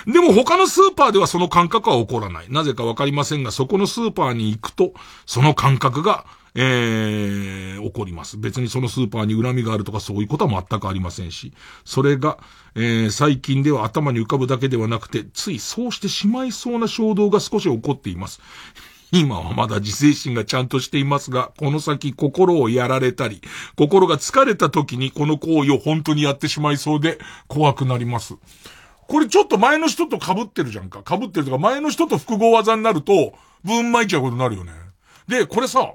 [0.06, 2.48] でも他のスーパーではその感覚は起こらない。
[2.50, 4.92] なぜかわかりませんが、そこのスーパーに行くと、
[5.26, 6.26] その感覚が
[6.57, 8.38] えー、起こります。
[8.38, 11.53] 別にそのスーパーに恨みがあるとかそういうことは全くありませんし、
[11.84, 12.40] それが、
[12.76, 18.40] えー、最近では頭に浮かぶだけではなくて、ついそうしてしまいそうな衝動が少し起こっています。
[19.11, 23.41] 今はまだ自制心がちゃんとしていますが、この先心をやられたり、
[23.76, 28.36] 心が疲れた時にこの行為を本当にやってしまいそうで怖くなります。
[29.07, 31.03] これちょっと前の人と被ってるじゃんか。
[31.07, 33.34] 被ってるとか前の人と複合技になると、
[33.64, 34.72] 分巻いちゃうことになるよね。
[35.27, 35.94] で、これさ、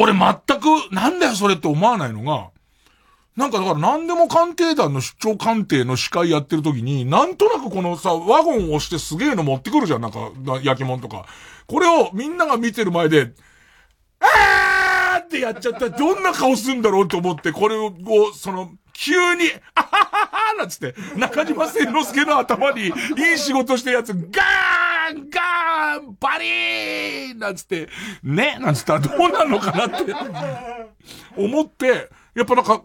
[0.00, 2.50] 俺全く、なんだよそれって思わないのが、
[3.36, 10.30] なんかだから何でも鑑定団の出張鑑定の司会やってる時に、なんとなくこのさ、ワゴンを押してすげえの持ってくるじゃん、なんか、
[10.62, 11.26] 焼き物とか。
[11.66, 13.32] これをみんなが見てる前で、
[14.20, 15.88] あーってやっちゃった。
[15.88, 17.92] らどんな顔すんだろうって思って、これを、
[18.34, 19.44] その、急に、
[19.74, 22.88] あはははなんつって、中島千之助の頭に、い
[23.34, 27.88] い仕事してるやつ、ガーンガーンバリーンなんつって、
[28.22, 30.12] ねなんつったらどうなるのかなって、
[31.36, 32.82] 思って、やっぱなんか、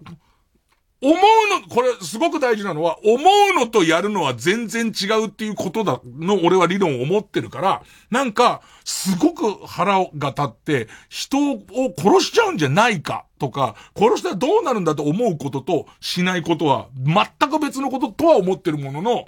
[1.03, 19.25] 思うの、これすごく大事なのは、思うのとやるのは全然違うっていうことだの俺は理論を持ってるから、なんか、すごく腹が立って、人を殺しちゃうんじゃないかとか、殺したらどうなるんだと思うこととしないことは、全く別のこととは思ってるものの、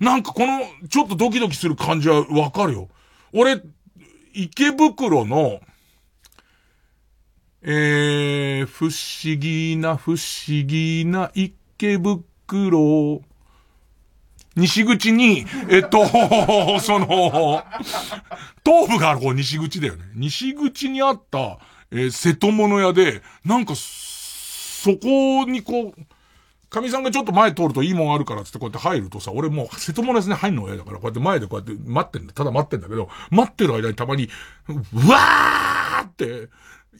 [0.00, 2.88] なんかこの、ちょっとドキドキする感じはわかるよ。
[3.32, 3.60] 俺、
[4.32, 5.60] 池袋の、
[7.62, 13.22] えー、不思議な不思議な池袋。
[14.54, 16.06] 西口に、えっと、
[16.80, 17.64] その、
[18.64, 20.04] 東部がある方西口だよね。
[20.14, 21.58] 西口にあった、
[21.90, 26.06] えー、瀬戸物屋で、なんか、そこにこう、
[26.70, 32.32] 神さんがちょっと前通るといいもんあるからつってこうやって入るとさ、俺もう瀬戸物屋に入るのが嫌だから、こうやって前でこうやって待ってんだ。
[32.34, 34.28] ただ待ってんだけど、待ってる間にたまに、
[34.68, 36.48] うわーって、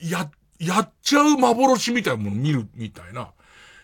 [0.03, 3.31] や、やっちゃう幻みたいなもの見るみたいな。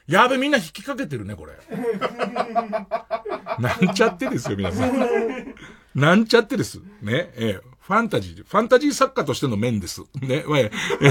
[0.07, 1.53] やべ、みんな引きかけてるね、これ。
[3.59, 5.55] なんちゃってですよ、皆さん。
[5.95, 6.81] なんちゃってです。
[7.03, 7.31] ね。
[7.37, 7.74] ええ。
[7.87, 10.01] ファンタジー、ファンタジー作家としての面です。
[10.23, 10.43] ね、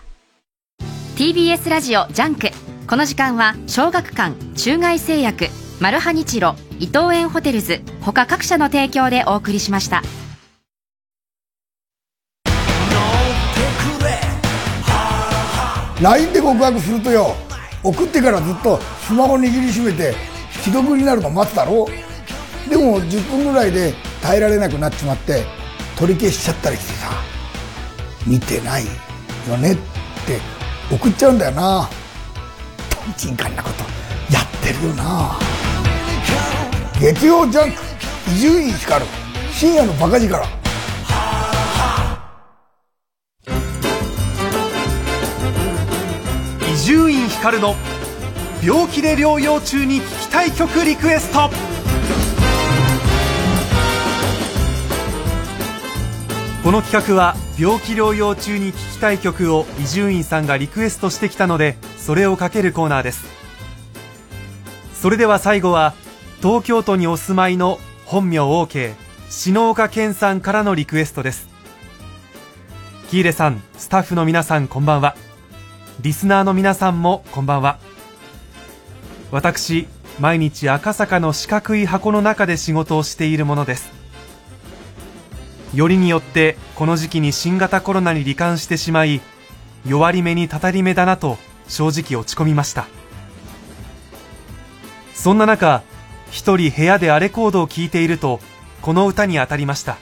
[1.16, 2.50] TBS ラジオジャンク。
[2.88, 5.48] この時間は小学館中外製薬
[5.80, 10.04] マルハニチロ伊藤園ホテルズ他各社の提供でお送りしました
[16.04, 17.34] LINE で告白するとよ。
[17.82, 18.78] 送ってからずっと
[19.08, 20.14] スマホ握りしめて
[20.62, 21.88] 既読になるの待つだろ
[22.70, 25.44] でも10分ぐらいで耐えられなくなっちまって
[25.98, 27.10] 取り消しちゃったりしてさ。
[28.28, 28.86] 見てない
[29.50, 30.40] よねって
[30.94, 31.90] 送っちゃうんだよな。
[32.90, 33.84] とんちんかんなこと
[34.34, 35.40] やってるよな。
[37.00, 37.78] 月曜ジャンク
[38.34, 39.06] 伊集院光
[39.54, 40.63] 深夜のバカ力。
[46.84, 47.76] 伊集院光の
[48.62, 51.50] 病気で療養中に聴きたい曲リクエスト。
[56.62, 63.24] この企画は病気療養中に聴きたい曲を伊集院さんがリクエストしてきたのでそれをかけるコーナーです。
[64.94, 65.94] それでは最後は
[66.42, 68.94] 東京都にお住まいの本名 OK
[69.30, 71.48] 篠岡健さんからのリクエストです。
[73.10, 75.16] 喜入さんスタッフの皆さんこんばんは。
[76.02, 77.80] リスナーの皆さんもこんばんは。
[79.32, 79.88] 私
[80.20, 83.92] 毎日赤坂の四角い箱の中で仕事をしているものです。
[85.74, 89.22] よりによってこの時期に新型コロナに罹患してしまい
[89.86, 91.38] 弱り目にたたり目だなと
[91.68, 92.88] 正直落ち込みました。
[95.14, 95.84] そんな中
[96.32, 98.40] 一人部屋でアレコードを聴いていると
[98.82, 99.98] この歌に当たりました。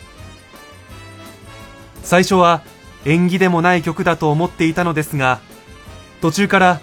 [2.02, 2.62] 最初は
[3.06, 5.40] 縁起でもない曲だと思っていたのですが
[6.22, 6.82] 途中から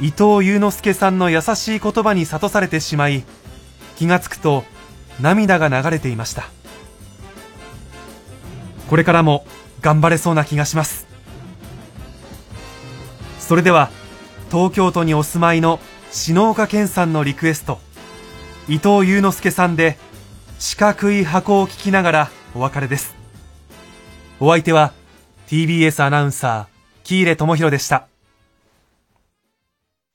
[0.00, 3.24] 伊藤祐之介さんの優しい言葉に諭されてしまい
[3.96, 4.64] 気がつくと
[5.20, 6.44] 涙が流れていました。
[8.88, 9.44] これからも
[9.80, 11.06] 頑張れそうな気がします。
[13.40, 13.90] それでは
[14.50, 15.80] 東京都にお住まいの
[16.10, 17.78] 篠岡健さんのリクエスト
[18.68, 19.98] 伊藤祐之介さんで
[20.58, 23.14] 四角い箱を聞きながらお別れです。
[24.38, 24.92] お相手は
[25.48, 28.08] TBS アナウンサー喜入智弘でした。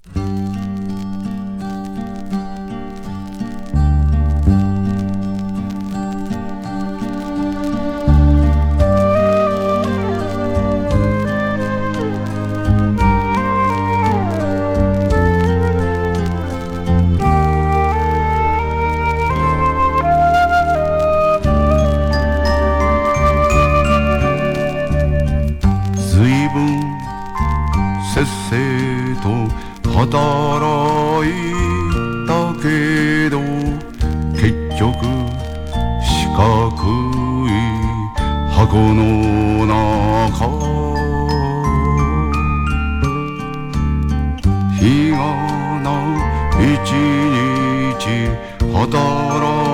[0.03, 0.40] Thank you.
[30.11, 31.31] 働い
[32.27, 33.39] たけど
[34.33, 35.05] 結局
[36.03, 36.83] 四角
[37.47, 37.49] い
[38.51, 38.99] 箱の
[39.65, 39.71] 中。
[44.77, 45.15] 日が
[45.81, 45.88] な
[46.59, 46.91] 一
[47.95, 48.03] 日
[48.73, 49.70] 働い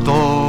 [0.00, 0.41] 働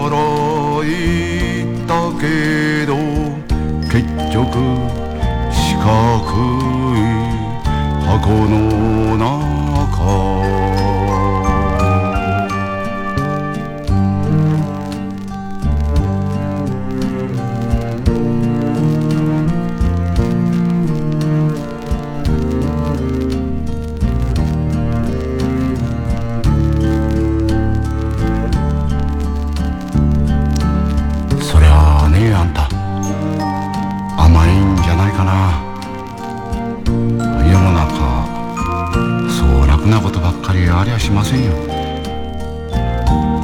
[40.83, 41.51] ありゃしませんよ。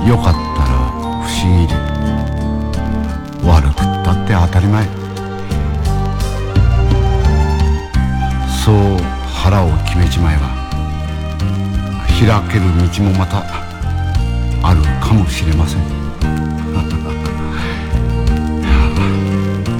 [0.06, 0.92] よかったら
[1.24, 1.74] 不思議で
[3.48, 4.84] 悪くったって当たり前。
[8.66, 8.98] そう
[9.32, 10.50] 腹を決めちまえば
[12.10, 13.46] 開ける道もまた
[14.62, 15.82] あるかもしれません。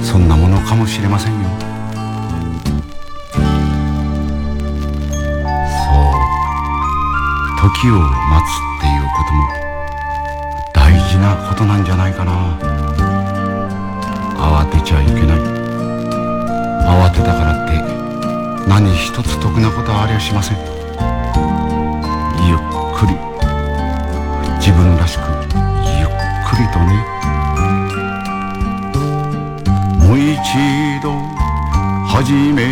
[0.02, 1.49] そんなものかもしれませんよ。
[7.70, 8.10] 時を待
[8.46, 9.48] つっていうことも
[10.72, 12.58] 大事なことなんじゃないかな。
[14.36, 15.38] 慌てちゃいけない。
[16.86, 17.74] 慌てたからって
[18.68, 20.58] 何一つ得なことはありゃしません。
[22.48, 22.58] ゆっ
[22.98, 23.14] くり。
[24.58, 25.20] 自分らしく。
[25.96, 26.08] ゆっ
[26.44, 27.04] くりとね。
[30.06, 30.34] もう一
[31.02, 31.14] 度
[32.08, 32.64] 始め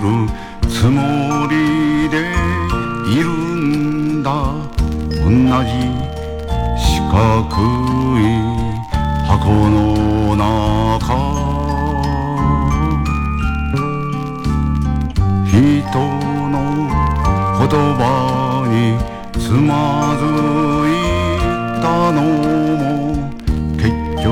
[0.00, 0.28] る
[0.68, 2.39] つもりで。
[5.30, 5.70] 同じ
[6.76, 7.22] 四角
[8.18, 8.20] い
[9.28, 9.38] 箱
[9.70, 11.14] の中。
[15.46, 15.56] 人
[16.50, 16.56] の
[17.60, 17.62] 言
[17.94, 18.02] 葉
[18.66, 18.74] に
[19.38, 19.70] つま
[20.18, 20.22] ず
[20.88, 20.98] い
[21.80, 22.18] たの
[22.76, 22.82] も
[23.76, 23.86] 結
[24.24, 24.28] 局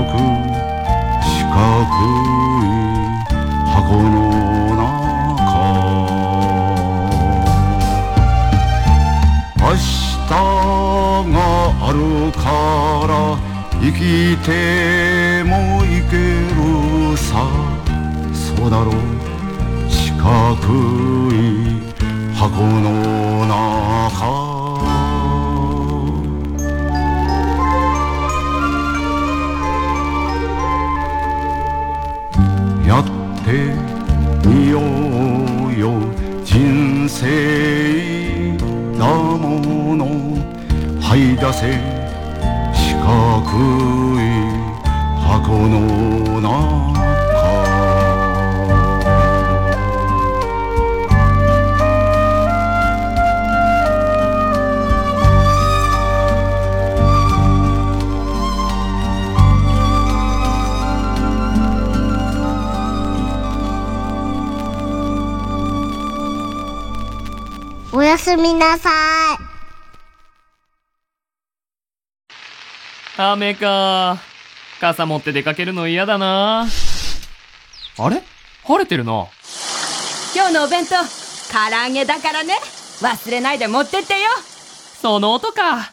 [1.23, 1.63] 四角
[2.65, 2.69] い
[3.71, 4.28] 箱の中
[11.89, 11.99] ある
[12.33, 13.39] から
[13.81, 16.19] 生きてもいけ
[16.55, 17.49] るさ。
[18.35, 18.95] そうだろう。
[19.89, 21.08] 近く
[41.61, 41.67] せ
[42.73, 44.25] 四角い
[45.21, 46.49] 箱の中
[67.91, 68.98] おやすみなさい。
[73.33, 74.19] 雨か。
[74.81, 76.67] 傘持って出かけるの嫌だな。
[77.99, 78.23] あれ？
[78.65, 79.27] 晴れてるな。
[80.35, 82.55] 今日のお弁当、唐揚げだからね。
[83.01, 84.21] 忘れないで持ってってよ。
[85.01, 85.93] その音か。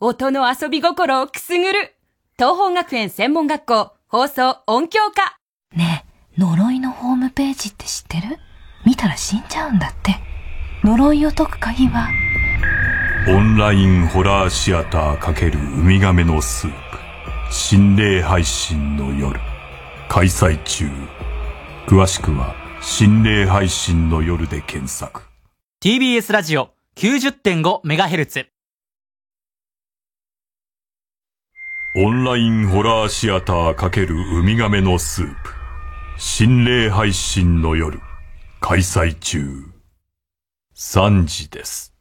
[0.00, 1.94] 音の遊び心をくすぐる。
[2.36, 5.38] 東方学園専門学校放送音響科。
[5.76, 6.04] ね
[6.36, 8.38] え、呪いのホームページって知ってる？
[8.84, 10.16] 見たら死んじゃうんだって。
[10.82, 12.08] 呪いを解く鍵は、
[13.26, 16.98] オンラインホラーシアター×ウミガメのスープ
[17.50, 19.40] 心霊配信の夜。
[20.10, 20.90] 開催中。
[21.86, 25.22] 詳しくは心霊配信の夜で検索。
[25.82, 28.44] TBS ラジオ 90.5MHz
[31.96, 35.34] オンラインホラーシアター×ウミガメのスープ
[36.18, 38.00] 心霊配信の夜
[38.60, 39.64] 開催中。
[40.76, 41.93] 3時です